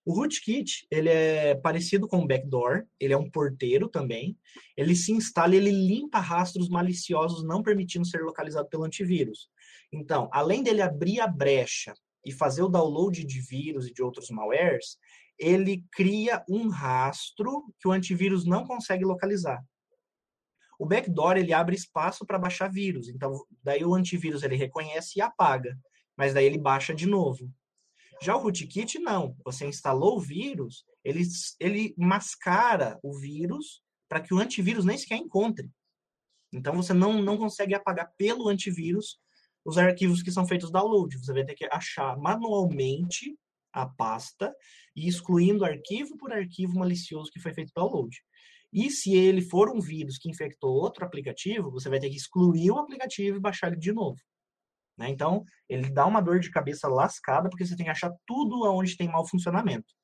O 0.06 0.14
rootkit, 0.14 0.86
ele 0.90 1.10
é 1.10 1.54
parecido 1.54 2.08
com 2.08 2.20
o 2.20 2.26
backdoor, 2.26 2.86
ele 2.98 3.12
é 3.12 3.18
um 3.18 3.30
porteiro 3.30 3.90
também. 3.90 4.38
Ele 4.74 4.96
se 4.96 5.12
instala 5.12 5.54
ele 5.54 5.70
limpa 5.70 6.18
rastros 6.18 6.70
maliciosos 6.70 7.44
não 7.44 7.62
permitindo 7.62 8.06
ser 8.06 8.22
localizado 8.22 8.70
pelo 8.70 8.84
antivírus. 8.84 9.50
Então, 9.92 10.28
além 10.32 10.62
dele 10.62 10.82
abrir 10.82 11.20
a 11.20 11.26
brecha 11.26 11.94
e 12.24 12.32
fazer 12.32 12.62
o 12.62 12.68
download 12.68 13.24
de 13.24 13.40
vírus 13.40 13.86
e 13.86 13.92
de 13.92 14.02
outros 14.02 14.28
malwares, 14.30 14.98
ele 15.38 15.84
cria 15.92 16.44
um 16.48 16.68
rastro 16.68 17.72
que 17.78 17.88
o 17.88 17.92
antivírus 17.92 18.44
não 18.44 18.66
consegue 18.66 19.04
localizar. 19.04 19.64
O 20.78 20.86
backdoor 20.86 21.36
ele 21.36 21.52
abre 21.52 21.74
espaço 21.74 22.24
para 22.26 22.38
baixar 22.38 22.70
vírus, 22.70 23.08
então 23.08 23.44
daí 23.62 23.84
o 23.84 23.94
antivírus 23.94 24.42
ele 24.42 24.56
reconhece 24.56 25.18
e 25.18 25.22
apaga, 25.22 25.76
mas 26.16 26.34
daí 26.34 26.46
ele 26.46 26.58
baixa 26.58 26.94
de 26.94 27.06
novo. 27.06 27.50
Já 28.20 28.36
o 28.36 28.40
rootkit 28.40 28.98
não, 28.98 29.36
você 29.44 29.66
instalou 29.66 30.16
o 30.16 30.20
vírus, 30.20 30.84
ele, 31.04 31.22
ele 31.60 31.94
mascara 31.96 32.98
o 33.02 33.16
vírus 33.16 33.82
para 34.08 34.20
que 34.20 34.34
o 34.34 34.38
antivírus 34.38 34.84
nem 34.84 34.98
sequer 34.98 35.16
encontre. 35.16 35.70
Então 36.52 36.74
você 36.74 36.92
não, 36.92 37.22
não 37.22 37.36
consegue 37.36 37.74
apagar 37.74 38.12
pelo 38.16 38.48
antivírus 38.48 39.20
os 39.64 39.76
arquivos 39.78 40.22
que 40.22 40.30
são 40.30 40.46
feitos 40.46 40.70
download. 40.70 41.16
Você 41.18 41.32
vai 41.32 41.44
ter 41.44 41.54
que 41.54 41.66
achar 41.70 42.16
manualmente 42.16 43.36
a 43.72 43.86
pasta 43.86 44.54
e 44.96 45.08
excluindo 45.08 45.64
arquivo 45.64 46.16
por 46.16 46.32
arquivo 46.32 46.78
malicioso 46.78 47.30
que 47.30 47.40
foi 47.40 47.52
feito 47.52 47.72
download. 47.74 48.16
E 48.72 48.90
se 48.90 49.14
ele 49.14 49.40
for 49.40 49.70
um 49.70 49.80
vírus 49.80 50.18
que 50.18 50.28
infectou 50.28 50.74
outro 50.74 51.04
aplicativo, 51.04 51.70
você 51.70 51.88
vai 51.88 51.98
ter 51.98 52.10
que 52.10 52.16
excluir 52.16 52.70
o 52.70 52.78
aplicativo 52.78 53.36
e 53.36 53.40
baixar 53.40 53.68
ele 53.68 53.78
de 53.78 53.92
novo. 53.92 54.20
Né? 54.96 55.08
Então, 55.08 55.44
ele 55.68 55.90
dá 55.90 56.04
uma 56.04 56.20
dor 56.20 56.40
de 56.40 56.50
cabeça 56.50 56.88
lascada, 56.88 57.48
porque 57.48 57.64
você 57.64 57.76
tem 57.76 57.86
que 57.86 57.90
achar 57.90 58.12
tudo 58.26 58.64
onde 58.72 58.96
tem 58.96 59.08
mau 59.08 59.26
funcionamento. 59.26 59.94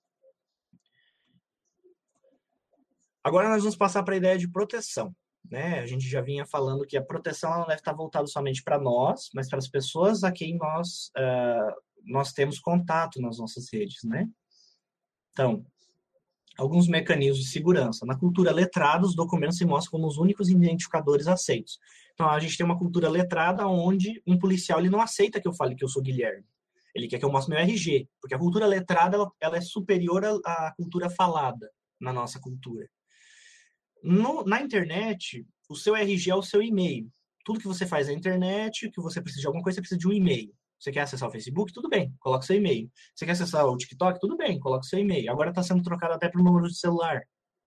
Agora 3.22 3.48
nós 3.48 3.62
vamos 3.62 3.76
passar 3.76 4.02
para 4.02 4.14
a 4.14 4.18
ideia 4.18 4.38
de 4.38 4.50
proteção. 4.50 5.14
Né? 5.50 5.80
A 5.80 5.86
gente 5.86 6.08
já 6.08 6.20
vinha 6.20 6.46
falando 6.46 6.86
que 6.86 6.96
a 6.96 7.04
proteção 7.04 7.50
não 7.50 7.66
deve 7.66 7.80
estar 7.80 7.92
voltada 7.92 8.26
somente 8.26 8.62
para 8.62 8.78
nós, 8.78 9.30
mas 9.34 9.48
para 9.48 9.58
as 9.58 9.68
pessoas 9.68 10.24
a 10.24 10.32
quem 10.32 10.56
nós, 10.56 11.10
uh, 11.16 11.74
nós 12.04 12.32
temos 12.32 12.58
contato 12.58 13.20
nas 13.20 13.38
nossas 13.38 13.66
redes. 13.72 14.02
Né? 14.04 14.28
Então, 15.32 15.64
alguns 16.56 16.88
mecanismos 16.88 17.44
de 17.44 17.50
segurança. 17.50 18.06
Na 18.06 18.18
cultura 18.18 18.52
letrada, 18.52 19.04
os 19.04 19.14
documentos 19.14 19.58
se 19.58 19.64
mostram 19.64 19.92
como 19.92 20.06
os 20.06 20.16
únicos 20.16 20.48
identificadores 20.48 21.26
aceitos. 21.26 21.78
Então, 22.14 22.28
a 22.28 22.38
gente 22.38 22.56
tem 22.56 22.64
uma 22.64 22.78
cultura 22.78 23.08
letrada 23.08 23.66
onde 23.66 24.22
um 24.26 24.38
policial 24.38 24.78
ele 24.78 24.90
não 24.90 25.00
aceita 25.00 25.40
que 25.40 25.48
eu 25.48 25.54
fale 25.54 25.74
que 25.74 25.84
eu 25.84 25.88
sou 25.88 26.02
Guilherme. 26.02 26.44
Ele 26.94 27.08
quer 27.08 27.18
que 27.18 27.24
eu 27.24 27.30
mostre 27.30 27.52
meu 27.52 27.62
RG, 27.62 28.08
porque 28.20 28.36
a 28.36 28.38
cultura 28.38 28.66
letrada 28.66 29.16
ela, 29.16 29.32
ela 29.40 29.56
é 29.56 29.60
superior 29.60 30.24
à 30.44 30.72
cultura 30.76 31.10
falada 31.10 31.68
na 32.00 32.12
nossa 32.12 32.38
cultura. 32.38 32.88
No, 34.04 34.44
na 34.44 34.60
internet, 34.60 35.46
o 35.66 35.74
seu 35.74 35.96
RG 35.96 36.30
é 36.30 36.34
o 36.34 36.42
seu 36.42 36.62
e-mail. 36.62 37.10
Tudo 37.42 37.58
que 37.58 37.66
você 37.66 37.86
faz 37.86 38.06
na 38.06 38.12
internet, 38.12 38.90
que 38.90 39.00
você 39.00 39.18
precisa 39.18 39.40
de 39.40 39.46
alguma 39.46 39.64
coisa, 39.64 39.76
você 39.76 39.80
precisa 39.80 39.98
de 39.98 40.06
um 40.06 40.12
e-mail. 40.12 40.54
Você 40.78 40.92
quer 40.92 41.00
acessar 41.00 41.26
o 41.26 41.32
Facebook? 41.32 41.72
Tudo 41.72 41.88
bem, 41.88 42.14
coloca 42.20 42.44
seu 42.44 42.56
e-mail. 42.56 42.90
Você 43.14 43.24
quer 43.24 43.32
acessar 43.32 43.64
o 43.64 43.74
TikTok? 43.78 44.20
Tudo 44.20 44.36
bem, 44.36 44.60
coloca 44.60 44.82
seu 44.82 44.98
e-mail. 44.98 45.30
Agora 45.32 45.48
está 45.48 45.62
sendo 45.62 45.82
trocado 45.82 46.12
até 46.12 46.28
para 46.28 46.38
o 46.38 46.44
número 46.44 46.68
de 46.68 46.78
celular. 46.78 47.22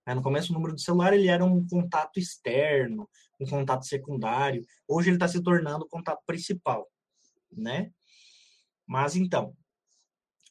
Né? 0.06 0.14
No 0.14 0.22
começo, 0.22 0.52
o 0.52 0.54
número 0.54 0.76
de 0.76 0.82
celular 0.82 1.12
ele 1.12 1.26
era 1.26 1.44
um 1.44 1.66
contato 1.66 2.20
externo, 2.20 3.10
um 3.40 3.44
contato 3.44 3.84
secundário. 3.84 4.64
Hoje 4.86 5.08
ele 5.08 5.16
está 5.16 5.26
se 5.26 5.42
tornando 5.42 5.86
o 5.86 5.88
contato 5.88 6.22
principal, 6.24 6.88
né? 7.50 7.90
Mas 8.86 9.16
então, 9.16 9.56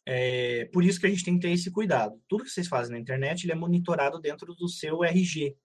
é 0.05 0.65
por 0.73 0.83
isso 0.83 0.99
que 0.99 1.07
a 1.07 1.09
gente 1.09 1.23
tem 1.23 1.35
que 1.35 1.47
ter 1.47 1.53
esse 1.53 1.71
cuidado. 1.71 2.21
Tudo 2.27 2.43
que 2.43 2.49
vocês 2.49 2.67
fazem 2.67 2.93
na 2.93 2.99
internet 2.99 3.45
ele 3.45 3.53
é 3.53 3.55
monitorado 3.55 4.19
dentro 4.19 4.53
do 4.53 4.67
seu 4.67 5.01
RG, 5.03 5.55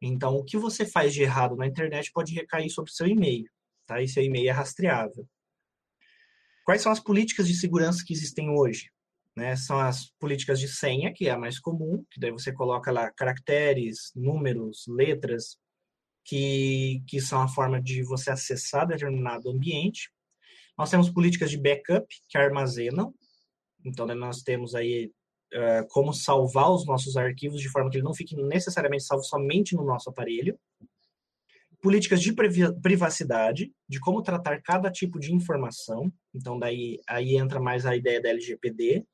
então, 0.00 0.34
o 0.36 0.44
que 0.44 0.56
você 0.56 0.86
faz 0.86 1.12
de 1.12 1.22
errado 1.22 1.56
na 1.56 1.66
internet 1.66 2.12
pode 2.12 2.32
recair 2.32 2.70
sobre 2.70 2.90
o 2.90 2.94
seu 2.94 3.06
e-mail, 3.06 3.46
tá? 3.86 4.00
E 4.00 4.08
seu 4.08 4.22
e-mail 4.22 4.48
é 4.48 4.52
rastreável. 4.52 5.28
Quais 6.64 6.82
são 6.82 6.92
as 6.92 7.00
políticas 7.00 7.48
de 7.48 7.54
segurança 7.54 8.04
que 8.06 8.12
existem 8.12 8.50
hoje? 8.50 8.90
Né? 9.34 9.56
São 9.56 9.78
as 9.78 10.10
políticas 10.18 10.60
de 10.60 10.68
senha, 10.68 11.12
que 11.12 11.28
é 11.28 11.30
a 11.30 11.38
mais 11.38 11.58
comum, 11.58 12.04
que 12.10 12.20
daí 12.20 12.30
você 12.30 12.52
coloca 12.52 12.92
lá 12.92 13.10
caracteres, 13.10 14.12
números, 14.14 14.84
letras, 14.86 15.56
que, 16.24 17.02
que 17.06 17.20
são 17.20 17.40
a 17.40 17.48
forma 17.48 17.80
de 17.80 18.02
você 18.02 18.30
acessar 18.30 18.86
determinado 18.86 19.50
ambiente. 19.50 20.10
Nós 20.76 20.90
temos 20.90 21.08
políticas 21.08 21.50
de 21.50 21.56
backup 21.56 22.06
que 22.28 22.36
armazenam. 22.36 23.14
Então, 23.84 24.06
né, 24.06 24.14
nós 24.14 24.42
temos 24.42 24.74
aí 24.74 25.10
uh, 25.54 25.86
como 25.88 26.12
salvar 26.12 26.70
os 26.70 26.86
nossos 26.86 27.16
arquivos 27.16 27.60
de 27.60 27.68
forma 27.68 27.90
que 27.90 27.96
ele 27.96 28.04
não 28.04 28.14
fique 28.14 28.36
necessariamente 28.36 29.04
salvo 29.04 29.24
somente 29.24 29.74
no 29.74 29.84
nosso 29.84 30.10
aparelho. 30.10 30.58
Políticas 31.80 32.20
de 32.20 32.34
privacidade, 32.82 33.72
de 33.88 34.00
como 34.00 34.22
tratar 34.22 34.60
cada 34.62 34.90
tipo 34.90 35.20
de 35.20 35.32
informação. 35.32 36.12
Então, 36.34 36.58
daí 36.58 36.98
aí 37.06 37.36
entra 37.36 37.60
mais 37.60 37.86
a 37.86 37.94
ideia 37.94 38.20
da 38.20 38.30
LGPD, 38.30 39.06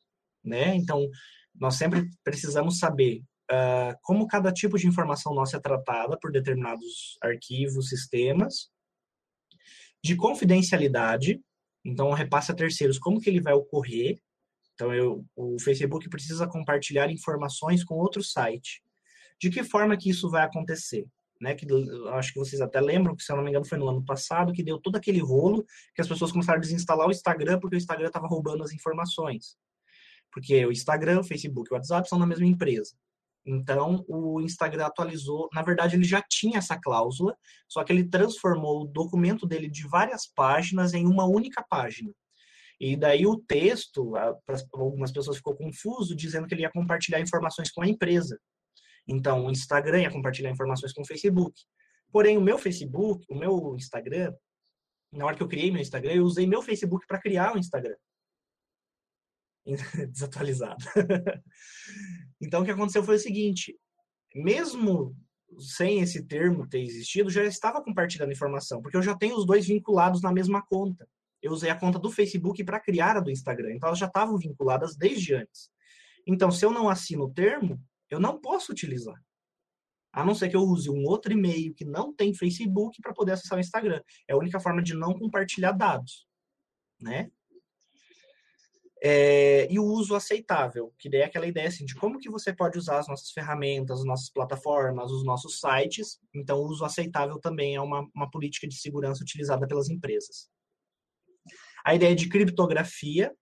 né? 0.43 0.74
Então, 0.74 1.07
nós 1.55 1.76
sempre 1.76 2.09
precisamos 2.24 2.78
saber 2.78 3.22
uh, 3.51 3.97
como 4.03 4.26
cada 4.26 4.53
tipo 4.53 4.78
de 4.78 4.87
informação 4.87 5.35
nossa 5.35 5.59
é 5.59 5.61
tratada 5.61 6.18
por 6.18 6.32
determinados 6.32 7.18
arquivos, 7.22 7.89
sistemas, 7.89 8.70
de 10.03 10.16
confidencialidade, 10.16 11.41
então 11.85 12.12
repasse 12.12 12.51
a 12.53 12.55
terceiros 12.55 12.99
como 12.99 13.20
que 13.20 13.30
ele 13.30 13.41
vai 13.41 13.55
ocorrer, 13.55 14.20
então 14.74 14.92
eu, 14.92 15.24
o 15.36 15.58
Facebook 15.60 16.08
precisa 16.08 16.46
compartilhar 16.46 17.10
informações 17.10 17.84
com 17.84 17.94
outro 17.94 18.22
site. 18.22 18.82
De 19.40 19.50
que 19.50 19.62
forma 19.62 19.96
que 19.96 20.10
isso 20.10 20.28
vai 20.30 20.42
acontecer? 20.42 21.06
Né, 21.40 21.54
que 21.54 21.66
acho 22.12 22.32
que 22.32 22.38
vocês 22.38 22.60
até 22.62 22.80
lembram 22.80 23.14
que, 23.14 23.22
se 23.22 23.30
eu 23.30 23.36
não 23.36 23.42
me 23.42 23.50
engano, 23.50 23.66
foi 23.66 23.76
no 23.76 23.88
ano 23.88 24.02
passado 24.04 24.52
que 24.52 24.62
deu 24.62 24.78
todo 24.78 24.96
aquele 24.96 25.18
rolo 25.18 25.66
que 25.94 26.00
as 26.00 26.08
pessoas 26.08 26.30
começaram 26.32 26.58
a 26.58 26.60
desinstalar 26.60 27.08
o 27.08 27.10
Instagram 27.10 27.58
porque 27.58 27.76
o 27.76 27.76
Instagram 27.76 28.06
estava 28.06 28.28
roubando 28.28 28.62
as 28.62 28.72
informações. 28.72 29.56
Porque 30.32 30.64
o 30.64 30.72
Instagram, 30.72 31.20
o 31.20 31.24
Facebook 31.24 31.68
e 31.68 31.72
o 31.72 31.76
WhatsApp 31.76 32.08
são 32.08 32.18
da 32.18 32.26
mesma 32.26 32.46
empresa. 32.46 32.94
Então, 33.44 34.04
o 34.08 34.40
Instagram 34.40 34.86
atualizou. 34.86 35.48
Na 35.52 35.60
verdade, 35.60 35.96
ele 35.96 36.04
já 36.04 36.22
tinha 36.22 36.58
essa 36.58 36.80
cláusula, 36.80 37.36
só 37.68 37.84
que 37.84 37.92
ele 37.92 38.08
transformou 38.08 38.82
o 38.82 38.86
documento 38.86 39.46
dele 39.46 39.68
de 39.68 39.86
várias 39.86 40.26
páginas 40.26 40.94
em 40.94 41.06
uma 41.06 41.26
única 41.26 41.62
página. 41.68 42.10
E 42.80 42.96
daí 42.96 43.26
o 43.26 43.36
texto, 43.36 44.12
para 44.44 44.56
algumas 44.72 45.12
pessoas 45.12 45.36
ficou 45.36 45.56
confuso, 45.56 46.14
dizendo 46.14 46.46
que 46.46 46.54
ele 46.54 46.62
ia 46.62 46.70
compartilhar 46.70 47.20
informações 47.20 47.70
com 47.70 47.82
a 47.82 47.88
empresa. 47.88 48.38
Então, 49.06 49.46
o 49.46 49.50
Instagram 49.50 50.02
ia 50.02 50.10
compartilhar 50.10 50.50
informações 50.50 50.92
com 50.92 51.02
o 51.02 51.06
Facebook. 51.06 51.60
Porém, 52.10 52.36
o 52.38 52.40
meu 52.40 52.58
Facebook, 52.58 53.24
o 53.28 53.34
meu 53.34 53.74
Instagram, 53.76 54.34
na 55.12 55.26
hora 55.26 55.36
que 55.36 55.42
eu 55.42 55.48
criei 55.48 55.70
meu 55.70 55.82
Instagram, 55.82 56.14
eu 56.14 56.24
usei 56.24 56.46
meu 56.46 56.62
Facebook 56.62 57.06
para 57.06 57.20
criar 57.20 57.54
o 57.54 57.58
Instagram. 57.58 57.96
Desatualizado. 60.10 60.84
Então, 62.40 62.60
o 62.60 62.64
que 62.64 62.70
aconteceu 62.70 63.02
foi 63.02 63.16
o 63.16 63.18
seguinte: 63.18 63.74
mesmo 64.34 65.16
sem 65.58 66.00
esse 66.00 66.26
termo 66.26 66.68
ter 66.68 66.82
existido, 66.82 67.30
já 67.30 67.42
estava 67.44 67.82
compartilhando 67.82 68.32
informação, 68.32 68.82
porque 68.82 68.96
eu 68.96 69.02
já 69.02 69.16
tenho 69.16 69.36
os 69.36 69.46
dois 69.46 69.66
vinculados 69.66 70.20
na 70.20 70.32
mesma 70.32 70.60
conta. 70.60 71.08
Eu 71.45 71.53
usei 71.53 71.68
a 71.68 71.78
conta 71.78 71.99
do 71.99 72.11
Facebook 72.11 72.64
para 72.64 72.80
criar 72.80 73.18
a 73.18 73.20
do 73.20 73.30
Instagram, 73.30 73.74
então 73.74 73.88
elas 73.88 73.99
já 73.99 74.07
estavam 74.07 74.38
vinculadas 74.38 74.97
desde 74.97 75.34
antes. 75.34 75.70
Então, 76.26 76.51
se 76.51 76.64
eu 76.64 76.70
não 76.70 76.88
assino 76.88 77.24
o 77.24 77.30
termo, 77.30 77.78
eu 78.09 78.18
não 78.18 78.40
posso 78.40 78.72
utilizar. 78.72 79.22
A 80.11 80.24
não 80.24 80.34
ser 80.34 80.49
que 80.49 80.57
eu 80.57 80.62
use 80.62 80.88
um 80.88 81.05
outro 81.05 81.34
e-mail 81.34 81.74
que 81.74 81.84
não 81.84 82.14
tem 82.14 82.32
Facebook 82.32 82.99
para 83.03 83.12
poder 83.12 83.32
acessar 83.32 83.59
o 83.59 83.61
Instagram. 83.61 84.01
É 84.26 84.32
a 84.32 84.38
única 84.38 84.59
forma 84.59 84.82
de 84.82 84.95
não 84.95 85.12
compartilhar 85.12 85.72
dados, 85.72 86.26
né? 86.99 87.30
É, 89.03 89.70
e 89.70 89.78
o 89.78 89.84
uso 89.84 90.14
aceitável, 90.14 90.95
que 90.99 91.11
daí 91.11 91.20
é 91.20 91.24
aquela 91.24 91.47
ideia 91.47 91.68
assim, 91.68 91.84
de 91.84 91.95
como 91.95 92.18
que 92.18 92.30
você 92.30 92.55
pode 92.55 92.78
usar 92.78 93.01
as 93.01 93.07
nossas 93.07 93.30
ferramentas, 93.32 93.99
as 93.99 94.07
nossas 94.07 94.30
plataformas, 94.30 95.12
os 95.12 95.26
nossos 95.26 95.61
sites. 95.61 96.18
Então, 96.34 96.59
o 96.59 96.66
uso 96.66 96.86
aceitável 96.86 97.38
também 97.38 97.74
é 97.74 97.80
uma, 97.82 98.09
uma 98.14 98.30
política 98.30 98.66
de 98.66 98.76
segurança 98.76 99.22
utilizada 99.22 99.66
pelas 99.66 99.90
empresas. 99.90 100.49
A 101.85 101.95
ideia 101.95 102.16
de 102.16 102.28
criptografia, 102.28 103.32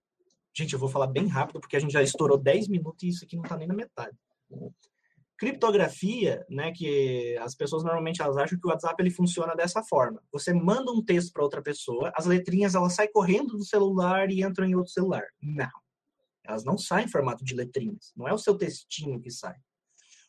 gente, 0.53 0.73
eu 0.73 0.79
vou 0.79 0.89
falar 0.89 1.07
bem 1.07 1.27
rápido, 1.27 1.61
porque 1.61 1.77
a 1.77 1.79
gente 1.79 1.93
já 1.93 2.03
estourou 2.03 2.37
10 2.37 2.67
minutos 2.67 3.03
e 3.03 3.07
isso 3.07 3.23
aqui 3.23 3.35
não 3.37 3.43
está 3.43 3.55
nem 3.55 3.67
na 3.67 3.73
metade. 3.73 4.17
Criptografia, 5.37 6.45
né, 6.49 6.71
que 6.71 7.37
as 7.37 7.55
pessoas 7.55 7.83
normalmente 7.83 8.21
elas 8.21 8.37
acham 8.37 8.59
que 8.59 8.67
o 8.67 8.69
WhatsApp 8.69 9.01
ele 9.01 9.09
funciona 9.09 9.55
dessa 9.55 9.81
forma. 9.83 10.21
Você 10.31 10.53
manda 10.53 10.91
um 10.91 11.03
texto 11.03 11.31
para 11.31 11.43
outra 11.43 11.61
pessoa, 11.61 12.11
as 12.15 12.25
letrinhas 12.25 12.75
elas 12.75 12.93
saem 12.93 13.11
correndo 13.11 13.57
do 13.57 13.63
celular 13.63 14.29
e 14.29 14.43
entram 14.43 14.67
em 14.67 14.75
outro 14.75 14.91
celular. 14.91 15.23
Não. 15.41 15.71
Elas 16.45 16.65
não 16.65 16.77
saem 16.77 17.05
em 17.05 17.09
formato 17.09 17.43
de 17.43 17.55
letrinhas. 17.55 18.11
Não 18.15 18.27
é 18.27 18.33
o 18.33 18.37
seu 18.37 18.55
textinho 18.55 19.19
que 19.19 19.31
sai. 19.31 19.55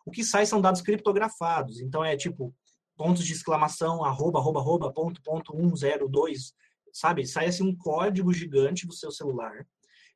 O 0.07 0.11
que 0.11 0.23
sai 0.23 0.47
são 0.47 0.61
dados 0.61 0.81
criptografados. 0.81 1.81
Então 1.81 2.05
é 2.05 2.17
tipo 2.17 2.55
pontos 2.97 3.25
de 3.25 3.33
exclamação, 3.33 4.05
arroba, 4.05 4.39
arroba, 4.39 4.61
arroba, 4.61 4.93
ponto, 4.93 5.21
ponto, 5.23 5.57
um, 5.57 5.75
zero, 5.75 6.09
dois, 6.09 6.55
sabe? 6.95 7.27
Sai 7.27 7.47
assim 7.47 7.65
um 7.65 7.77
código 7.77 8.33
gigante 8.33 8.87
do 8.87 8.95
seu 8.95 9.11
celular 9.11 9.67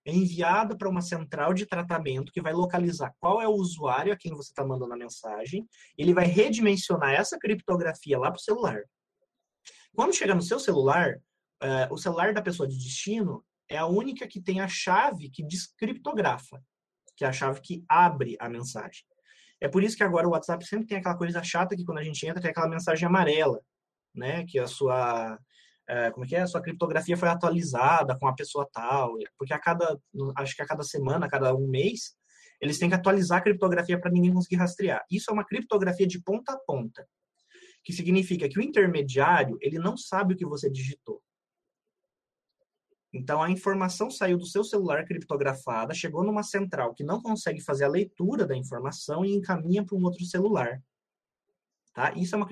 é 0.09 0.13
enviado 0.13 0.77
para 0.77 0.89
uma 0.89 1.03
central 1.03 1.53
de 1.53 1.67
tratamento 1.67 2.33
que 2.33 2.41
vai 2.41 2.55
localizar 2.55 3.15
qual 3.21 3.43
é 3.43 3.47
o 3.47 3.53
usuário 3.53 4.13
a 4.13 4.17
quem 4.17 4.33
você 4.33 4.51
está 4.51 4.65
mandando 4.65 4.95
a 4.95 4.97
mensagem. 4.97 5.69
Ele 5.99 6.15
vai 6.15 6.25
redimensionar 6.25 7.13
essa 7.13 7.39
criptografia 7.39 8.19
lá 8.19 8.31
para 8.31 8.39
o 8.39 8.43
celular. 8.43 8.83
Quando 9.95 10.15
chegar 10.15 10.35
no 10.35 10.41
seu 10.41 10.59
celular, 10.59 11.17
uh, 11.63 11.93
o 11.93 11.99
celular 11.99 12.33
da 12.33 12.41
pessoa 12.41 12.67
de 12.67 12.79
destino 12.79 13.45
é 13.69 13.77
a 13.77 13.85
única 13.85 14.27
que 14.27 14.41
tem 14.41 14.61
a 14.61 14.69
chave 14.69 15.29
que 15.29 15.43
descriptografa, 15.43 16.59
que 17.15 17.25
é 17.25 17.29
a 17.29 17.33
chave 17.33 17.61
que 17.61 17.85
abre 17.87 18.35
a 18.41 18.49
mensagem. 18.49 19.05
É 19.61 19.69
por 19.69 19.83
isso 19.83 19.97
que 19.97 20.05
agora 20.05 20.27
o 20.27 20.31
WhatsApp 20.31 20.65
sempre 20.65 20.87
tem 20.87 20.99
aquela 20.99 21.19
coisa 21.19 21.43
chata 21.43 21.77
que 21.77 21.85
quando 21.85 21.99
a 21.99 22.05
gente 22.05 22.25
entra 22.27 22.41
tem 22.41 22.51
aquela 22.51 22.69
mensagem 22.69 23.07
amarela, 23.07 23.61
né? 24.15 24.47
Que 24.47 24.59
a 24.59 24.67
sua 24.67 25.39
é, 25.89 26.11
como 26.11 26.27
é 26.27 26.29
que 26.29 26.37
é? 26.37 26.47
Sua 26.47 26.61
criptografia 26.61 27.17
foi 27.17 27.29
atualizada 27.29 28.17
com 28.19 28.29
a 28.29 28.35
pessoa 28.35 28.69
tal, 28.71 29.17
porque 29.39 29.55
a 29.55 29.59
cada, 29.59 29.99
acho 30.37 30.55
que 30.55 30.63
a 30.63 30.67
cada 30.67 30.83
semana, 30.83 31.27
a 31.27 31.31
cada 31.31 31.55
um 31.55 31.67
mês, 31.67 32.15
eles 32.61 32.79
têm 32.79 32.91
que 32.91 32.95
atualizar 32.95 33.39
a 33.39 33.41
criptografia 33.41 33.99
para 33.99 34.11
ninguém 34.11 34.33
conseguir 34.33 34.57
rastrear. 34.57 35.03
Isso 35.11 35.31
é 35.31 35.33
uma 35.33 35.47
criptografia 35.47 36.07
de 36.07 36.21
ponta 36.21 36.53
a 36.53 36.59
ponta, 36.59 37.09
que 37.83 37.93
significa 37.93 38.49
que 38.49 38.59
o 38.59 38.63
intermediário, 38.63 39.57
ele 39.63 39.79
não 39.79 39.97
sabe 39.97 40.35
o 40.35 40.37
que 40.37 40.45
você 40.45 40.71
digitou. 40.71 41.23
Então, 43.11 43.43
a 43.43 43.51
informação 43.51 44.11
saiu 44.11 44.37
do 44.37 44.45
seu 44.45 44.63
celular 44.63 45.07
criptografada, 45.07 45.95
chegou 45.95 46.23
numa 46.23 46.43
central 46.43 46.93
que 46.95 47.03
não 47.03 47.23
consegue 47.23 47.63
fazer 47.63 47.85
a 47.85 47.89
leitura 47.89 48.47
da 48.47 48.55
informação 48.55 49.25
e 49.25 49.35
encaminha 49.35 49.83
para 49.83 49.97
um 49.97 50.05
outro 50.05 50.23
celular. 50.27 50.83
Tá? 51.95 52.13
Isso 52.13 52.35
é 52.35 52.37
uma 52.37 52.47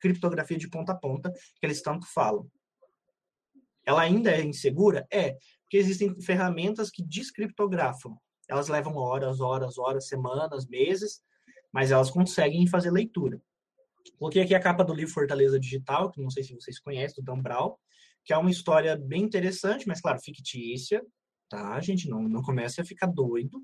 criptografia 0.00 0.56
de 0.56 0.70
ponta 0.70 0.92
a 0.92 0.96
ponta 0.96 1.30
que 1.30 1.66
eles 1.66 1.82
tanto 1.82 2.06
falam. 2.06 2.50
Ela 3.88 4.02
ainda 4.02 4.30
é 4.30 4.44
insegura? 4.44 5.06
É, 5.10 5.32
porque 5.62 5.78
existem 5.78 6.20
ferramentas 6.20 6.90
que 6.90 7.02
descriptografam. 7.02 8.18
Elas 8.46 8.68
levam 8.68 8.94
horas, 8.96 9.40
horas, 9.40 9.78
horas, 9.78 10.08
semanas, 10.08 10.68
meses, 10.68 11.22
mas 11.72 11.90
elas 11.90 12.10
conseguem 12.10 12.66
fazer 12.66 12.90
leitura. 12.90 13.40
Coloquei 14.18 14.42
aqui 14.42 14.54
a 14.54 14.60
capa 14.60 14.84
do 14.84 14.92
livro 14.92 15.14
Fortaleza 15.14 15.58
Digital, 15.58 16.10
que 16.10 16.20
não 16.20 16.28
sei 16.28 16.42
se 16.42 16.54
vocês 16.54 16.78
conhecem, 16.78 17.24
do 17.24 17.32
Dan 17.32 17.40
Brown, 17.40 17.76
que 18.26 18.34
é 18.34 18.36
uma 18.36 18.50
história 18.50 18.94
bem 18.94 19.22
interessante, 19.22 19.88
mas, 19.88 20.02
claro, 20.02 20.20
fictícia, 20.20 21.02
tá, 21.48 21.80
gente? 21.80 22.10
Não, 22.10 22.22
não 22.22 22.42
comece 22.42 22.82
a 22.82 22.84
ficar 22.84 23.06
doido. 23.06 23.58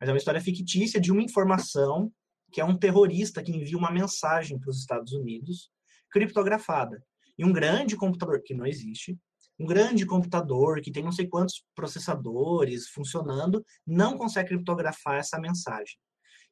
Mas 0.00 0.08
é 0.08 0.12
uma 0.12 0.18
história 0.18 0.40
fictícia 0.40 0.98
de 0.98 1.12
uma 1.12 1.22
informação 1.22 2.10
que 2.50 2.62
é 2.62 2.64
um 2.64 2.78
terrorista 2.78 3.42
que 3.42 3.52
envia 3.52 3.76
uma 3.76 3.90
mensagem 3.90 4.58
para 4.58 4.70
os 4.70 4.78
Estados 4.78 5.12
Unidos 5.12 5.70
criptografada. 6.10 7.04
E 7.36 7.44
um 7.44 7.52
grande 7.52 7.94
computador, 7.94 8.40
que 8.42 8.54
não 8.54 8.64
existe, 8.64 9.18
um 9.58 9.66
grande 9.66 10.04
computador 10.04 10.80
que 10.80 10.92
tem 10.92 11.02
não 11.02 11.12
sei 11.12 11.26
quantos 11.26 11.64
processadores 11.74 12.88
funcionando 12.88 13.64
não 13.86 14.16
consegue 14.16 14.50
criptografar 14.50 15.16
essa 15.16 15.38
mensagem. 15.38 15.96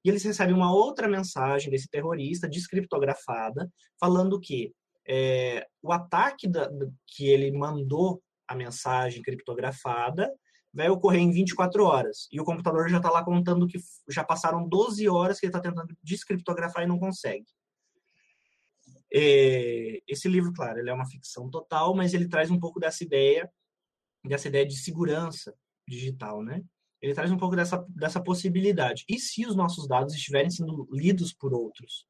E 0.05 0.09
eles 0.09 0.23
recebem 0.23 0.55
uma 0.55 0.73
outra 0.73 1.09
mensagem 1.09 1.71
desse 1.71 1.89
terrorista 1.89 2.49
descriptografada, 2.49 3.71
falando 3.99 4.39
que 4.39 4.73
é, 5.07 5.67
o 5.83 5.93
ataque 5.93 6.47
da, 6.49 6.71
que 7.07 7.29
ele 7.29 7.51
mandou 7.53 8.23
a 8.47 8.55
mensagem 8.55 9.23
criptografada 9.23 10.31
vai 10.73 10.91
ocorrer 10.91 11.21
em 11.21 11.31
24 11.31 11.85
horas. 11.85 12.29
E 12.33 12.41
o 12.41 12.45
computador 12.45 12.89
já 12.89 12.97
está 12.99 13.11
lá 13.11 13.25
contando 13.25 13.67
que 13.67 13.79
já 14.11 14.25
passaram 14.25 14.69
12 14.69 15.09
horas 15.09 15.39
que 15.39 15.47
ele 15.47 15.51
está 15.51 15.61
tentando 15.61 15.97
descriptografar 16.03 16.83
e 16.83 16.87
não 16.87 16.99
consegue. 16.99 17.47
É, 19.17 20.03
esse 20.09 20.29
livro, 20.29 20.53
claro, 20.53 20.81
ele 20.81 20.91
é 20.91 20.93
uma 20.93 21.07
ficção 21.07 21.49
total, 21.49 21.95
mas 21.95 22.13
ele 22.13 22.29
traz 22.29 22.51
um 22.51 22.59
pouco 22.59 22.81
dessa 22.81 23.05
ideia, 23.05 23.49
dessa 24.25 24.49
ideia 24.49 24.67
de 24.67 24.77
segurança 24.77 25.55
digital, 25.87 26.43
né? 26.43 26.65
Ele 27.01 27.15
traz 27.15 27.31
um 27.31 27.37
pouco 27.37 27.55
dessa, 27.55 27.85
dessa 27.91 28.21
possibilidade. 28.21 29.05
E 29.09 29.21
se 29.21 29.47
os 29.47 29.55
nossos 29.55 29.87
dados 29.87 30.15
estiverem 30.15 30.51
sendo 30.51 30.89
lidos 30.91 31.33
por 31.33 31.55
outros, 31.55 32.05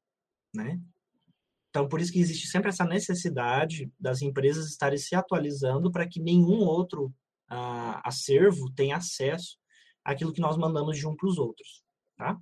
né? 0.51 0.81
Então, 1.69 1.87
por 1.87 1.99
isso 1.99 2.11
que 2.11 2.19
existe 2.19 2.47
sempre 2.47 2.69
essa 2.69 2.85
necessidade 2.85 3.91
das 3.99 4.21
empresas 4.21 4.67
estarem 4.67 4.97
se 4.97 5.13
atualizando 5.13 5.91
para 5.91 6.07
que 6.07 6.21
nenhum 6.21 6.59
outro 6.61 7.13
uh, 7.51 7.99
acervo 8.03 8.71
tenha 8.71 8.95
acesso 8.95 9.57
àquilo 10.03 10.33
que 10.33 10.41
nós 10.41 10.57
mandamos 10.57 10.97
de 10.97 11.05
um 11.05 11.15
para 11.15 11.27
os 11.27 11.37
outros, 11.37 11.83
tá? 12.15 12.39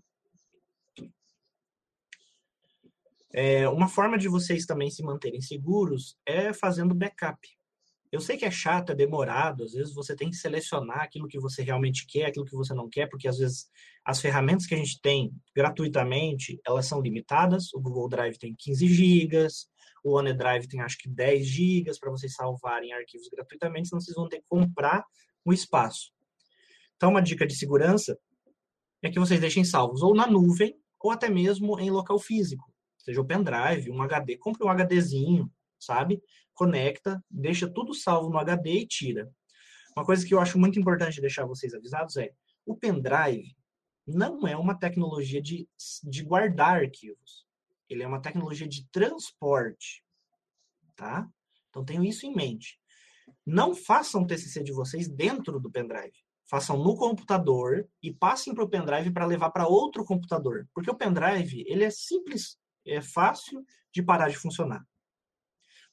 É, 3.34 3.68
uma 3.68 3.88
forma 3.88 4.18
de 4.18 4.28
vocês 4.28 4.66
também 4.66 4.92
se 4.92 5.02
manterem 5.02 5.42
seguros 5.42 6.16
é 6.26 6.54
fazendo 6.54 6.94
backup. 6.94 7.40
Eu 8.12 8.22
sei 8.22 8.38
que 8.38 8.46
é 8.46 8.52
chato, 8.52 8.92
é 8.92 8.96
demorado, 8.96 9.64
às 9.64 9.72
vezes 9.72 9.92
você 9.92 10.16
tem 10.16 10.30
que 10.30 10.36
selecionar 10.36 11.02
aquilo 11.02 11.28
que 11.28 11.40
você 11.40 11.64
realmente 11.64 12.06
quer, 12.06 12.26
aquilo 12.26 12.46
que 12.46 12.56
você 12.56 12.72
não 12.72 12.88
quer, 12.88 13.10
porque 13.10 13.28
às 13.28 13.40
vezes 13.40 13.68
as 14.06 14.22
ferramentas 14.22 14.68
que 14.68 14.76
a 14.76 14.78
gente 14.78 15.02
tem 15.02 15.34
gratuitamente, 15.56 16.62
elas 16.64 16.86
são 16.86 17.02
limitadas. 17.02 17.74
O 17.74 17.82
Google 17.82 18.08
Drive 18.08 18.38
tem 18.38 18.54
15 18.56 18.88
GB, 18.88 19.48
o 20.04 20.16
OneDrive 20.16 20.68
tem 20.68 20.82
acho 20.82 21.00
que 21.00 21.10
10 21.10 21.44
GB 21.44 21.92
para 22.00 22.12
vocês 22.12 22.36
salvarem 22.36 22.94
arquivos 22.94 23.28
gratuitamente, 23.30 23.90
senão 23.90 24.00
vocês 24.00 24.16
vão 24.16 24.30
ter 24.30 24.42
que 24.42 24.46
comprar 24.48 25.04
um 25.44 25.52
espaço. 25.52 26.12
Então, 26.96 27.10
uma 27.10 27.22
dica 27.22 27.48
de 27.48 27.56
segurança 27.56 28.16
é 29.02 29.10
que 29.10 29.20
vocês 29.20 29.40
deixem 29.40 29.64
salvos 29.64 30.04
ou 30.04 30.14
na 30.14 30.28
nuvem 30.28 30.78
ou 31.00 31.10
até 31.10 31.30
mesmo 31.30 31.80
em 31.80 31.90
local 31.90 32.20
físico, 32.20 32.73
seja 33.04 33.22
o 33.22 33.26
pendrive, 33.26 33.92
um 33.92 34.02
HD, 34.02 34.38
compre 34.38 34.66
um 34.66 34.70
HDzinho, 34.70 35.52
sabe? 35.80 36.22
conecta, 36.54 37.24
deixa 37.30 37.68
tudo 37.68 37.94
salvo 37.94 38.30
no 38.30 38.38
HD 38.38 38.72
e 38.72 38.88
tira. 38.88 39.32
Uma 39.96 40.06
coisa 40.06 40.26
que 40.26 40.34
eu 40.34 40.40
acho 40.40 40.58
muito 40.58 40.80
importante 40.80 41.22
deixar 41.22 41.46
vocês 41.46 41.74
avisados 41.74 42.18
é: 42.18 42.32
o 42.66 42.76
pendrive 42.76 43.56
não 44.06 44.48
é 44.48 44.56
uma 44.56 44.78
tecnologia 44.78 45.42
de, 45.42 45.68
de 46.04 46.24
guardar 46.24 46.82
arquivos. 46.82 47.46
Ele 47.90 48.04
é 48.04 48.08
uma 48.08 48.22
tecnologia 48.22 48.68
de 48.68 48.88
transporte. 48.90 50.04
Tá? 50.96 51.28
Então 51.70 51.86
tenham 51.86 52.04
isso 52.04 52.26
em 52.26 52.36
mente. 52.36 52.80
Não 53.46 53.76
façam 53.76 54.24
o 54.24 54.28
TCC 54.28 54.64
de 54.64 54.72
vocês 54.72 55.08
dentro 55.08 55.60
do 55.60 55.72
pendrive. 55.72 56.14
Façam 56.50 56.78
no 56.78 56.96
computador 56.96 57.88
e 58.02 58.14
passem 58.14 58.54
para 58.54 58.64
o 58.64 58.70
pendrive 58.70 59.12
para 59.12 59.26
levar 59.26 59.50
para 59.52 59.68
outro 59.68 60.04
computador. 60.04 60.68
Porque 60.74 60.90
o 60.90 60.96
pendrive 60.96 61.64
ele 61.68 61.84
é 61.84 61.90
simples, 61.90 62.58
é 62.86 63.02
fácil 63.02 63.66
de 63.94 64.02
parar 64.02 64.30
de 64.30 64.38
funcionar. 64.38 64.86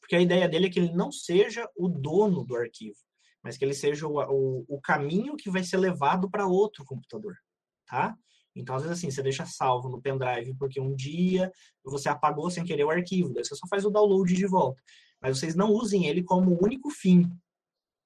Porque 0.00 0.16
a 0.16 0.20
ideia 0.20 0.48
dele 0.48 0.66
é 0.66 0.70
que 0.70 0.80
ele 0.80 0.92
não 0.92 1.12
seja 1.12 1.68
o 1.76 1.88
dono 1.88 2.44
do 2.44 2.56
arquivo, 2.56 2.98
mas 3.42 3.56
que 3.56 3.64
ele 3.64 3.74
seja 3.74 4.06
o, 4.06 4.18
o, 4.18 4.64
o 4.68 4.80
caminho 4.80 5.36
que 5.36 5.50
vai 5.50 5.62
ser 5.62 5.76
levado 5.76 6.30
para 6.30 6.46
outro 6.46 6.84
computador, 6.84 7.36
tá? 7.86 8.16
Então, 8.54 8.74
às 8.74 8.82
vezes, 8.82 8.98
assim, 8.98 9.10
você 9.10 9.22
deixa 9.22 9.46
salvo 9.46 9.88
no 9.88 10.02
pendrive 10.02 10.54
porque 10.54 10.80
um 10.80 10.94
dia 10.94 11.52
você 11.84 12.08
apagou 12.08 12.50
sem 12.50 12.64
querer 12.64 12.84
o 12.84 12.90
arquivo, 12.90 13.32
daí 13.32 13.44
você 13.44 13.54
só 13.54 13.66
faz 13.68 13.84
o 13.84 13.90
download 13.90 14.34
de 14.34 14.46
volta. 14.46 14.82
Mas 15.20 15.38
vocês 15.38 15.54
não 15.54 15.70
usem 15.70 16.06
ele 16.06 16.22
como 16.22 16.58
único 16.62 16.90
fim, 16.90 17.30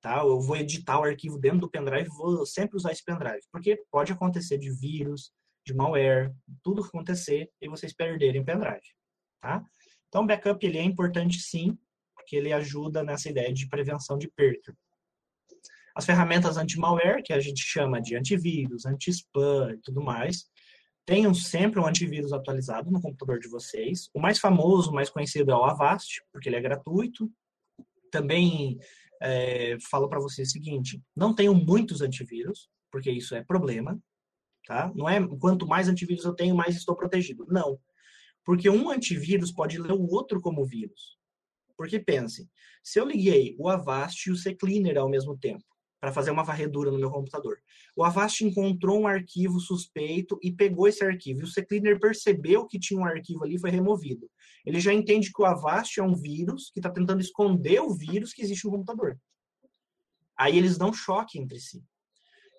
tá? 0.01 0.19
Eu 0.19 0.41
vou 0.41 0.57
editar 0.57 1.01
o 1.01 1.05
arquivo 1.05 1.39
dentro 1.39 1.61
do 1.61 1.71
pendrive, 1.71 2.09
vou 2.09 2.45
sempre 2.45 2.77
usar 2.77 2.93
esse 2.93 3.05
pendrive, 3.05 3.41
porque 3.51 3.83
pode 3.91 4.13
acontecer 4.13 4.59
de 4.59 4.71
vírus, 4.71 5.33
de 5.65 5.75
malware, 5.75 6.33
tudo 6.63 6.83
acontecer 6.83 7.51
e 7.61 7.69
vocês 7.69 7.93
perderem 7.93 8.41
o 8.41 8.45
pendrive, 8.45 8.83
tá? 9.41 9.65
Então, 10.09 10.27
backup 10.27 10.65
ele 10.65 10.79
é 10.79 10.83
importante 10.83 11.41
sim, 11.41 11.77
porque 12.15 12.37
ele 12.37 12.53
ajuda 12.53 13.03
nessa 13.03 13.29
ideia 13.29 13.53
de 13.53 13.69
prevenção 13.69 14.17
de 14.17 14.29
perda. 14.29 14.77
As 15.95 16.05
ferramentas 16.05 16.57
anti-malware, 16.57 17.23
que 17.23 17.33
a 17.33 17.41
gente 17.41 17.63
chama 17.63 18.01
de 18.01 18.17
antivírus, 18.17 18.85
anti-spam 18.85 19.73
e 19.73 19.79
tudo 19.79 20.03
mais, 20.03 20.45
tenham 21.07 21.33
sempre 21.35 21.79
um 21.79 21.87
antivírus 21.87 22.33
atualizado 22.33 22.91
no 22.91 23.01
computador 23.01 23.39
de 23.39 23.49
vocês. 23.49 24.09
O 24.13 24.21
mais 24.21 24.39
famoso, 24.39 24.91
o 24.91 24.95
mais 24.95 25.11
conhecido 25.11 25.53
é 25.53 25.57
o 25.57 25.65
Avast, 25.65 26.23
porque 26.33 26.49
ele 26.49 26.57
é 26.57 26.61
gratuito. 26.61 27.31
Também 28.11 28.79
é, 29.23 29.77
falo 29.91 30.09
para 30.09 30.21
vocês 30.21 30.49
o 30.49 30.53
seguinte: 30.53 31.01
não 31.15 31.35
tenham 31.35 31.55
muitos 31.55 32.01
antivírus, 32.01 32.69
porque 32.91 33.11
isso 33.11 33.35
é 33.35 33.45
problema. 33.45 33.99
Tá? 34.67 34.91
Não 34.95 35.09
é 35.09 35.27
quanto 35.39 35.67
mais 35.67 35.89
antivírus 35.89 36.25
eu 36.25 36.35
tenho, 36.35 36.55
mais 36.55 36.77
estou 36.77 36.97
protegido. 36.97 37.47
Não. 37.49 37.79
Porque 38.45 38.69
um 38.69 38.91
antivírus 38.91 39.53
pode 39.53 39.79
ler 39.79 39.93
o 39.93 40.07
outro 40.07 40.41
como 40.41 40.65
vírus. 40.65 41.19
Porque 41.77 41.99
pense, 41.99 42.49
se 42.83 43.01
eu 43.01 43.07
liguei 43.07 43.57
o 43.59 43.69
Avast 43.69 44.29
e 44.29 44.33
o 44.33 44.37
CCleaner 44.37 44.97
ao 44.97 45.09
mesmo 45.09 45.37
tempo 45.37 45.65
para 46.01 46.13
fazer 46.13 46.31
uma 46.31 46.45
varredura 46.45 46.91
no 46.91 46.99
meu 46.99 47.11
computador, 47.11 47.59
o 47.97 48.05
Avast 48.05 48.45
encontrou 48.45 49.01
um 49.01 49.07
arquivo 49.07 49.59
suspeito 49.59 50.39
e 50.43 50.53
pegou 50.53 50.87
esse 50.87 51.03
arquivo. 51.03 51.41
E 51.41 51.45
o 51.45 51.49
CCleaner 51.49 51.99
percebeu 51.99 52.67
que 52.67 52.79
tinha 52.79 53.01
um 53.01 53.05
arquivo 53.05 53.45
ali 53.45 53.57
e 53.57 53.61
foi 53.61 53.71
removido. 53.71 54.31
Ele 54.65 54.81
já 54.81 54.93
entende 54.93 55.33
que 55.33 55.43
o 55.43 55.47
Avast 55.47 55.99
é 55.99 56.03
um 56.03 56.15
vírus 56.15 56.71
que 56.71 56.79
está 56.79 56.91
tentando 56.91 57.21
esconder 57.21 57.81
o 57.81 57.95
vírus 57.95 58.33
que 58.33 58.43
existe 58.43 58.65
no 58.65 58.73
computador. 58.73 59.19
Aí 60.37 60.57
eles 60.57 60.77
dão 60.77 60.93
choque 60.93 61.39
entre 61.39 61.59
si. 61.59 61.83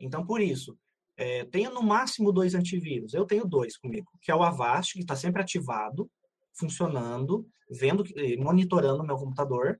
Então, 0.01 0.26
por 0.26 0.41
isso, 0.41 0.78
é, 1.18 1.45
tenha 1.45 1.70
no 1.70 1.82
máximo 1.82 2.32
dois 2.32 2.55
antivírus. 2.55 3.13
Eu 3.13 3.26
tenho 3.26 3.45
dois 3.45 3.78
comigo, 3.78 4.07
que 4.22 4.32
é 4.32 4.36
o 4.36 4.43
Avast, 4.43 4.93
que 4.93 4.99
está 4.99 5.16
sempre 5.16 5.41
ativado, 5.41 6.09
funcionando, 6.57 7.47
vendo, 7.70 8.03
eh, 8.16 8.38
monitorando 8.38 9.01
o 9.03 9.05
meu 9.05 9.18
computador, 9.18 9.80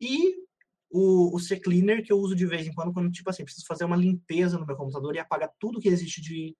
e 0.00 0.34
o, 0.90 1.36
o 1.36 1.38
CCleaner 1.38 2.04
que 2.04 2.12
eu 2.12 2.18
uso 2.18 2.34
de 2.34 2.46
vez 2.46 2.66
em 2.66 2.72
quando, 2.72 2.92
quando, 2.92 3.10
tipo 3.10 3.28
assim, 3.28 3.44
preciso 3.44 3.66
fazer 3.66 3.84
uma 3.84 3.96
limpeza 3.96 4.58
no 4.58 4.66
meu 4.66 4.76
computador 4.76 5.14
e 5.14 5.18
apagar 5.18 5.52
tudo 5.58 5.80
que 5.80 5.88
existe 5.88 6.20
de, 6.20 6.56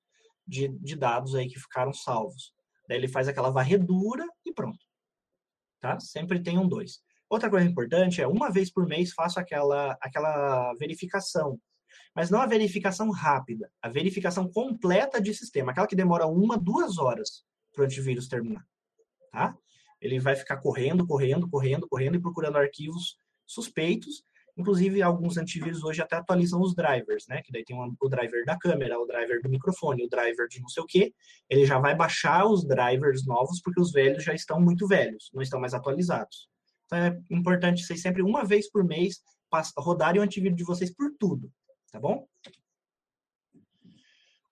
de, 0.47 0.69
de 0.69 0.97
dados 0.97 1.35
aí 1.35 1.49
que 1.49 1.59
ficaram 1.59 1.93
salvos. 1.93 2.53
Daí 2.89 2.99
ele 2.99 3.09
faz 3.09 3.29
aquela 3.29 3.51
varredura 3.51 4.27
e 4.45 4.53
pronto. 4.53 4.79
Tá? 5.81 5.99
Sempre 6.01 6.43
tem 6.43 6.59
um 6.59 6.69
dois. 6.69 7.01
Outra 7.29 7.51
coisa 7.51 7.69
importante 7.69 8.21
é, 8.23 8.27
uma 8.27 8.51
vez 8.51 8.73
por 8.73 8.87
mês, 8.87 9.13
faço 9.13 9.39
aquela, 9.39 9.97
aquela 10.01 10.75
verificação. 10.75 11.61
Mas 12.15 12.31
não 12.31 12.41
a 12.41 12.47
verificação 12.47 13.11
rápida, 13.11 13.71
a 13.83 13.89
verificação 13.89 14.49
completa 14.49 15.21
de 15.21 15.33
sistema, 15.35 15.73
aquela 15.73 15.87
que 15.87 15.97
demora 15.97 16.27
uma, 16.27 16.57
duas 16.57 16.99
horas 16.99 17.45
para 17.73 17.83
o 17.83 17.85
antivírus 17.85 18.29
terminar 18.29 18.67
tá? 19.31 19.57
Ele 20.01 20.19
vai 20.19 20.37
ficar 20.37 20.59
correndo, 20.59 21.07
correndo, 21.07 21.49
correndo, 21.49 21.89
correndo 21.89 22.17
e 22.17 22.21
procurando 22.21 22.57
arquivos 22.57 23.17
suspeitos. 23.47 24.23
Inclusive, 24.57 25.01
alguns 25.03 25.37
antivírus 25.37 25.85
hoje 25.85 26.03
até 26.03 26.17
atualizam 26.17 26.61
os 26.61 26.75
drivers, 26.75 27.27
né? 27.29 27.43
Que 27.43 27.53
daí 27.53 27.65
tem 27.65 27.77
o 27.77 28.09
driver 28.09 28.45
da 28.45 28.59
câmera, 28.59 28.99
o 28.99 29.07
driver 29.07 29.41
do 29.41 29.49
microfone, 29.49 30.05
o 30.05 30.09
driver 30.09 30.49
de 30.49 30.61
não 30.61 30.69
sei 30.69 30.83
o 30.83 30.87
quê. 30.87 31.13
Ele 31.49 31.65
já 31.65 31.79
vai 31.79 31.95
baixar 31.95 32.45
os 32.47 32.67
drivers 32.67 33.25
novos 33.25 33.61
porque 33.61 33.81
os 33.81 33.93
velhos 33.93 34.25
já 34.25 34.35
estão 34.35 34.61
muito 34.61 34.87
velhos, 34.87 35.31
não 35.33 35.43
estão 35.43 35.61
mais 35.61 35.75
atualizados. 35.75 36.49
Então 36.87 36.99
é 36.99 37.21
importante 37.31 37.85
vocês 37.85 38.01
sempre, 38.01 38.23
uma 38.23 38.45
vez 38.45 38.71
por 38.71 38.85
mês, 38.85 39.21
rodarem 39.77 40.21
o 40.21 40.25
antivírus 40.25 40.57
de 40.57 40.65
vocês 40.65 40.93
por 40.93 41.13
tudo, 41.19 41.51
tá 41.91 42.01
bom? 42.01 42.27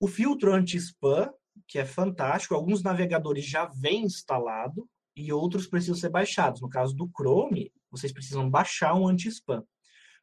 O 0.01 0.07
filtro 0.07 0.53
anti-spam 0.53 1.33
que 1.67 1.79
é 1.79 1.85
fantástico. 1.85 2.55
Alguns 2.55 2.83
navegadores 2.83 3.45
já 3.45 3.67
vêm 3.67 4.05
instalado 4.05 4.89
e 5.15 5.33
outros 5.33 5.67
precisam 5.67 5.97
ser 5.97 6.11
baixados. 6.11 6.61
No 6.61 6.69
caso 6.69 6.95
do 6.95 7.11
Chrome, 7.17 7.73
vocês 7.91 8.13
precisam 8.13 8.49
baixar 8.49 8.95
um 8.95 9.09
anti-spam. 9.09 9.65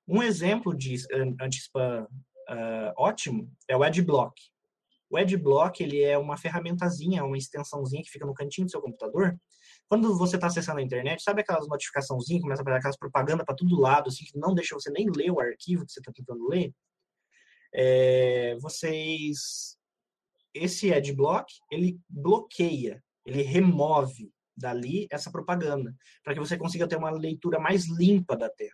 Um 0.08 0.22
exemplo 0.22 0.76
de 0.76 0.96
anti-spam 1.42 2.04
uh, 2.04 2.94
ótimo 2.98 3.52
é 3.68 3.76
o 3.76 3.84
Adblock. 3.84 4.36
O 5.10 5.18
Adblock 5.18 5.82
ele 5.82 6.02
é 6.02 6.18
uma 6.18 6.38
ferramentazinha, 6.38 7.24
uma 7.24 7.38
extensãozinha 7.38 8.04
que 8.04 8.10
fica 8.10 8.26
no 8.26 8.34
cantinho 8.34 8.66
do 8.66 8.72
seu 8.72 8.82
computador. 8.82 9.40
Quando 9.88 10.18
você 10.18 10.36
está 10.36 10.48
acessando 10.48 10.80
a 10.80 10.84
internet, 10.84 11.22
sabe 11.22 11.42
aquelas 11.42 11.68
notificaçãozinhas, 11.68 12.42
começa 12.42 12.62
a 12.62 12.64
aparecer 12.64 12.80
aquelas 12.80 12.98
propaganda 12.98 13.46
para 13.46 13.56
todo 13.56 13.80
lado, 13.80 14.10
assim, 14.10 14.26
que 14.26 14.38
não 14.38 14.56
deixa 14.56 14.74
você 14.74 14.90
nem 14.90 15.08
ler 15.16 15.32
o 15.32 15.40
arquivo 15.40 15.86
que 15.86 15.92
você 15.92 16.00
está 16.00 16.12
tentando 16.12 16.48
ler? 16.48 16.74
É, 17.74 18.56
vocês 18.60 19.78
esse 20.54 20.94
adblock, 20.94 21.52
ele 21.72 22.00
bloqueia, 22.08 23.04
ele 23.26 23.42
remove 23.42 24.32
dali 24.56 25.08
essa 25.10 25.32
propaganda, 25.32 25.96
para 26.24 26.34
que 26.34 26.40
você 26.40 26.56
consiga 26.58 26.88
ter 26.88 26.96
uma 26.96 27.10
leitura 27.10 27.60
mais 27.60 27.88
limpa 27.88 28.38
da 28.38 28.50
tela. 28.50 28.72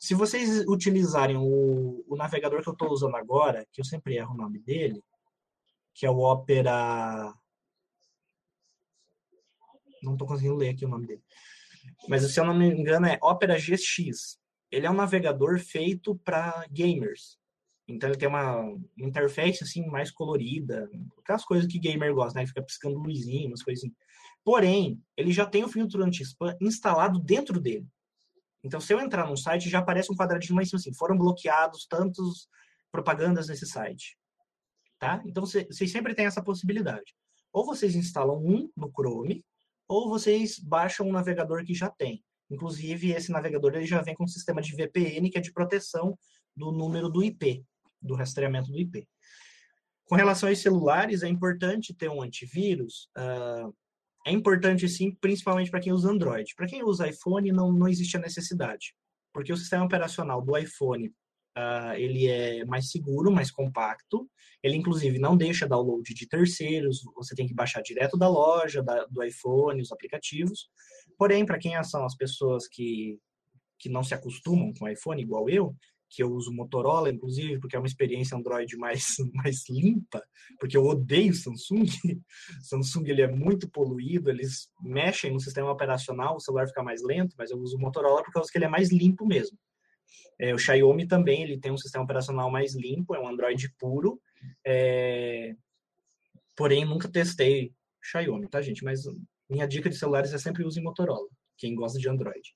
Se 0.00 0.14
vocês 0.14 0.64
utilizarem 0.66 1.36
o, 1.36 2.04
o 2.08 2.16
navegador 2.16 2.62
que 2.62 2.68
eu 2.68 2.72
estou 2.72 2.90
usando 2.90 3.16
agora, 3.16 3.66
que 3.70 3.80
eu 3.80 3.84
sempre 3.84 4.16
erro 4.16 4.34
o 4.34 4.36
nome 4.36 4.58
dele, 4.58 5.00
que 5.92 6.06
é 6.06 6.10
o 6.10 6.18
Opera. 6.18 7.32
Não 10.02 10.14
estou 10.14 10.26
conseguindo 10.26 10.56
ler 10.56 10.70
aqui 10.70 10.84
o 10.84 10.88
nome 10.88 11.06
dele. 11.06 11.22
Mas 12.08 12.22
se 12.32 12.40
eu 12.40 12.44
não 12.44 12.54
me 12.54 12.66
engano 12.66 13.06
é 13.06 13.18
Opera 13.22 13.58
GX. 13.58 14.38
Ele 14.70 14.86
é 14.86 14.90
um 14.90 14.94
navegador 14.94 15.60
feito 15.60 16.16
para 16.24 16.66
gamers. 16.70 17.38
Então 17.86 18.08
ele 18.08 18.18
tem 18.18 18.28
uma 18.28 18.64
interface 18.98 19.62
assim 19.62 19.86
mais 19.86 20.10
colorida, 20.10 20.88
aquelas 21.18 21.44
coisas 21.44 21.70
que 21.70 21.78
gamer 21.78 22.14
gosta, 22.14 22.38
né? 22.38 22.46
Fica 22.46 22.62
piscando 22.62 22.98
luzinho, 22.98 23.48
umas 23.48 23.62
coisas 23.62 23.84
assim. 23.84 23.94
Porém, 24.42 25.02
ele 25.16 25.32
já 25.32 25.46
tem 25.46 25.64
o 25.64 25.68
filtro 25.68 26.02
anti-spam 26.02 26.56
instalado 26.60 27.18
dentro 27.20 27.60
dele. 27.60 27.86
Então, 28.62 28.80
se 28.80 28.92
eu 28.92 29.00
entrar 29.00 29.26
num 29.26 29.36
site, 29.36 29.68
já 29.68 29.80
aparece 29.80 30.10
um 30.10 30.16
quadradinho 30.16 30.54
mais 30.54 30.72
assim, 30.72 30.94
foram 30.94 31.16
bloqueados 31.16 31.86
tantos 31.86 32.48
propagandas 32.90 33.48
nesse 33.48 33.66
site. 33.66 34.16
Tá? 34.98 35.22
Então, 35.26 35.44
vocês 35.44 35.92
sempre 35.92 36.14
têm 36.14 36.24
essa 36.24 36.42
possibilidade. 36.42 37.14
Ou 37.52 37.66
vocês 37.66 37.94
instalam 37.94 38.38
um 38.38 38.70
no 38.74 38.90
Chrome, 38.90 39.44
ou 39.86 40.08
vocês 40.08 40.58
baixam 40.58 41.06
um 41.06 41.12
navegador 41.12 41.62
que 41.64 41.74
já 41.74 41.90
tem. 41.90 42.24
Inclusive, 42.50 43.12
esse 43.12 43.30
navegador 43.30 43.74
ele 43.74 43.86
já 43.86 44.00
vem 44.00 44.14
com 44.14 44.24
um 44.24 44.28
sistema 44.28 44.62
de 44.62 44.74
VPN, 44.74 45.30
que 45.30 45.36
é 45.36 45.40
de 45.40 45.52
proteção 45.52 46.18
do 46.56 46.72
número 46.72 47.10
do 47.10 47.22
IP 47.22 47.64
do 48.04 48.14
rastreamento 48.14 48.70
do 48.70 48.78
IP. 48.78 49.08
Com 50.06 50.16
relação 50.16 50.48
aos 50.48 50.58
celulares, 50.58 51.22
é 51.22 51.28
importante 51.28 51.94
ter 51.94 52.10
um 52.10 52.22
antivírus 52.22 53.08
uh, 53.16 53.74
é 54.26 54.32
importante 54.32 54.88
sim, 54.88 55.12
principalmente 55.20 55.70
para 55.70 55.80
quem 55.80 55.92
usa 55.92 56.10
Android. 56.10 56.54
Para 56.56 56.66
quem 56.66 56.82
usa 56.82 57.08
iPhone, 57.08 57.52
não, 57.52 57.70
não 57.70 57.86
existe 57.86 58.16
a 58.16 58.20
necessidade, 58.20 58.94
porque 59.32 59.52
o 59.52 59.56
sistema 59.56 59.84
operacional 59.84 60.40
do 60.40 60.56
iPhone 60.56 61.08
uh, 61.08 61.92
ele 61.96 62.26
é 62.26 62.64
mais 62.64 62.90
seguro, 62.90 63.30
mais 63.30 63.50
compacto. 63.50 64.28
Ele, 64.62 64.76
inclusive, 64.76 65.18
não 65.18 65.36
deixa 65.36 65.68
download 65.68 66.14
de 66.14 66.26
terceiros, 66.26 67.02
você 67.14 67.34
tem 67.34 67.46
que 67.46 67.52
baixar 67.52 67.82
direto 67.82 68.16
da 68.16 68.26
loja, 68.26 68.82
da, 68.82 69.04
do 69.04 69.22
iPhone, 69.22 69.82
os 69.82 69.92
aplicativos. 69.92 70.70
Porém, 71.18 71.44
para 71.44 71.58
quem 71.58 71.82
são 71.84 72.02
as 72.06 72.16
pessoas 72.16 72.66
que, 72.66 73.18
que 73.78 73.90
não 73.90 74.02
se 74.02 74.14
acostumam 74.14 74.72
com 74.72 74.88
iPhone, 74.88 75.20
igual 75.20 75.50
eu, 75.50 75.76
que 76.14 76.22
eu 76.22 76.30
uso 76.32 76.52
Motorola, 76.52 77.10
inclusive, 77.10 77.58
porque 77.58 77.74
é 77.74 77.78
uma 77.78 77.88
experiência 77.88 78.36
Android 78.36 78.76
mais, 78.76 79.16
mais 79.34 79.68
limpa, 79.68 80.22
porque 80.60 80.76
eu 80.76 80.84
odeio 80.84 81.34
Samsung. 81.34 81.84
Samsung 82.62 83.08
ele 83.08 83.22
é 83.22 83.26
muito 83.26 83.68
poluído, 83.68 84.30
eles 84.30 84.68
mexem 84.80 85.32
no 85.32 85.40
sistema 85.40 85.70
operacional, 85.70 86.36
o 86.36 86.40
celular 86.40 86.68
fica 86.68 86.82
mais 86.82 87.02
lento, 87.02 87.34
mas 87.36 87.50
eu 87.50 87.58
uso 87.58 87.78
Motorola 87.78 88.22
por 88.22 88.32
causa 88.32 88.50
que 88.50 88.56
ele 88.56 88.66
é 88.66 88.68
mais 88.68 88.92
limpo 88.92 89.26
mesmo. 89.26 89.58
É, 90.38 90.54
o 90.54 90.58
Xiaomi 90.58 91.06
também 91.06 91.42
ele 91.42 91.58
tem 91.58 91.72
um 91.72 91.76
sistema 91.76 92.04
operacional 92.04 92.50
mais 92.50 92.74
limpo, 92.74 93.14
é 93.14 93.20
um 93.20 93.28
Android 93.28 93.72
puro. 93.78 94.20
É... 94.64 95.54
Porém, 96.56 96.84
nunca 96.84 97.10
testei 97.10 97.72
Xiaomi, 98.02 98.48
tá, 98.48 98.60
gente? 98.60 98.84
Mas 98.84 99.02
minha 99.48 99.66
dica 99.66 99.90
de 99.90 99.96
celulares 99.96 100.32
é 100.32 100.38
sempre 100.38 100.64
use 100.64 100.80
Motorola, 100.80 101.28
quem 101.56 101.74
gosta 101.74 101.98
de 101.98 102.08
Android. 102.08 102.54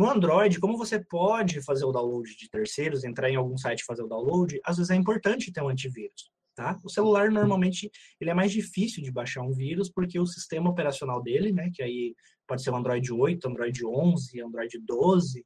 No 0.00 0.08
Android, 0.08 0.58
como 0.58 0.78
você 0.78 0.98
pode 0.98 1.60
fazer 1.60 1.84
o 1.84 1.92
download 1.92 2.34
de 2.34 2.48
terceiros, 2.48 3.04
entrar 3.04 3.28
em 3.28 3.36
algum 3.36 3.58
site 3.58 3.80
e 3.80 3.84
fazer 3.84 4.02
o 4.02 4.08
download, 4.08 4.58
às 4.64 4.78
vezes 4.78 4.90
é 4.90 4.94
importante 4.94 5.52
ter 5.52 5.62
um 5.62 5.68
antivírus. 5.68 6.32
Tá? 6.54 6.80
O 6.82 6.88
celular 6.88 7.30
normalmente 7.30 7.90
ele 8.18 8.30
é 8.30 8.32
mais 8.32 8.50
difícil 8.50 9.02
de 9.02 9.12
baixar 9.12 9.42
um 9.42 9.52
vírus 9.52 9.90
porque 9.90 10.18
o 10.18 10.24
sistema 10.24 10.70
operacional 10.70 11.22
dele, 11.22 11.52
né, 11.52 11.70
que 11.74 11.82
aí 11.82 12.14
pode 12.46 12.62
ser 12.62 12.70
o 12.70 12.76
Android 12.76 13.12
8, 13.12 13.46
Android 13.46 13.84
11, 13.84 14.40
Android 14.40 14.78
12, 14.78 15.44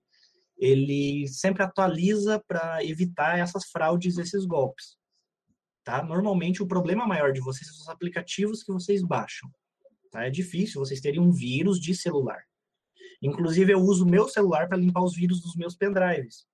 ele 0.57 1.27
sempre 1.27 1.65
atualiza 1.65 2.41
para 2.47 2.79
evitar 2.85 3.37
essas 3.41 3.65
fraudes, 3.65 4.19
esses 4.19 4.47
golpes. 4.47 4.97
Tá? 5.83 6.01
Normalmente 6.01 6.63
o 6.63 6.69
problema 6.69 7.05
maior 7.09 7.33
de 7.33 7.41
vocês 7.41 7.67
são 7.67 7.81
os 7.81 7.89
aplicativos 7.89 8.63
que 8.63 8.73
vocês 8.73 9.03
baixam. 9.03 9.51
Tá? 10.13 10.25
É 10.25 10.31
difícil 10.31 10.81
vocês 10.81 11.01
terem 11.01 11.19
um 11.19 11.33
vírus 11.33 11.81
de 11.81 11.93
celular. 11.93 12.45
Inclusive, 13.25 13.73
eu 13.73 13.81
uso 13.81 14.05
meu 14.05 14.29
celular 14.29 14.69
para 14.69 14.77
limpar 14.77 15.03
os 15.03 15.17
vírus 15.17 15.41
dos 15.41 15.57
meus 15.57 15.75
pendrives. 15.75 16.47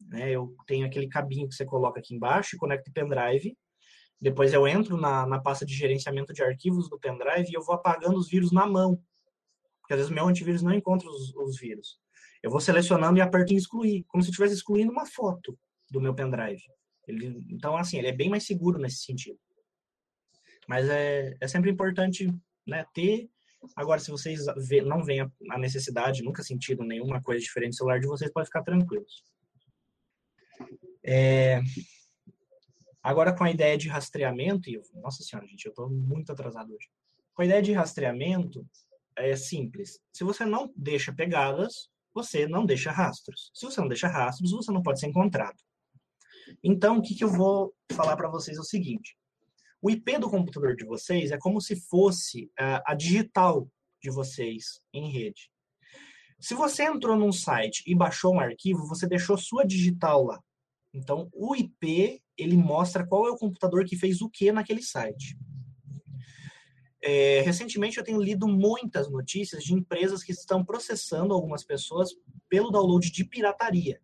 Né? 0.00 0.30
Eu 0.30 0.54
tenho 0.68 0.86
aquele 0.86 1.08
cabinho 1.08 1.48
que 1.48 1.54
você 1.54 1.64
coloca 1.64 1.98
aqui 1.98 2.14
embaixo 2.14 2.56
conecta 2.56 2.88
o 2.88 2.92
pendrive. 2.92 3.56
Depois 4.20 4.52
eu 4.52 4.68
entro 4.68 4.96
na, 4.96 5.26
na 5.26 5.40
pasta 5.40 5.66
de 5.66 5.74
gerenciamento 5.74 6.32
de 6.32 6.44
arquivos 6.44 6.88
do 6.88 6.98
pendrive 6.98 7.50
e 7.50 7.54
eu 7.54 7.62
vou 7.62 7.74
apagando 7.74 8.16
os 8.16 8.28
vírus 8.28 8.52
na 8.52 8.64
mão. 8.64 9.02
Porque 9.80 9.94
às 9.94 9.98
vezes 9.98 10.12
meu 10.12 10.28
antivírus 10.28 10.62
não 10.62 10.72
encontra 10.72 11.08
os, 11.08 11.34
os 11.34 11.58
vírus. 11.58 11.98
Eu 12.40 12.52
vou 12.52 12.60
selecionando 12.60 13.18
e 13.18 13.20
aperto 13.20 13.52
em 13.52 13.56
excluir, 13.56 14.04
como 14.04 14.22
se 14.22 14.28
eu 14.28 14.30
estivesse 14.30 14.54
excluindo 14.54 14.92
uma 14.92 15.06
foto 15.06 15.58
do 15.90 16.00
meu 16.00 16.14
pendrive. 16.14 16.62
Ele, 17.08 17.44
então, 17.50 17.76
assim, 17.76 17.98
ele 17.98 18.06
é 18.06 18.12
bem 18.12 18.30
mais 18.30 18.46
seguro 18.46 18.78
nesse 18.78 18.98
sentido. 18.98 19.38
Mas 20.68 20.88
é, 20.88 21.36
é 21.40 21.48
sempre 21.48 21.70
importante 21.70 22.32
né, 22.64 22.86
ter 22.94 23.28
Agora, 23.76 24.00
se 24.00 24.10
vocês 24.10 24.40
não 24.84 25.02
veem 25.02 25.20
a 25.50 25.58
necessidade, 25.58 26.22
nunca 26.22 26.42
sentiram 26.42 26.84
nenhuma 26.84 27.22
coisa 27.22 27.40
diferente 27.40 27.72
no 27.72 27.76
celular 27.76 28.00
de 28.00 28.06
vocês, 28.06 28.32
pode 28.32 28.46
ficar 28.46 28.62
tranquilos. 28.62 29.22
É... 31.04 31.60
Agora, 33.02 33.36
com 33.36 33.44
a 33.44 33.50
ideia 33.50 33.76
de 33.76 33.88
rastreamento, 33.88 34.70
e 34.70 34.80
nossa 34.94 35.22
senhora, 35.22 35.46
gente, 35.46 35.66
eu 35.66 35.70
estou 35.70 35.90
muito 35.90 36.32
atrasado 36.32 36.72
hoje. 36.72 36.88
Com 37.34 37.42
a 37.42 37.44
ideia 37.44 37.60
de 37.60 37.72
rastreamento, 37.72 38.66
é 39.16 39.36
simples. 39.36 40.00
Se 40.12 40.24
você 40.24 40.44
não 40.44 40.72
deixa 40.76 41.12
pegadas, 41.12 41.88
você 42.14 42.46
não 42.46 42.64
deixa 42.64 42.90
rastros. 42.90 43.50
Se 43.54 43.66
você 43.66 43.80
não 43.80 43.88
deixa 43.88 44.08
rastros, 44.08 44.52
você 44.52 44.72
não 44.72 44.82
pode 44.82 45.00
ser 45.00 45.08
encontrado. 45.08 45.56
Então, 46.62 46.98
o 46.98 47.02
que, 47.02 47.14
que 47.14 47.24
eu 47.24 47.28
vou 47.28 47.74
falar 47.92 48.16
para 48.16 48.30
vocês 48.30 48.56
é 48.56 48.60
o 48.60 48.64
seguinte: 48.64 49.16
o 49.84 49.90
IP 49.90 50.16
do 50.16 50.30
computador 50.30 50.74
de 50.74 50.86
vocês 50.86 51.30
é 51.30 51.36
como 51.36 51.60
se 51.60 51.76
fosse 51.76 52.44
uh, 52.58 52.80
a 52.86 52.94
digital 52.94 53.70
de 54.02 54.10
vocês 54.10 54.80
em 54.94 55.12
rede. 55.12 55.50
Se 56.40 56.54
você 56.54 56.84
entrou 56.84 57.18
num 57.18 57.30
site 57.30 57.82
e 57.86 57.94
baixou 57.94 58.34
um 58.34 58.40
arquivo, 58.40 58.86
você 58.86 59.06
deixou 59.06 59.36
sua 59.36 59.62
digital 59.62 60.24
lá. 60.24 60.42
Então, 60.94 61.28
o 61.34 61.54
IP 61.54 62.18
ele 62.34 62.56
mostra 62.56 63.06
qual 63.06 63.28
é 63.28 63.30
o 63.30 63.36
computador 63.36 63.84
que 63.84 63.94
fez 63.94 64.22
o 64.22 64.30
que 64.30 64.50
naquele 64.50 64.80
site. 64.80 65.36
É, 67.02 67.42
recentemente 67.42 67.98
eu 67.98 68.04
tenho 68.04 68.22
lido 68.22 68.48
muitas 68.48 69.10
notícias 69.10 69.62
de 69.62 69.74
empresas 69.74 70.24
que 70.24 70.32
estão 70.32 70.64
processando 70.64 71.34
algumas 71.34 71.62
pessoas 71.62 72.08
pelo 72.48 72.70
download 72.70 73.10
de 73.10 73.22
pirataria. 73.22 74.00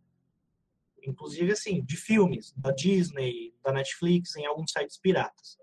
Inclusive, 1.03 1.53
assim, 1.53 1.83
de 1.83 1.97
filmes, 1.97 2.53
da 2.55 2.71
Disney, 2.71 3.55
da 3.65 3.73
Netflix, 3.73 4.37
em 4.37 4.45
alguns 4.45 4.73
sites 4.73 4.99
piratas 4.99 5.59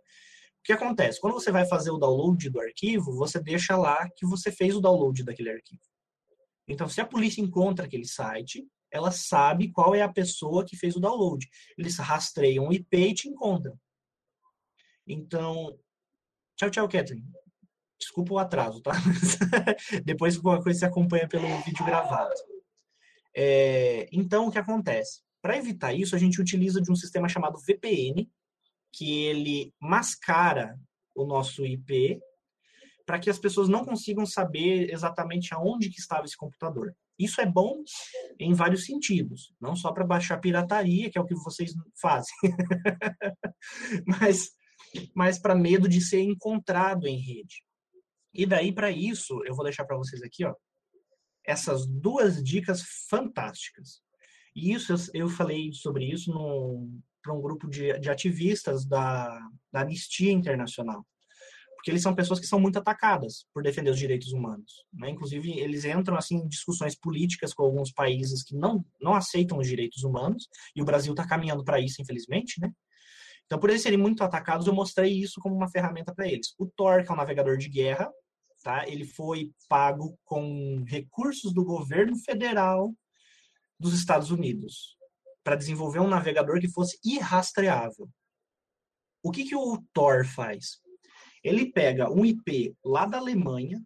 que 0.68 0.74
acontece? 0.74 1.20
Quando 1.22 1.34
você 1.34 1.50
vai 1.50 1.66
fazer 1.66 1.92
o 1.92 1.98
download 1.98 2.50
do 2.50 2.60
arquivo, 2.60 3.14
você 3.14 3.40
deixa 3.40 3.78
lá 3.78 4.10
que 4.18 4.26
você 4.26 4.52
fez 4.52 4.76
o 4.76 4.82
download 4.82 5.24
daquele 5.24 5.50
arquivo. 5.50 5.82
Então, 6.68 6.90
se 6.90 7.00
a 7.00 7.06
polícia 7.06 7.42
encontra 7.42 7.86
aquele 7.86 8.06
site, 8.06 8.68
ela 8.92 9.10
sabe 9.10 9.72
qual 9.72 9.96
é 9.96 10.02
a 10.02 10.12
pessoa 10.12 10.66
que 10.66 10.76
fez 10.76 10.98
o 10.98 11.00
download. 11.00 11.48
Eles 11.78 11.98
rastreiam 11.98 12.68
o 12.68 12.74
IP 12.74 12.98
e 12.98 13.14
te 13.14 13.30
encontram. 13.30 13.80
Então, 15.08 15.80
tchau, 16.58 16.70
tchau, 16.70 16.90
Catherine. 16.90 17.26
Desculpa 17.98 18.34
o 18.34 18.38
atraso, 18.38 18.82
tá? 18.82 18.92
Depois 20.04 20.36
alguma 20.36 20.62
coisa 20.62 20.80
você 20.80 20.86
acompanha 20.86 21.30
pelo 21.30 21.48
vídeo 21.62 21.86
gravado. 21.86 22.36
É, 23.34 24.10
então, 24.12 24.48
o 24.48 24.52
que 24.52 24.60
acontece? 24.60 25.22
Para 25.42 25.58
evitar 25.58 25.94
isso, 25.94 26.14
a 26.14 26.20
gente 26.20 26.42
utiliza 26.42 26.82
de 26.82 26.92
um 26.92 26.96
sistema 26.96 27.30
chamado 27.30 27.58
VPN, 27.58 28.30
que 28.98 29.24
ele 29.26 29.74
mascara 29.80 30.80
o 31.16 31.26
nosso 31.26 31.66
IP 31.66 32.20
para 33.06 33.20
que 33.20 33.30
as 33.30 33.40
pessoas 33.40 33.70
não 33.70 33.86
consigam 33.86 34.26
saber 34.26 34.92
exatamente 34.92 35.54
aonde 35.54 35.90
que 35.90 36.00
estava 36.00 36.26
esse 36.26 36.36
computador. 36.36 36.94
Isso 37.18 37.40
é 37.40 37.46
bom 37.46 37.84
em 38.40 38.54
vários 38.54 38.86
sentidos, 38.86 39.54
não 39.62 39.76
só 39.76 39.92
para 39.92 40.06
baixar 40.06 40.40
pirataria, 40.40 41.10
que 41.10 41.18
é 41.18 41.22
o 41.22 41.26
que 41.26 41.36
vocês 41.36 41.74
fazem, 42.02 42.34
mas, 44.06 44.50
mas 45.16 45.40
para 45.40 45.56
medo 45.56 45.88
de 45.88 46.02
ser 46.02 46.22
encontrado 46.22 47.08
em 47.08 47.18
rede. 47.18 47.64
E 48.34 48.46
daí 48.46 48.74
para 48.74 48.92
isso, 48.92 49.42
eu 49.46 49.56
vou 49.56 49.64
deixar 49.64 49.86
para 49.86 49.98
vocês 49.98 50.22
aqui, 50.22 50.44
ó, 50.44 50.54
essas 51.46 51.88
duas 51.88 52.44
dicas 52.44 52.84
fantásticas. 53.10 54.02
E 54.54 54.74
isso 54.74 54.94
eu, 55.14 55.30
falei 55.30 55.72
sobre 55.72 56.06
isso 56.06 56.32
no, 56.32 57.00
para 57.22 57.34
um 57.34 57.42
grupo 57.42 57.68
de, 57.68 57.98
de 58.00 58.10
ativistas 58.10 58.86
da, 58.86 59.40
da 59.72 59.82
Anistia 59.82 60.32
Internacional. 60.32 61.06
Porque 61.76 61.92
eles 61.92 62.02
são 62.02 62.16
pessoas 62.16 62.40
que 62.40 62.48
são 62.48 62.60
muito 62.60 62.80
atacadas 62.80 63.46
por 63.54 63.62
defender 63.62 63.92
os 63.92 64.00
direitos 64.00 64.34
humanos. 64.34 64.86
Né? 64.92 65.10
Inclusive, 65.10 65.60
eles 65.60 65.86
entram 65.86 66.18
assim, 66.18 66.38
em 66.38 66.48
discussões 66.48 66.96
políticas 66.96 67.54
com 67.54 67.64
alguns 67.64 67.92
países 67.92 68.44
que 68.44 68.56
não, 68.56 68.84
não 69.00 69.14
aceitam 69.14 69.60
os 69.60 69.68
direitos 69.68 70.04
humanos, 70.04 70.48
e 70.76 70.82
o 70.82 70.86
Brasil 70.86 71.14
está 71.14 71.26
caminhando 71.28 71.64
para 71.64 71.80
isso, 71.80 72.02
infelizmente. 72.02 72.60
Né? 72.60 72.72
Então, 73.46 73.60
por 73.60 73.70
eles 73.70 73.82
serem 73.82 73.98
muito 73.98 74.24
atacados, 74.24 74.68
eu 74.68 74.74
mostrei 74.74 75.14
isso 75.14 75.40
como 75.40 75.56
uma 75.56 75.70
ferramenta 75.70 76.14
para 76.14 76.28
eles. 76.28 76.54
O 76.58 76.66
Tor, 76.66 77.04
que 77.04 77.12
é 77.12 77.14
um 77.14 77.18
navegador 77.18 77.58
de 77.58 77.70
guerra, 77.70 78.12
tá? 78.64 78.88
ele 78.88 79.06
foi 79.06 79.52
pago 79.70 80.18
com 80.26 80.84
recursos 80.86 81.54
do 81.54 81.64
governo 81.64 82.18
federal 82.18 82.94
dos 83.80 83.94
Estados 83.94 84.32
Unidos 84.32 84.97
para 85.48 85.56
desenvolver 85.56 86.02
um 86.02 86.10
navegador 86.10 86.60
que 86.60 86.68
fosse 86.68 87.00
irrastreável. 87.06 88.10
O 89.24 89.32
que, 89.32 89.46
que 89.46 89.56
o 89.56 89.82
Tor 89.94 90.26
faz? 90.26 90.82
Ele 91.42 91.72
pega 91.72 92.12
um 92.12 92.26
IP 92.26 92.76
lá 92.84 93.06
da 93.06 93.18
Alemanha, 93.18 93.82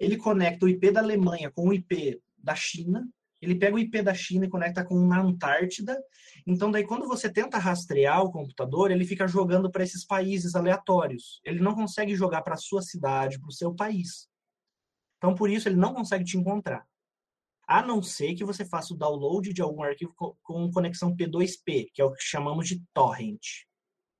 ele 0.00 0.16
conecta 0.16 0.64
o 0.64 0.68
IP 0.70 0.90
da 0.90 1.00
Alemanha 1.00 1.50
com 1.50 1.68
o 1.68 1.74
IP 1.74 2.18
da 2.38 2.54
China, 2.54 3.06
ele 3.42 3.56
pega 3.56 3.76
o 3.76 3.78
IP 3.78 4.00
da 4.00 4.14
China 4.14 4.46
e 4.46 4.48
conecta 4.48 4.82
com 4.82 4.94
uma 4.94 5.20
Antártida. 5.20 6.02
Então, 6.46 6.70
daí, 6.70 6.86
quando 6.86 7.06
você 7.06 7.30
tenta 7.30 7.58
rastrear 7.58 8.22
o 8.22 8.32
computador, 8.32 8.90
ele 8.90 9.04
fica 9.04 9.28
jogando 9.28 9.70
para 9.70 9.84
esses 9.84 10.06
países 10.06 10.54
aleatórios. 10.54 11.42
Ele 11.44 11.60
não 11.60 11.74
consegue 11.74 12.14
jogar 12.14 12.40
para 12.40 12.54
a 12.54 12.58
sua 12.58 12.80
cidade, 12.80 13.38
para 13.38 13.50
o 13.50 13.52
seu 13.52 13.74
país. 13.74 14.30
Então, 15.18 15.34
por 15.34 15.50
isso, 15.50 15.68
ele 15.68 15.76
não 15.76 15.92
consegue 15.92 16.24
te 16.24 16.38
encontrar 16.38 16.88
a 17.70 17.86
não 17.86 18.02
ser 18.02 18.34
que 18.34 18.44
você 18.44 18.64
faça 18.64 18.92
o 18.92 18.96
download 18.96 19.52
de 19.52 19.62
algum 19.62 19.84
arquivo 19.84 20.12
com 20.42 20.72
conexão 20.72 21.14
P2P, 21.14 21.86
que 21.94 22.02
é 22.02 22.04
o 22.04 22.12
que 22.12 22.20
chamamos 22.20 22.66
de 22.66 22.82
torrent. 22.92 23.38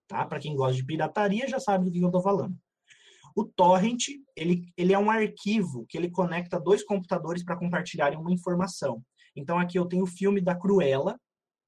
Tá? 0.06 0.24
Para 0.24 0.38
quem 0.38 0.54
gosta 0.54 0.76
de 0.76 0.86
pirataria 0.86 1.48
já 1.48 1.58
sabe 1.58 1.86
do 1.86 1.90
que 1.90 1.98
eu 1.98 2.06
estou 2.06 2.22
falando. 2.22 2.56
O 3.34 3.44
torrent, 3.44 4.04
ele, 4.36 4.72
ele 4.76 4.92
é 4.92 4.98
um 4.98 5.10
arquivo 5.10 5.84
que 5.88 5.98
ele 5.98 6.08
conecta 6.08 6.60
dois 6.60 6.84
computadores 6.84 7.44
para 7.44 7.58
compartilharem 7.58 8.16
uma 8.16 8.30
informação. 8.30 9.02
Então 9.34 9.58
aqui 9.58 9.76
eu 9.76 9.86
tenho 9.86 10.04
o 10.04 10.06
filme 10.06 10.40
da 10.40 10.54
Cruella 10.54 11.18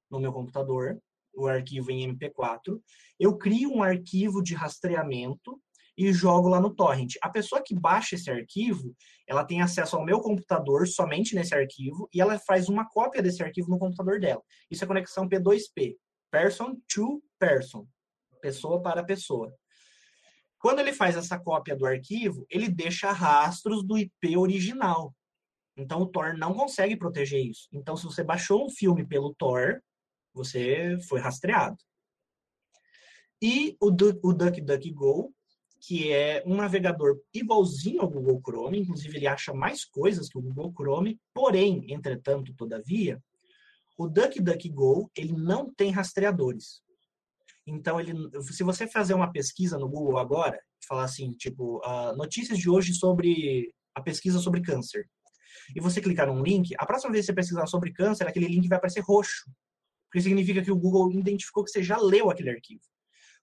no 0.08 0.20
meu 0.20 0.32
computador, 0.32 0.96
o 1.34 1.48
arquivo 1.48 1.90
em 1.90 2.14
MP4. 2.14 2.80
Eu 3.18 3.36
crio 3.36 3.72
um 3.72 3.82
arquivo 3.82 4.40
de 4.40 4.54
rastreamento 4.54 5.60
e 5.96 6.12
jogo 6.12 6.48
lá 6.48 6.60
no 6.60 6.74
torrent. 6.74 7.14
A 7.22 7.28
pessoa 7.28 7.62
que 7.64 7.74
baixa 7.74 8.14
esse 8.14 8.30
arquivo, 8.30 8.94
ela 9.26 9.44
tem 9.44 9.60
acesso 9.60 9.96
ao 9.96 10.04
meu 10.04 10.20
computador 10.20 10.86
somente 10.88 11.34
nesse 11.34 11.54
arquivo 11.54 12.08
e 12.12 12.20
ela 12.20 12.38
faz 12.38 12.68
uma 12.68 12.88
cópia 12.88 13.22
desse 13.22 13.42
arquivo 13.42 13.70
no 13.70 13.78
computador 13.78 14.18
dela. 14.18 14.42
Isso 14.70 14.84
é 14.84 14.86
conexão 14.86 15.28
P2P, 15.28 15.96
person 16.30 16.76
to 16.92 17.22
person, 17.38 17.86
pessoa 18.40 18.80
para 18.80 19.04
pessoa. 19.04 19.54
Quando 20.58 20.78
ele 20.78 20.92
faz 20.92 21.16
essa 21.16 21.38
cópia 21.38 21.76
do 21.76 21.84
arquivo, 21.84 22.46
ele 22.48 22.68
deixa 22.68 23.10
rastros 23.10 23.84
do 23.84 23.98
IP 23.98 24.36
original. 24.36 25.14
Então 25.76 26.02
o 26.02 26.06
Tor 26.06 26.36
não 26.36 26.54
consegue 26.54 26.96
proteger 26.96 27.44
isso. 27.44 27.68
Então 27.72 27.96
se 27.96 28.04
você 28.04 28.22
baixou 28.22 28.64
um 28.64 28.70
filme 28.70 29.04
pelo 29.04 29.34
Tor, 29.34 29.82
você 30.32 30.96
foi 31.08 31.20
rastreado. 31.20 31.76
E 33.42 33.76
o, 33.80 33.88
o 33.88 34.32
DuckDuckGo, 34.32 35.34
que 35.84 36.12
é 36.12 36.42
um 36.46 36.54
navegador 36.54 37.18
igualzinho 37.34 38.02
ao 38.02 38.08
Google 38.08 38.40
Chrome, 38.40 38.78
inclusive 38.78 39.16
ele 39.16 39.26
acha 39.26 39.52
mais 39.52 39.84
coisas 39.84 40.28
que 40.28 40.38
o 40.38 40.42
Google 40.42 40.72
Chrome, 40.72 41.20
porém, 41.34 41.92
entretanto, 41.92 42.54
todavia, 42.54 43.20
o 43.98 44.08
DuckDuckGo 44.08 45.10
ele 45.16 45.32
não 45.32 45.72
tem 45.74 45.90
rastreadores. 45.90 46.80
Então, 47.66 48.00
ele, 48.00 48.14
se 48.42 48.62
você 48.62 48.86
fazer 48.86 49.14
uma 49.14 49.32
pesquisa 49.32 49.76
no 49.76 49.88
Google 49.88 50.18
agora, 50.18 50.60
falar 50.86 51.04
assim, 51.04 51.32
tipo, 51.32 51.78
uh, 51.78 52.16
notícias 52.16 52.58
de 52.58 52.70
hoje 52.70 52.94
sobre 52.94 53.72
a 53.94 54.00
pesquisa 54.00 54.38
sobre 54.38 54.62
câncer, 54.62 55.08
e 55.74 55.80
você 55.80 56.00
clicar 56.00 56.28
num 56.28 56.42
link, 56.42 56.74
a 56.78 56.86
próxima 56.86 57.12
vez 57.12 57.24
que 57.24 57.32
você 57.32 57.34
pesquisar 57.34 57.66
sobre 57.66 57.92
câncer, 57.92 58.26
aquele 58.26 58.46
link 58.46 58.68
vai 58.68 58.78
aparecer 58.78 59.00
roxo, 59.00 59.50
porque 60.08 60.22
significa 60.22 60.62
que 60.62 60.70
o 60.70 60.76
Google 60.76 61.10
identificou 61.12 61.64
que 61.64 61.70
você 61.70 61.82
já 61.82 61.96
leu 61.98 62.30
aquele 62.30 62.50
arquivo. 62.50 62.82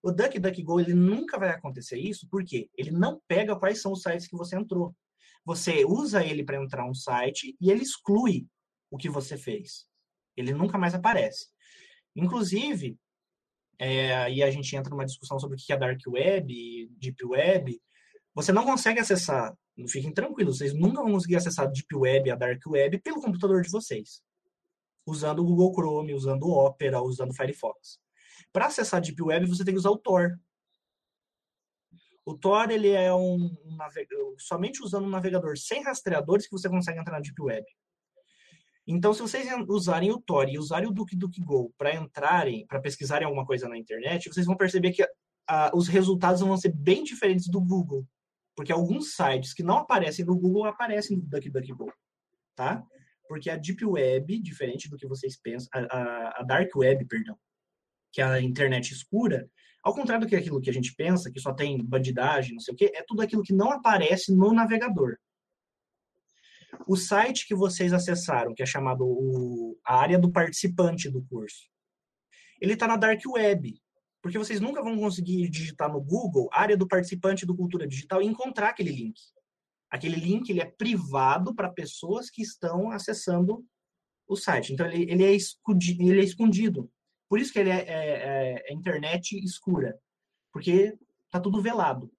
O 0.01 0.11
DuckDuckGo, 0.11 0.79
ele 0.79 0.93
nunca 0.93 1.37
vai 1.37 1.49
acontecer 1.49 1.97
isso, 1.97 2.27
porque 2.29 2.69
ele 2.77 2.91
não 2.91 3.21
pega 3.27 3.55
quais 3.55 3.81
são 3.81 3.91
os 3.91 4.01
sites 4.01 4.27
que 4.27 4.37
você 4.37 4.55
entrou. 4.55 4.95
Você 5.45 5.83
usa 5.85 6.23
ele 6.23 6.43
para 6.43 6.61
entrar 6.61 6.85
um 6.85 6.93
site 6.93 7.55
e 7.59 7.71
ele 7.71 7.83
exclui 7.83 8.47
o 8.89 8.97
que 8.97 9.09
você 9.09 9.37
fez. 9.37 9.87
Ele 10.37 10.53
nunca 10.53 10.77
mais 10.77 10.93
aparece. 10.93 11.47
Inclusive, 12.15 12.97
é, 13.77 14.15
aí 14.15 14.43
a 14.43 14.51
gente 14.51 14.75
entra 14.75 14.89
numa 14.89 15.05
discussão 15.05 15.39
sobre 15.39 15.55
o 15.55 15.59
que 15.59 15.71
é 15.71 15.77
Dark 15.77 15.99
Web, 16.07 16.89
Deep 16.97 17.25
Web. 17.25 17.81
Você 18.35 18.51
não 18.51 18.65
consegue 18.65 18.99
acessar, 18.99 19.53
fiquem 19.87 20.13
tranquilos, 20.13 20.57
vocês 20.57 20.73
nunca 20.73 21.01
vão 21.01 21.13
conseguir 21.13 21.37
acessar 21.37 21.65
a 21.65 21.69
Deep 21.69 21.93
Web, 21.95 22.31
a 22.31 22.35
Dark 22.35 22.61
Web, 22.67 22.99
pelo 22.99 23.21
computador 23.21 23.61
de 23.61 23.69
vocês. 23.69 24.21
Usando 25.05 25.39
o 25.39 25.45
Google 25.45 25.73
Chrome, 25.73 26.13
usando 26.13 26.43
o 26.43 26.51
Opera, 26.51 27.01
usando 27.01 27.31
o 27.31 27.35
Firefox. 27.35 27.99
Para 28.51 28.67
acessar 28.67 28.99
a 28.99 29.01
Deep 29.01 29.21
Web, 29.21 29.45
você 29.45 29.63
tem 29.63 29.73
que 29.73 29.79
usar 29.79 29.89
o 29.89 29.97
Tor. 29.97 30.39
O 32.25 32.37
Tor 32.37 32.69
ele 32.69 32.89
é 32.89 33.13
um, 33.13 33.55
navegador, 33.75 34.35
somente 34.37 34.83
usando 34.83 35.05
um 35.05 35.09
navegador 35.09 35.57
sem 35.57 35.81
rastreadores 35.83 36.45
que 36.45 36.51
você 36.51 36.69
consegue 36.69 36.99
entrar 36.99 37.13
na 37.13 37.21
Deep 37.21 37.41
Web. 37.41 37.65
Então, 38.85 39.13
se 39.13 39.21
vocês 39.21 39.47
usarem 39.67 40.11
o 40.11 40.19
Tor 40.19 40.49
e 40.49 40.57
usarem 40.57 40.89
o 40.89 40.91
DuckDuckGo 40.91 41.73
para 41.77 41.93
entrarem, 41.93 42.65
para 42.65 42.79
pesquisarem 42.79 43.25
alguma 43.25 43.45
coisa 43.45 43.69
na 43.69 43.77
internet, 43.77 44.27
vocês 44.29 44.45
vão 44.45 44.57
perceber 44.57 44.91
que 44.91 45.07
os 45.73 45.87
resultados 45.87 46.41
vão 46.41 46.57
ser 46.57 46.73
bem 46.73 47.03
diferentes 47.03 47.47
do 47.47 47.61
Google. 47.61 48.05
Porque 48.55 48.71
alguns 48.71 49.15
sites 49.15 49.53
que 49.53 49.63
não 49.63 49.77
aparecem 49.77 50.25
no 50.25 50.35
Google 50.35 50.65
aparecem 50.65 51.17
no 51.17 51.23
DuckDuckGo, 51.23 51.93
tá? 52.55 52.83
Porque 53.27 53.49
a 53.49 53.55
Deep 53.55 53.85
Web, 53.85 54.39
diferente 54.39 54.89
do 54.89 54.97
que 54.97 55.07
vocês 55.07 55.37
pensam, 55.39 55.69
a, 55.73 55.79
a, 55.79 56.41
a 56.41 56.43
Dark 56.43 56.75
Web, 56.75 57.05
perdão, 57.05 57.37
que 58.11 58.21
é 58.21 58.25
a 58.25 58.41
internet 58.41 58.91
escura, 58.91 59.49
ao 59.83 59.93
contrário 59.93 60.25
do 60.25 60.29
que 60.29 60.35
aquilo 60.35 60.59
que 60.61 60.69
a 60.69 60.73
gente 60.73 60.93
pensa, 60.95 61.31
que 61.31 61.39
só 61.39 61.53
tem 61.53 61.83
bandidagem, 61.83 62.53
não 62.53 62.59
sei 62.59 62.73
o 62.73 62.77
quê, 62.77 62.91
é 62.93 63.03
tudo 63.03 63.21
aquilo 63.21 63.43
que 63.43 63.53
não 63.53 63.71
aparece 63.71 64.33
no 64.35 64.53
navegador. 64.53 65.17
O 66.87 66.95
site 66.95 67.47
que 67.47 67.55
vocês 67.55 67.93
acessaram, 67.93 68.53
que 68.53 68.61
é 68.61 68.65
chamado 68.65 69.05
o, 69.05 69.77
a 69.85 69.99
área 69.99 70.19
do 70.19 70.31
participante 70.31 71.09
do 71.09 71.23
curso, 71.23 71.67
ele 72.61 72.73
está 72.73 72.87
na 72.87 72.97
Dark 72.97 73.21
Web. 73.25 73.81
Porque 74.21 74.37
vocês 74.37 74.59
nunca 74.59 74.83
vão 74.83 74.97
conseguir 74.97 75.49
digitar 75.49 75.91
no 75.91 76.01
Google 76.01 76.49
área 76.51 76.75
do 76.75 76.87
participante 76.87 77.45
do 77.45 77.55
Cultura 77.55 77.87
Digital 77.87 78.21
e 78.21 78.25
encontrar 78.25 78.69
aquele 78.69 78.91
link. 78.91 79.17
Aquele 79.89 80.17
link 80.17 80.49
ele 80.49 80.61
é 80.61 80.65
privado 80.65 81.55
para 81.55 81.71
pessoas 81.71 82.29
que 82.29 82.41
estão 82.41 82.91
acessando 82.91 83.65
o 84.27 84.35
site. 84.35 84.73
Então, 84.73 84.85
ele, 84.85 85.09
ele, 85.09 85.23
é, 85.23 85.31
escondido, 85.31 86.03
ele 86.03 86.19
é 86.19 86.23
escondido. 86.23 86.91
Por 87.29 87.39
isso 87.39 87.53
que 87.53 87.59
ele 87.59 87.69
é, 87.69 87.81
é, 87.81 87.83
é, 87.87 88.63
é 88.67 88.73
internet 88.73 89.37
escura, 89.37 89.97
porque 90.51 90.97
tá 91.29 91.39
tudo 91.39 91.61
velado, 91.61 92.11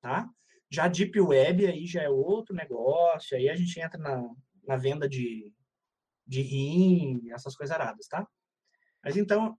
tá? 0.00 0.30
Já 0.70 0.86
Deep 0.88 1.20
Web 1.20 1.66
aí 1.66 1.86
já 1.86 2.02
é 2.02 2.08
outro 2.08 2.54
negócio, 2.54 3.36
aí 3.36 3.48
a 3.48 3.56
gente 3.56 3.78
entra 3.80 3.98
na, 3.98 4.24
na 4.64 4.76
venda 4.76 5.08
de, 5.08 5.52
de 6.24 6.42
rim, 6.42 7.28
essas 7.30 7.56
coisas 7.56 7.74
aradas, 7.74 8.06
tá? 8.06 8.26
Mas 9.04 9.16
então, 9.16 9.58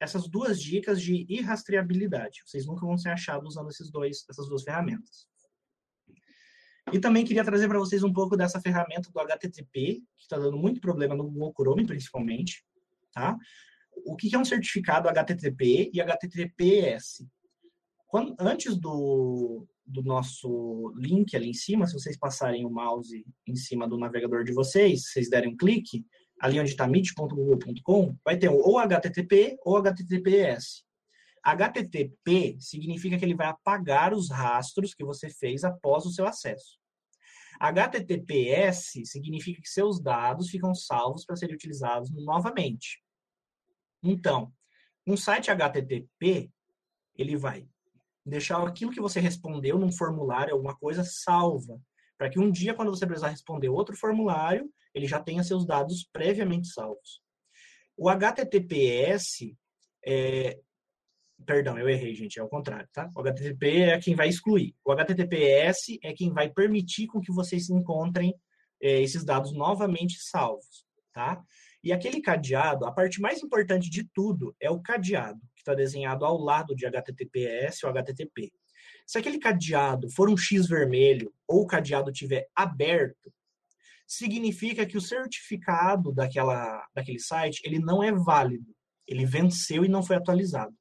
essas 0.00 0.28
duas 0.28 0.60
dicas 0.60 1.02
de 1.02 1.26
irrastreabilidade. 1.28 2.42
Vocês 2.46 2.66
nunca 2.66 2.86
vão 2.86 2.96
ser 2.96 3.10
achados 3.10 3.50
usando 3.50 3.70
esses 3.70 3.90
dois, 3.90 4.24
essas 4.30 4.48
duas 4.48 4.62
ferramentas. 4.62 5.26
E 6.92 6.98
também 6.98 7.24
queria 7.24 7.44
trazer 7.44 7.68
para 7.68 7.78
vocês 7.78 8.02
um 8.02 8.12
pouco 8.12 8.36
dessa 8.36 8.60
ferramenta 8.60 9.10
do 9.10 9.20
HTTP, 9.20 10.00
que 10.16 10.22
está 10.22 10.38
dando 10.38 10.56
muito 10.56 10.80
problema 10.80 11.14
no 11.14 11.24
Google 11.24 11.52
Chrome, 11.52 11.86
principalmente, 11.86 12.64
tá? 13.12 13.36
O 14.04 14.16
que 14.16 14.34
é 14.34 14.38
um 14.38 14.44
certificado 14.44 15.08
HTTP 15.08 15.90
e 15.92 16.00
HTTPS? 16.00 17.26
Quando, 18.06 18.34
antes 18.38 18.76
do, 18.76 19.66
do 19.86 20.02
nosso 20.02 20.92
link 20.96 21.36
ali 21.36 21.50
em 21.50 21.54
cima, 21.54 21.86
se 21.86 21.92
vocês 21.92 22.16
passarem 22.16 22.64
o 22.64 22.70
mouse 22.70 23.24
em 23.46 23.54
cima 23.54 23.86
do 23.88 23.98
navegador 23.98 24.44
de 24.44 24.52
vocês, 24.52 25.10
vocês 25.10 25.28
derem 25.28 25.52
um 25.52 25.56
clique, 25.56 26.06
ali 26.40 26.58
onde 26.58 26.70
está 26.70 26.86
meet.google.com, 26.86 28.16
vai 28.24 28.36
ter 28.36 28.48
ou 28.48 28.78
HTTP 28.78 29.58
ou 29.64 29.76
HTTPS. 29.76 30.84
HTTP 31.42 32.56
significa 32.60 33.18
que 33.18 33.24
ele 33.24 33.34
vai 33.34 33.48
apagar 33.48 34.12
os 34.12 34.30
rastros 34.30 34.94
que 34.94 35.04
você 35.04 35.30
fez 35.30 35.64
após 35.64 36.04
o 36.04 36.10
seu 36.10 36.26
acesso. 36.26 36.78
HTTPS 37.60 39.02
significa 39.04 39.60
que 39.60 39.68
seus 39.68 40.00
dados 40.00 40.48
ficam 40.48 40.74
salvos 40.74 41.24
para 41.24 41.36
serem 41.36 41.56
utilizados 41.56 42.10
novamente. 42.10 43.02
Então, 44.02 44.52
um 45.06 45.16
site 45.16 45.50
HTTP, 45.50 46.50
ele 47.16 47.36
vai 47.36 47.66
deixar 48.24 48.62
aquilo 48.66 48.92
que 48.92 49.00
você 49.00 49.20
respondeu 49.20 49.78
num 49.78 49.90
formulário, 49.90 50.54
alguma 50.54 50.76
coisa 50.76 51.02
salva, 51.04 51.80
para 52.16 52.28
que 52.28 52.38
um 52.38 52.50
dia, 52.50 52.74
quando 52.74 52.90
você 52.90 53.06
precisar 53.06 53.28
responder 53.28 53.68
outro 53.68 53.96
formulário, 53.96 54.70
ele 54.94 55.06
já 55.06 55.20
tenha 55.20 55.42
seus 55.42 55.64
dados 55.64 56.08
previamente 56.12 56.68
salvos. 56.68 57.22
O 57.96 58.08
HTTPS, 58.08 59.56
é... 60.04 60.58
perdão, 61.46 61.78
eu 61.78 61.88
errei, 61.88 62.14
gente, 62.14 62.38
é 62.38 62.42
o 62.42 62.48
contrário, 62.48 62.88
tá? 62.92 63.08
O 63.16 63.20
HTTP 63.20 63.82
é 63.82 63.98
quem 63.98 64.14
vai 64.14 64.28
excluir. 64.28 64.74
O 64.84 64.92
HTTPS 64.92 65.98
é 66.02 66.12
quem 66.12 66.32
vai 66.32 66.48
permitir 66.48 67.06
com 67.06 67.20
que 67.20 67.32
vocês 67.32 67.70
encontrem 67.70 68.34
é, 68.80 69.00
esses 69.00 69.24
dados 69.24 69.52
novamente 69.52 70.18
salvos, 70.20 70.84
tá? 71.12 71.42
E 71.82 71.92
aquele 71.92 72.20
cadeado, 72.20 72.84
a 72.84 72.92
parte 72.92 73.20
mais 73.20 73.42
importante 73.42 73.88
de 73.88 74.04
tudo 74.12 74.54
é 74.60 74.70
o 74.70 74.80
cadeado, 74.80 75.40
que 75.54 75.60
está 75.60 75.74
desenhado 75.74 76.24
ao 76.24 76.36
lado 76.36 76.74
de 76.74 76.86
HTTPS 76.86 77.84
ou 77.84 77.90
HTTP. 77.90 78.52
Se 79.06 79.18
aquele 79.18 79.38
cadeado 79.38 80.10
for 80.10 80.28
um 80.28 80.36
X 80.36 80.66
vermelho 80.66 81.32
ou 81.46 81.62
o 81.62 81.66
cadeado 81.66 82.10
estiver 82.10 82.48
aberto, 82.54 83.32
significa 84.06 84.84
que 84.84 84.96
o 84.96 85.00
certificado 85.00 86.12
daquela, 86.12 86.86
daquele 86.94 87.18
site 87.18 87.60
ele 87.64 87.78
não 87.78 88.02
é 88.02 88.12
válido. 88.12 88.74
Ele 89.06 89.24
venceu 89.24 89.84
e 89.84 89.88
não 89.88 90.02
foi 90.02 90.16
atualizado. 90.16 90.74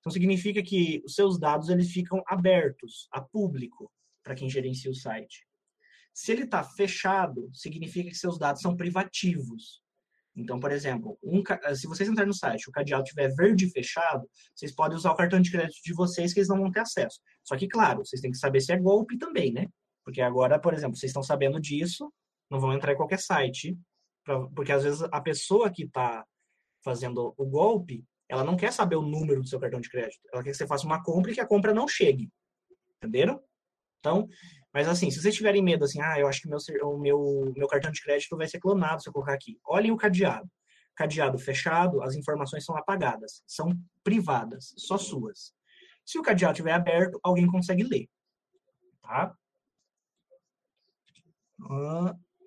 Então 0.00 0.12
significa 0.12 0.62
que 0.62 1.02
os 1.04 1.14
seus 1.14 1.38
dados 1.38 1.68
eles 1.68 1.90
ficam 1.90 2.22
abertos 2.26 3.08
a 3.10 3.20
público 3.20 3.90
para 4.22 4.34
quem 4.34 4.50
gerencia 4.50 4.90
o 4.90 4.94
site. 4.94 5.46
Se 6.14 6.30
ele 6.30 6.42
está 6.44 6.62
fechado, 6.62 7.50
significa 7.52 8.10
que 8.10 8.16
seus 8.16 8.38
dados 8.38 8.62
são 8.62 8.76
privativos. 8.76 9.81
Então, 10.34 10.58
por 10.58 10.72
exemplo, 10.72 11.18
um, 11.22 11.42
se 11.74 11.86
vocês 11.86 12.08
entrarem 12.08 12.28
no 12.28 12.34
site, 12.34 12.68
o 12.68 12.72
cadeado 12.72 13.02
estiver 13.02 13.28
verde 13.34 13.70
fechado, 13.70 14.28
vocês 14.54 14.74
podem 14.74 14.96
usar 14.96 15.12
o 15.12 15.16
cartão 15.16 15.40
de 15.40 15.50
crédito 15.50 15.80
de 15.84 15.92
vocês 15.92 16.32
que 16.32 16.40
eles 16.40 16.48
não 16.48 16.58
vão 16.58 16.70
ter 16.70 16.80
acesso. 16.80 17.20
Só 17.44 17.56
que, 17.56 17.68
claro, 17.68 18.04
vocês 18.04 18.20
têm 18.20 18.30
que 18.30 18.38
saber 18.38 18.60
se 18.60 18.72
é 18.72 18.78
golpe 18.78 19.18
também, 19.18 19.52
né? 19.52 19.66
Porque 20.04 20.22
agora, 20.22 20.58
por 20.58 20.72
exemplo, 20.72 20.96
vocês 20.96 21.10
estão 21.10 21.22
sabendo 21.22 21.60
disso, 21.60 22.10
não 22.50 22.58
vão 22.58 22.72
entrar 22.72 22.92
em 22.92 22.96
qualquer 22.96 23.18
site, 23.18 23.76
pra, 24.24 24.40
porque 24.48 24.72
às 24.72 24.82
vezes 24.84 25.02
a 25.02 25.20
pessoa 25.20 25.70
que 25.70 25.84
está 25.84 26.24
fazendo 26.82 27.34
o 27.36 27.46
golpe, 27.46 28.04
ela 28.28 28.42
não 28.42 28.56
quer 28.56 28.72
saber 28.72 28.96
o 28.96 29.02
número 29.02 29.42
do 29.42 29.48
seu 29.48 29.60
cartão 29.60 29.80
de 29.80 29.90
crédito. 29.90 30.20
Ela 30.32 30.42
quer 30.42 30.50
que 30.50 30.56
você 30.56 30.66
faça 30.66 30.86
uma 30.86 31.02
compra 31.02 31.30
e 31.30 31.34
que 31.34 31.40
a 31.40 31.46
compra 31.46 31.74
não 31.74 31.86
chegue. 31.86 32.30
Entenderam? 32.96 33.40
Então, 34.00 34.26
mas 34.72 34.88
assim, 34.88 35.10
se 35.10 35.20
vocês 35.20 35.34
tiverem 35.34 35.62
medo, 35.62 35.84
assim, 35.84 36.00
ah, 36.00 36.18
eu 36.18 36.26
acho 36.26 36.40
que 36.40 36.48
meu, 36.48 36.58
o 36.84 36.98
meu, 36.98 37.52
meu 37.56 37.68
cartão 37.68 37.90
de 37.90 38.00
crédito 38.02 38.36
vai 38.36 38.48
ser 38.48 38.58
clonado 38.58 39.02
se 39.02 39.08
eu 39.08 39.12
colocar 39.12 39.34
aqui. 39.34 39.58
Olhem 39.64 39.90
o 39.90 39.96
cadeado. 39.96 40.50
Cadeado 40.94 41.38
fechado, 41.38 42.02
as 42.02 42.14
informações 42.14 42.64
são 42.64 42.76
apagadas, 42.76 43.42
são 43.46 43.72
privadas, 44.02 44.74
só 44.76 44.96
suas. 44.98 45.54
Se 46.04 46.18
o 46.18 46.22
cadeado 46.22 46.52
estiver 46.52 46.72
aberto, 46.72 47.18
alguém 47.22 47.46
consegue 47.46 47.82
ler. 47.82 48.08
tá? 49.02 49.34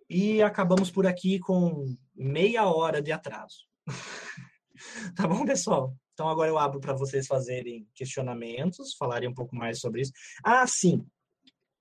E 0.10 0.42
acabamos 0.42 0.92
por 0.92 1.08
aqui 1.08 1.40
com 1.40 1.96
meia 2.14 2.68
hora 2.68 3.02
de 3.02 3.12
atraso. 3.12 3.66
tá 5.16 5.28
bom, 5.28 5.46
pessoal? 5.46 5.96
Então 6.14 6.30
agora 6.30 6.50
eu 6.50 6.58
abro 6.58 6.80
para 6.80 6.94
vocês 6.94 7.28
fazerem 7.28 7.88
questionamentos, 7.94 8.96
falarem 8.96 9.28
um 9.28 9.34
pouco 9.34 9.56
mais 9.56 9.80
sobre 9.80 10.02
isso. 10.02 10.12
Ah, 10.44 10.66
sim. 10.66 11.06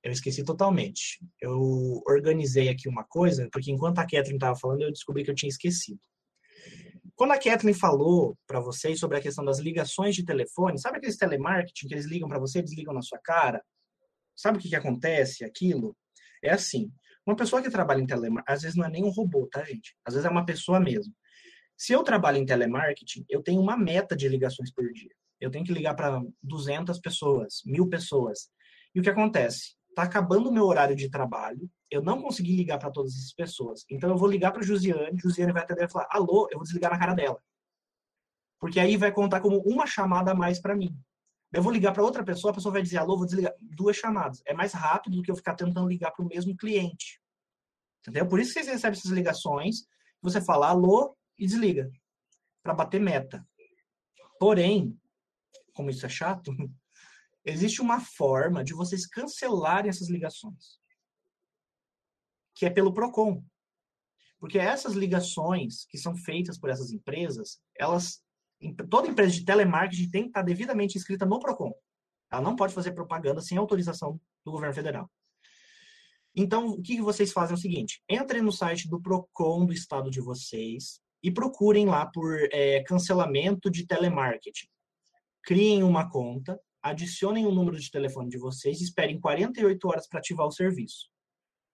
Eu 0.05 0.13
esqueci 0.13 0.45
totalmente. 0.45 1.19
Eu 1.41 2.03
organizei 2.07 2.69
aqui 2.69 2.89
uma 2.89 3.05
coisa, 3.05 3.49
porque 3.51 3.73
enquanto 3.73 3.99
a 4.01 4.03
Catherine 4.03 4.35
estava 4.35 4.55
falando, 4.55 4.83
eu 4.83 4.93
descobri 4.93 5.25
que 5.25 5.31
eu 5.31 5.35
tinha 5.35 5.49
esquecido. 5.49 5.99
Quando 7.17 7.31
a 7.31 7.39
Kathleen 7.39 7.75
falou 7.75 8.37
para 8.47 8.61
vocês 8.61 8.99
sobre 8.99 9.17
a 9.17 9.21
questão 9.21 9.45
das 9.45 9.61
ligações 9.61 10.15
de 10.15 10.25
telefone, 10.25 10.79
sabe 10.79 10.99
aqueles 10.99 11.17
telemarketing 11.17 11.89
que 11.89 11.95
eles 11.95 12.07
ligam 12.07 12.29
para 12.29 12.39
você, 12.41 12.61
desligam 12.61 12.93
na 12.93 13.01
sua 13.01 13.19
cara? 13.19 13.65
Sabe 14.37 14.59
o 14.59 14.61
que, 14.61 14.69
que 14.69 14.77
acontece 14.77 15.45
aquilo? 15.45 15.97
É 16.43 16.51
assim, 16.51 16.93
uma 17.25 17.37
pessoa 17.37 17.63
que 17.63 17.71
trabalha 17.71 18.01
em 18.01 18.07
telemarketing, 18.07 18.53
às 18.53 18.63
vezes 18.63 18.77
não 18.77 18.85
é 18.85 18.91
nem 18.91 19.05
um 19.05 19.11
robô, 19.11 19.47
tá, 19.47 19.65
gente? 19.65 19.97
Às 20.05 20.15
vezes 20.15 20.27
é 20.27 20.31
uma 20.31 20.45
pessoa 20.45 20.81
mesmo. 20.81 21.15
Se 21.79 21.93
eu 21.93 22.03
trabalho 22.03 22.37
em 22.39 22.45
telemarketing, 22.45 23.25
eu 23.29 23.43
tenho 23.43 23.61
uma 23.61 23.77
meta 23.77 24.15
de 24.15 24.29
ligações 24.29 24.71
por 24.73 24.93
dia. 24.93 25.11
Eu 25.41 25.51
tenho 25.51 25.65
que 25.65 25.73
ligar 25.73 25.95
para 25.95 26.21
200 26.43 26.99
pessoas, 26.99 27.63
mil 27.65 27.89
pessoas. 27.89 28.51
E 28.95 29.01
o 29.01 29.03
que 29.03 29.11
acontece? 29.11 29.77
Está 29.95 30.03
acabando 30.03 30.49
o 30.49 30.53
meu 30.53 30.65
horário 30.65 30.97
de 30.97 31.09
trabalho, 31.09 31.71
eu 31.89 32.03
não 32.03 32.21
consegui 32.21 32.57
ligar 32.57 32.81
para 32.81 32.91
todas 32.91 33.13
essas 33.13 33.33
pessoas. 33.33 33.85
Então 33.89 34.11
eu 34.11 34.17
vou 34.19 34.29
ligar 34.29 34.51
para 34.51 34.61
Josiane, 34.61 35.17
Josiane 35.21 35.53
vai 35.53 35.63
atender 35.63 35.85
e 35.85 35.89
falar: 35.89 36.09
"Alô", 36.11 36.49
eu 36.51 36.59
vou 36.59 36.65
desligar 36.65 36.91
na 36.91 36.99
cara 36.99 37.15
dela. 37.15 37.41
Porque 38.59 38.81
aí 38.81 38.97
vai 38.97 39.13
contar 39.13 39.41
como 39.41 39.59
uma 39.59 39.87
chamada 39.87 40.33
a 40.33 40.35
mais 40.35 40.61
para 40.61 40.75
mim. 40.75 40.99
Eu 41.53 41.63
vou 41.63 41.73
ligar 41.73 41.93
para 41.93 42.03
outra 42.03 42.25
pessoa, 42.25 42.51
a 42.51 42.55
pessoa 42.55 42.73
vai 42.73 42.83
dizer: 42.83 42.97
"Alô", 42.97 43.17
vou 43.17 43.25
desligar 43.25 43.55
duas 43.61 43.97
chamadas. 43.97 44.43
É 44.45 44.53
mais 44.53 44.73
rápido 44.73 45.15
do 45.15 45.23
que 45.23 45.31
eu 45.31 45.37
ficar 45.37 45.55
tentando 45.55 45.87
ligar 45.89 46.11
para 46.11 46.25
o 46.25 46.29
mesmo 46.29 46.57
cliente. 46.57 47.21
Entendeu? 48.01 48.27
Por 48.27 48.41
isso 48.41 48.53
que 48.53 48.55
vocês 48.55 48.75
recebem 48.75 48.99
essas 48.99 49.13
ligações, 49.13 49.87
você 50.21 50.41
fala 50.41 50.71
alô 50.71 51.17
e 51.39 51.47
desliga 51.47 51.89
para 52.65 52.75
bater 52.75 53.01
meta. 53.01 53.47
Porém, 54.41 54.99
como 55.73 55.89
isso 55.89 56.05
é 56.05 56.09
chato, 56.09 56.51
existe 57.45 57.81
uma 57.81 58.01
forma 58.01 58.65
de 58.65 58.75
vocês 58.75 59.07
cancelarem 59.07 59.89
essas 59.89 60.09
ligações 60.09 60.79
que 62.55 62.65
é 62.65 62.71
pelo 62.71 62.95
Procon. 62.95 63.45
Porque 64.39 64.59
essas 64.59 64.95
ligações 64.95 65.85
que 65.87 65.99
são 65.99 66.17
feitas 66.17 66.59
por 66.59 66.71
essas 66.71 66.93
empresas, 66.93 67.61
elas 67.79 68.23
toda 68.89 69.09
empresa 69.09 69.33
de 69.33 69.45
telemarketing 69.45 70.11
tem 70.11 70.23
que 70.23 70.29
estar 70.29 70.43
devidamente 70.43 70.97
inscrita 70.97 71.27
no 71.27 71.41
Procon. 71.41 71.73
Ela 72.31 72.43
não 72.43 72.57
pode 72.57 72.73
fazer 72.73 72.93
propaganda 72.93 73.41
sem 73.41 73.59
autorização 73.59 74.21
do 74.45 74.53
governo 74.53 74.75
federal. 74.75 75.11
Então, 76.35 76.69
o 76.69 76.83
que 76.83 77.01
vocês 77.01 77.33
fazem 77.33 77.55
é 77.55 77.59
o 77.59 77.61
seguinte: 77.61 78.03
entrem 78.09 78.43
no 78.43 78.53
site 78.53 78.89
do 78.89 79.01
Procon 79.01 79.67
do 79.67 79.73
estado 79.73 80.11
de 80.11 80.21
vocês 80.21 81.01
e 81.23 81.31
procurem 81.31 81.87
lá 81.87 82.07
por 82.07 82.39
é, 82.53 82.83
cancelamento 82.85 83.71
de 83.71 83.87
telemarketing. 83.87 84.69
Criem 85.43 85.83
uma 85.83 86.11
conta, 86.11 86.61
adicionem 86.85 87.47
o 87.47 87.51
número 87.51 87.81
de 87.81 87.91
telefone 87.91 88.29
de 88.29 88.37
vocês 88.37 88.81
e 88.81 88.85
esperem 88.85 89.19
48 89.19 89.89
horas 89.89 90.07
para 90.07 90.19
ativar 90.21 90.47
o 90.47 90.53
serviço. 90.53 91.09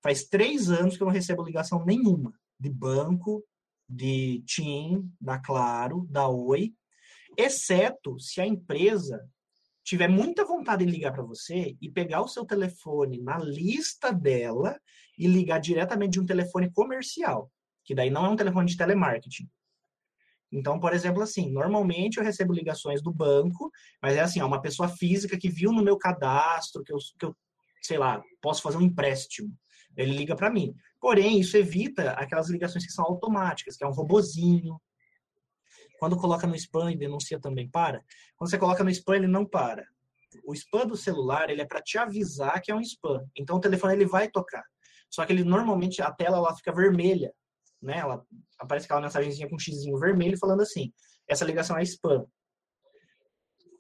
Faz 0.00 0.24
três 0.24 0.70
anos 0.70 0.96
que 0.96 1.02
eu 1.02 1.06
não 1.06 1.12
recebo 1.12 1.42
ligação 1.42 1.84
nenhuma 1.84 2.32
de 2.58 2.70
banco, 2.70 3.44
de 3.88 4.40
TIM, 4.46 5.12
da 5.20 5.36
Claro, 5.38 6.06
da 6.08 6.28
Oi, 6.28 6.72
exceto 7.36 8.20
se 8.20 8.40
a 8.40 8.46
empresa 8.46 9.28
tiver 9.82 10.08
muita 10.08 10.44
vontade 10.44 10.84
de 10.84 10.92
ligar 10.92 11.12
para 11.12 11.24
você 11.24 11.76
e 11.80 11.90
pegar 11.90 12.22
o 12.22 12.28
seu 12.28 12.44
telefone 12.44 13.20
na 13.20 13.36
lista 13.38 14.12
dela 14.12 14.80
e 15.18 15.26
ligar 15.26 15.58
diretamente 15.58 16.12
de 16.12 16.20
um 16.20 16.26
telefone 16.26 16.70
comercial, 16.70 17.50
que 17.84 17.96
daí 17.96 18.10
não 18.10 18.24
é 18.24 18.28
um 18.28 18.36
telefone 18.36 18.68
de 18.68 18.76
telemarketing. 18.76 19.48
Então, 20.52 20.80
por 20.80 20.92
exemplo, 20.92 21.22
assim, 21.22 21.50
normalmente 21.50 22.18
eu 22.18 22.24
recebo 22.24 22.52
ligações 22.52 23.00
do 23.00 23.12
banco, 23.12 23.70
mas 24.02 24.16
é 24.16 24.20
assim, 24.20 24.40
é 24.40 24.44
uma 24.44 24.60
pessoa 24.60 24.88
física 24.88 25.38
que 25.38 25.48
viu 25.48 25.72
no 25.72 25.82
meu 25.82 25.96
cadastro 25.96 26.82
que 26.82 26.92
eu, 26.92 26.98
que 27.18 27.26
eu 27.26 27.36
sei 27.82 27.98
lá, 27.98 28.22
posso 28.40 28.62
fazer 28.62 28.76
um 28.76 28.82
empréstimo. 28.82 29.56
Ele 29.96 30.12
liga 30.12 30.36
para 30.36 30.50
mim. 30.50 30.74
Porém, 31.00 31.40
isso 31.40 31.56
evita 31.56 32.12
aquelas 32.12 32.48
ligações 32.48 32.84
que 32.84 32.92
são 32.92 33.04
automáticas, 33.04 33.76
que 33.76 33.84
é 33.84 33.86
um 33.86 33.92
robozinho. 33.92 34.80
Quando 35.98 36.16
coloca 36.16 36.46
no 36.46 36.54
spam 36.54 36.92
e 36.92 36.96
denuncia 36.96 37.40
também 37.40 37.68
para. 37.68 38.02
Quando 38.36 38.50
você 38.50 38.58
coloca 38.58 38.84
no 38.84 38.90
spam, 38.90 39.16
ele 39.16 39.26
não 39.26 39.44
para. 39.44 39.84
O 40.44 40.52
spam 40.54 40.86
do 40.86 40.96
celular, 40.96 41.50
ele 41.50 41.62
é 41.62 41.66
para 41.66 41.82
te 41.82 41.98
avisar 41.98 42.60
que 42.60 42.70
é 42.70 42.74
um 42.74 42.80
spam. 42.80 43.24
Então 43.36 43.56
o 43.56 43.60
telefone 43.60 43.94
ele 43.94 44.06
vai 44.06 44.28
tocar. 44.28 44.64
Só 45.10 45.26
que 45.26 45.32
ele 45.32 45.42
normalmente 45.42 46.00
a 46.00 46.12
tela 46.12 46.36
ela 46.36 46.54
fica 46.54 46.72
vermelha, 46.72 47.32
né? 47.82 47.98
Ela 47.98 48.24
aparece 48.58 48.86
aquela 48.86 49.00
mensagenzinha 49.00 49.48
com 49.48 49.56
um 49.56 49.58
xizinho 49.58 49.98
vermelho 49.98 50.38
falando 50.38 50.62
assim: 50.62 50.92
essa 51.28 51.44
ligação 51.44 51.76
é 51.76 51.82
spam. 51.82 52.26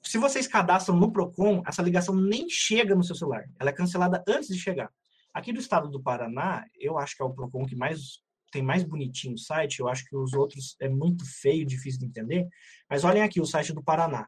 Se 0.02 0.16
vocês 0.18 0.46
cadastram 0.46 0.96
no 0.96 1.12
Procon, 1.12 1.62
essa 1.66 1.82
ligação 1.82 2.14
nem 2.14 2.48
chega 2.48 2.94
no 2.94 3.04
seu 3.04 3.14
celular. 3.14 3.44
Ela 3.58 3.70
é 3.70 3.72
cancelada 3.72 4.24
antes 4.26 4.48
de 4.48 4.58
chegar. 4.58 4.90
Aqui 5.32 5.52
do 5.52 5.60
estado 5.60 5.88
do 5.88 6.02
Paraná, 6.02 6.64
eu 6.78 6.98
acho 6.98 7.14
que 7.14 7.22
é 7.22 7.24
o 7.24 7.32
Procon 7.32 7.66
que 7.66 7.76
mais 7.76 8.20
tem 8.50 8.62
mais 8.62 8.82
bonitinho 8.82 9.34
o 9.34 9.38
site, 9.38 9.78
eu 9.78 9.88
acho 9.88 10.04
que 10.04 10.16
os 10.16 10.32
outros 10.32 10.74
é 10.80 10.88
muito 10.88 11.24
feio, 11.24 11.64
difícil 11.64 12.00
de 12.00 12.06
entender, 12.06 12.48
mas 12.88 13.04
olhem 13.04 13.22
aqui 13.22 13.40
o 13.40 13.46
site 13.46 13.72
do 13.72 13.82
Paraná. 13.82 14.26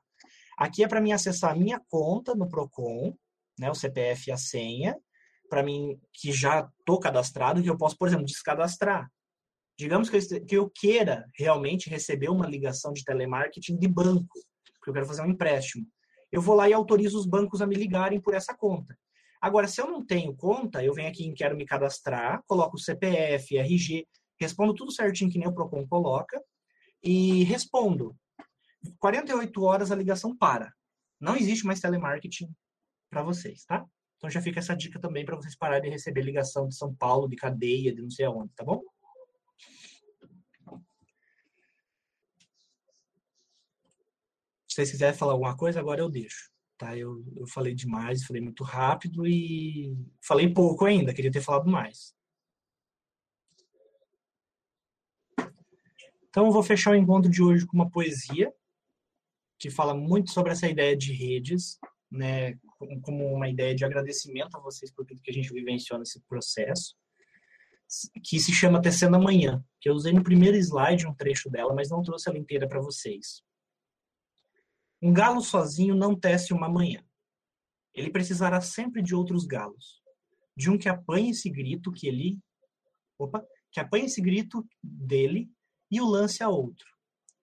Aqui 0.57 0.85
é 0.85 0.89
para 0.89 1.01
mim 1.01 1.13
acessar 1.13 1.51
a 1.51 1.57
minha 1.57 1.81
conta 1.89 2.35
no 2.35 2.49
Procon, 2.49 3.17
né, 3.59 3.71
o 3.71 3.75
CPF 3.75 4.29
e 4.31 4.33
a 4.33 4.37
senha, 4.37 4.97
para 5.49 5.63
mim 5.63 5.99
que 6.13 6.33
já 6.33 6.71
estou 6.79 6.99
cadastrado, 7.01 7.63
que 7.63 7.69
eu 7.69 7.77
posso, 7.77 7.97
por 7.99 8.09
exemplo, 8.09 8.25
descadastrar. 8.25 9.11
Digamos 9.79 10.11
que 10.11 10.17
eu, 10.17 10.45
que 10.45 10.57
eu 10.57 10.71
queira 10.71 11.27
realmente 11.35 11.89
receber 11.89 12.29
uma 12.29 12.47
ligação 12.47 12.93
de 12.93 13.05
telemarketing 13.05 13.79
de 13.79 13.89
banco, 13.89 14.39
porque 14.75 14.91
eu 14.91 14.95
quero 14.95 15.07
fazer 15.07 15.23
um 15.23 15.31
empréstimo. 15.31 15.87
Eu 16.31 16.41
vou 16.41 16.55
lá 16.55 16.69
e 16.69 16.73
autorizo 16.73 17.19
os 17.19 17.27
bancos 17.27 17.61
a 17.61 17.67
me 17.67 17.75
ligarem 17.75 18.21
por 18.21 18.35
essa 18.35 18.55
conta. 18.55 18.97
Agora, 19.41 19.67
se 19.67 19.81
eu 19.81 19.87
não 19.87 20.05
tenho 20.05 20.35
conta, 20.37 20.85
eu 20.85 20.95
venho 20.95 21.09
aqui 21.09 21.25
em 21.25 21.35
quero 21.35 21.57
me 21.57 21.67
cadastrar, 21.67 22.43
coloco 22.47 22.77
o 22.77 22.81
CPF, 22.81 23.59
RG, 23.59 24.07
respondo 24.41 24.75
tudo 24.75 24.93
certinho 24.93 25.31
que 25.31 25.39
nem 25.39 25.49
o 25.49 25.53
Procon 25.53 25.87
coloca 25.87 26.41
e 27.03 27.43
respondo. 27.45 28.17
48 28.99 29.63
horas 29.63 29.91
a 29.91 29.97
ligação 29.97 30.37
para. 30.37 30.73
Não 31.21 31.37
existe 31.37 31.67
mais 31.67 31.81
telemarketing 31.81 32.49
para 33.11 33.23
vocês, 33.23 33.65
tá? 33.65 33.85
Então 34.17 34.31
já 34.31 34.41
fica 34.41 34.61
essa 34.61 34.75
dica 34.77 35.01
também 35.01 35.25
para 35.25 35.37
vocês 35.37 35.57
pararem 35.57 35.83
de 35.83 35.91
receber 35.91 36.23
ligação 36.23 36.69
de 36.69 36.77
São 36.77 36.95
Paulo, 36.95 37.29
de 37.29 37.37
cadeia, 37.37 37.93
de 37.93 38.01
não 38.01 38.11
sei 38.11 38.25
aonde, 38.25 38.53
tá 38.55 38.65
bom? 38.65 38.81
Se 44.73 44.77
vocês 44.77 44.91
quiserem 44.91 45.19
falar 45.19 45.33
alguma 45.33 45.57
coisa, 45.57 45.81
agora 45.81 46.01
eu 46.01 46.09
deixo 46.09 46.53
tá? 46.83 46.99
Eu, 46.99 47.25
eu 47.37 47.47
falei 47.47 47.75
demais, 47.75 48.25
falei 48.25 48.43
muito 48.43 48.65
rápido 48.65 49.25
e 49.25 49.97
falei 50.21 50.53
pouco 50.53 50.85
ainda, 50.85 51.15
queria 51.15 51.31
ter 51.31 51.41
falado 51.41 51.71
mais. 51.71 52.13
Então, 56.29 56.47
eu 56.47 56.53
vou 56.53 56.63
fechar 56.63 56.91
o 56.91 56.97
encontro 56.97 57.31
de 57.31 57.41
hoje 57.41 57.65
com 57.67 57.77
uma 57.77 57.91
poesia 57.91 58.53
que 59.61 59.71
fala 59.71 59.95
muito 59.95 60.33
sobre 60.33 60.51
essa 60.51 60.69
ideia 60.69 60.97
de 60.97 61.13
redes, 61.13 61.79
né, 62.11 62.59
como 63.03 63.33
uma 63.33 63.49
ideia 63.49 63.77
de 63.77 63.85
agradecimento 63.85 64.57
a 64.57 64.61
vocês 64.61 64.91
por 64.91 65.07
tudo 65.07 65.23
que 65.23 65.31
a 65.31 65.35
gente 65.35 65.53
vivenciou 65.53 66.01
nesse 66.01 66.21
processo, 66.23 66.97
que 68.25 68.41
se 68.41 68.53
chama 68.53 68.83
Tecendo 68.83 69.15
Amanhã, 69.15 69.63
que 69.81 69.89
eu 69.89 69.95
usei 69.95 70.13
no 70.13 70.25
primeiro 70.25 70.57
slide 70.57 71.07
um 71.07 71.15
trecho 71.15 71.49
dela, 71.49 71.73
mas 71.73 71.91
não 71.91 72.03
trouxe 72.03 72.29
ela 72.29 72.39
inteira 72.39 72.67
para 72.67 72.81
vocês. 72.81 73.45
Um 75.05 75.13
galo 75.13 75.41
sozinho 75.41 75.97
não 75.97 76.15
tece 76.15 76.53
uma 76.53 76.69
manhã. 76.69 77.05
Ele 77.93 78.09
precisará 78.09 78.61
sempre 78.61 79.03
de 79.03 79.17
outros 79.17 79.45
galos. 79.45 80.01
De 80.57 80.71
um 80.71 80.79
que 80.79 80.89
apanhe 80.89 81.31
esse 81.31 81.51
grito 81.51 81.91
que 81.91 82.07
ele. 82.07 82.39
Opa! 83.19 83.45
Que 83.73 83.81
apanhe 83.81 84.05
esse 84.05 84.21
grito 84.21 84.65
dele 84.81 85.51
e 85.91 86.01
o 86.01 86.07
lance 86.07 86.41
a 86.45 86.49
outro. 86.49 86.87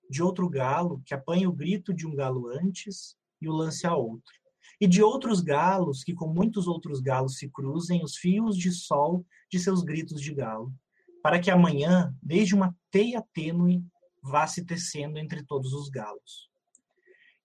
De 0.09 0.23
outro 0.23 0.47
galo 0.47 1.01
que 1.05 1.13
apanhe 1.13 1.47
o 1.47 1.51
grito 1.51 1.93
de 1.93 2.07
um 2.07 2.15
galo 2.15 2.47
antes 2.47 3.17
e 3.41 3.49
o 3.49 3.51
lance 3.51 3.85
a 3.85 3.93
outro. 3.93 4.33
E 4.79 4.87
de 4.87 5.03
outros 5.03 5.41
galos 5.41 6.01
que, 6.01 6.13
com 6.13 6.33
muitos 6.33 6.65
outros 6.65 7.01
galos, 7.01 7.37
se 7.37 7.49
cruzem 7.49 8.01
os 8.01 8.15
fios 8.15 8.55
de 8.55 8.71
sol 8.71 9.25
de 9.51 9.59
seus 9.59 9.83
gritos 9.83 10.21
de 10.21 10.33
galo, 10.33 10.73
para 11.21 11.41
que 11.41 11.51
amanhã, 11.51 12.15
desde 12.23 12.55
uma 12.55 12.73
teia 12.89 13.21
tênue, 13.33 13.83
vá 14.23 14.47
se 14.47 14.63
tecendo 14.63 15.17
entre 15.17 15.43
todos 15.43 15.73
os 15.73 15.89
galos 15.89 16.48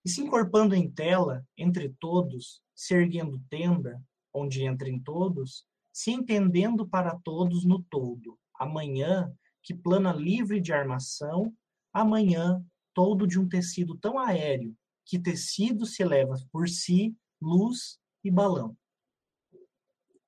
e 0.05 0.09
se 0.09 0.21
encorpando 0.21 0.75
em 0.75 0.91
tela 0.91 1.47
entre 1.57 1.89
todos, 1.99 2.63
se 2.75 2.95
erguendo 2.95 3.43
tenda, 3.49 4.03
onde 4.33 4.65
entrem 4.65 4.99
todos, 5.01 5.67
se 5.93 6.11
entendendo 6.11 6.87
para 6.87 7.17
todos 7.17 7.65
no 7.65 7.83
todo. 7.83 8.39
Amanhã, 8.59 9.33
que 9.63 9.73
plana 9.73 10.13
livre 10.13 10.61
de 10.61 10.73
armação, 10.73 11.55
amanhã, 11.93 12.63
todo 12.93 13.27
de 13.27 13.39
um 13.39 13.49
tecido 13.49 13.97
tão 13.97 14.19
aéreo, 14.19 14.77
que 15.05 15.19
tecido 15.19 15.87
se 15.87 16.03
eleva 16.03 16.35
por 16.53 16.69
si, 16.69 17.17
luz 17.41 17.99
e 18.23 18.31
balão. 18.31 18.77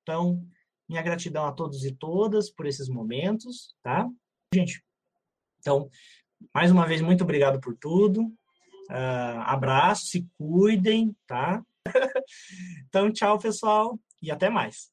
Então, 0.01 0.45
minha 0.87 1.01
gratidão 1.01 1.45
a 1.45 1.51
todos 1.51 1.83
e 1.83 1.93
todas 1.93 2.49
por 2.49 2.65
esses 2.65 2.87
momentos, 2.87 3.75
tá? 3.83 4.09
Gente, 4.53 4.83
então, 5.59 5.89
mais 6.53 6.71
uma 6.71 6.87
vez, 6.87 7.01
muito 7.01 7.23
obrigado 7.23 7.59
por 7.59 7.75
tudo. 7.75 8.33
Uh, 8.89 9.41
abraço, 9.45 10.07
se 10.07 10.27
cuidem, 10.37 11.15
tá? 11.25 11.61
então, 12.87 13.11
tchau, 13.11 13.37
pessoal, 13.37 13.99
e 14.21 14.31
até 14.31 14.49
mais. 14.49 14.89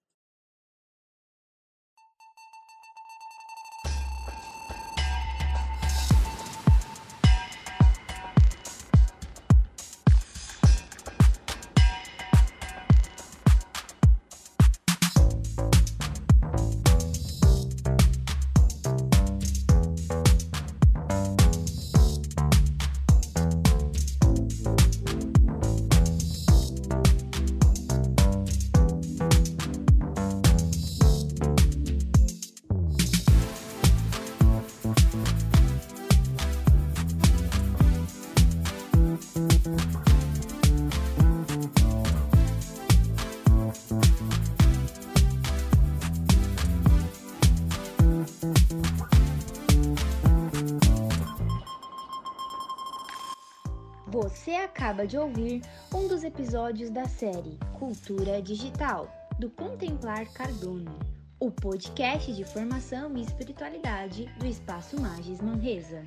Acaba 54.95 55.07
de 55.09 55.19
ouvir 55.19 55.61
um 55.93 56.07
dos 56.07 56.23
episódios 56.23 56.89
da 56.89 57.05
série 57.07 57.59
Cultura 57.77 58.41
Digital, 58.41 59.13
do 59.41 59.51
Contemplar 59.51 60.33
Cardono, 60.33 60.97
o 61.41 61.51
podcast 61.51 62.33
de 62.33 62.45
formação 62.45 63.17
e 63.17 63.23
espiritualidade 63.23 64.33
do 64.39 64.47
Espaço 64.47 65.01
Magis 65.01 65.41
Manresa. 65.41 66.05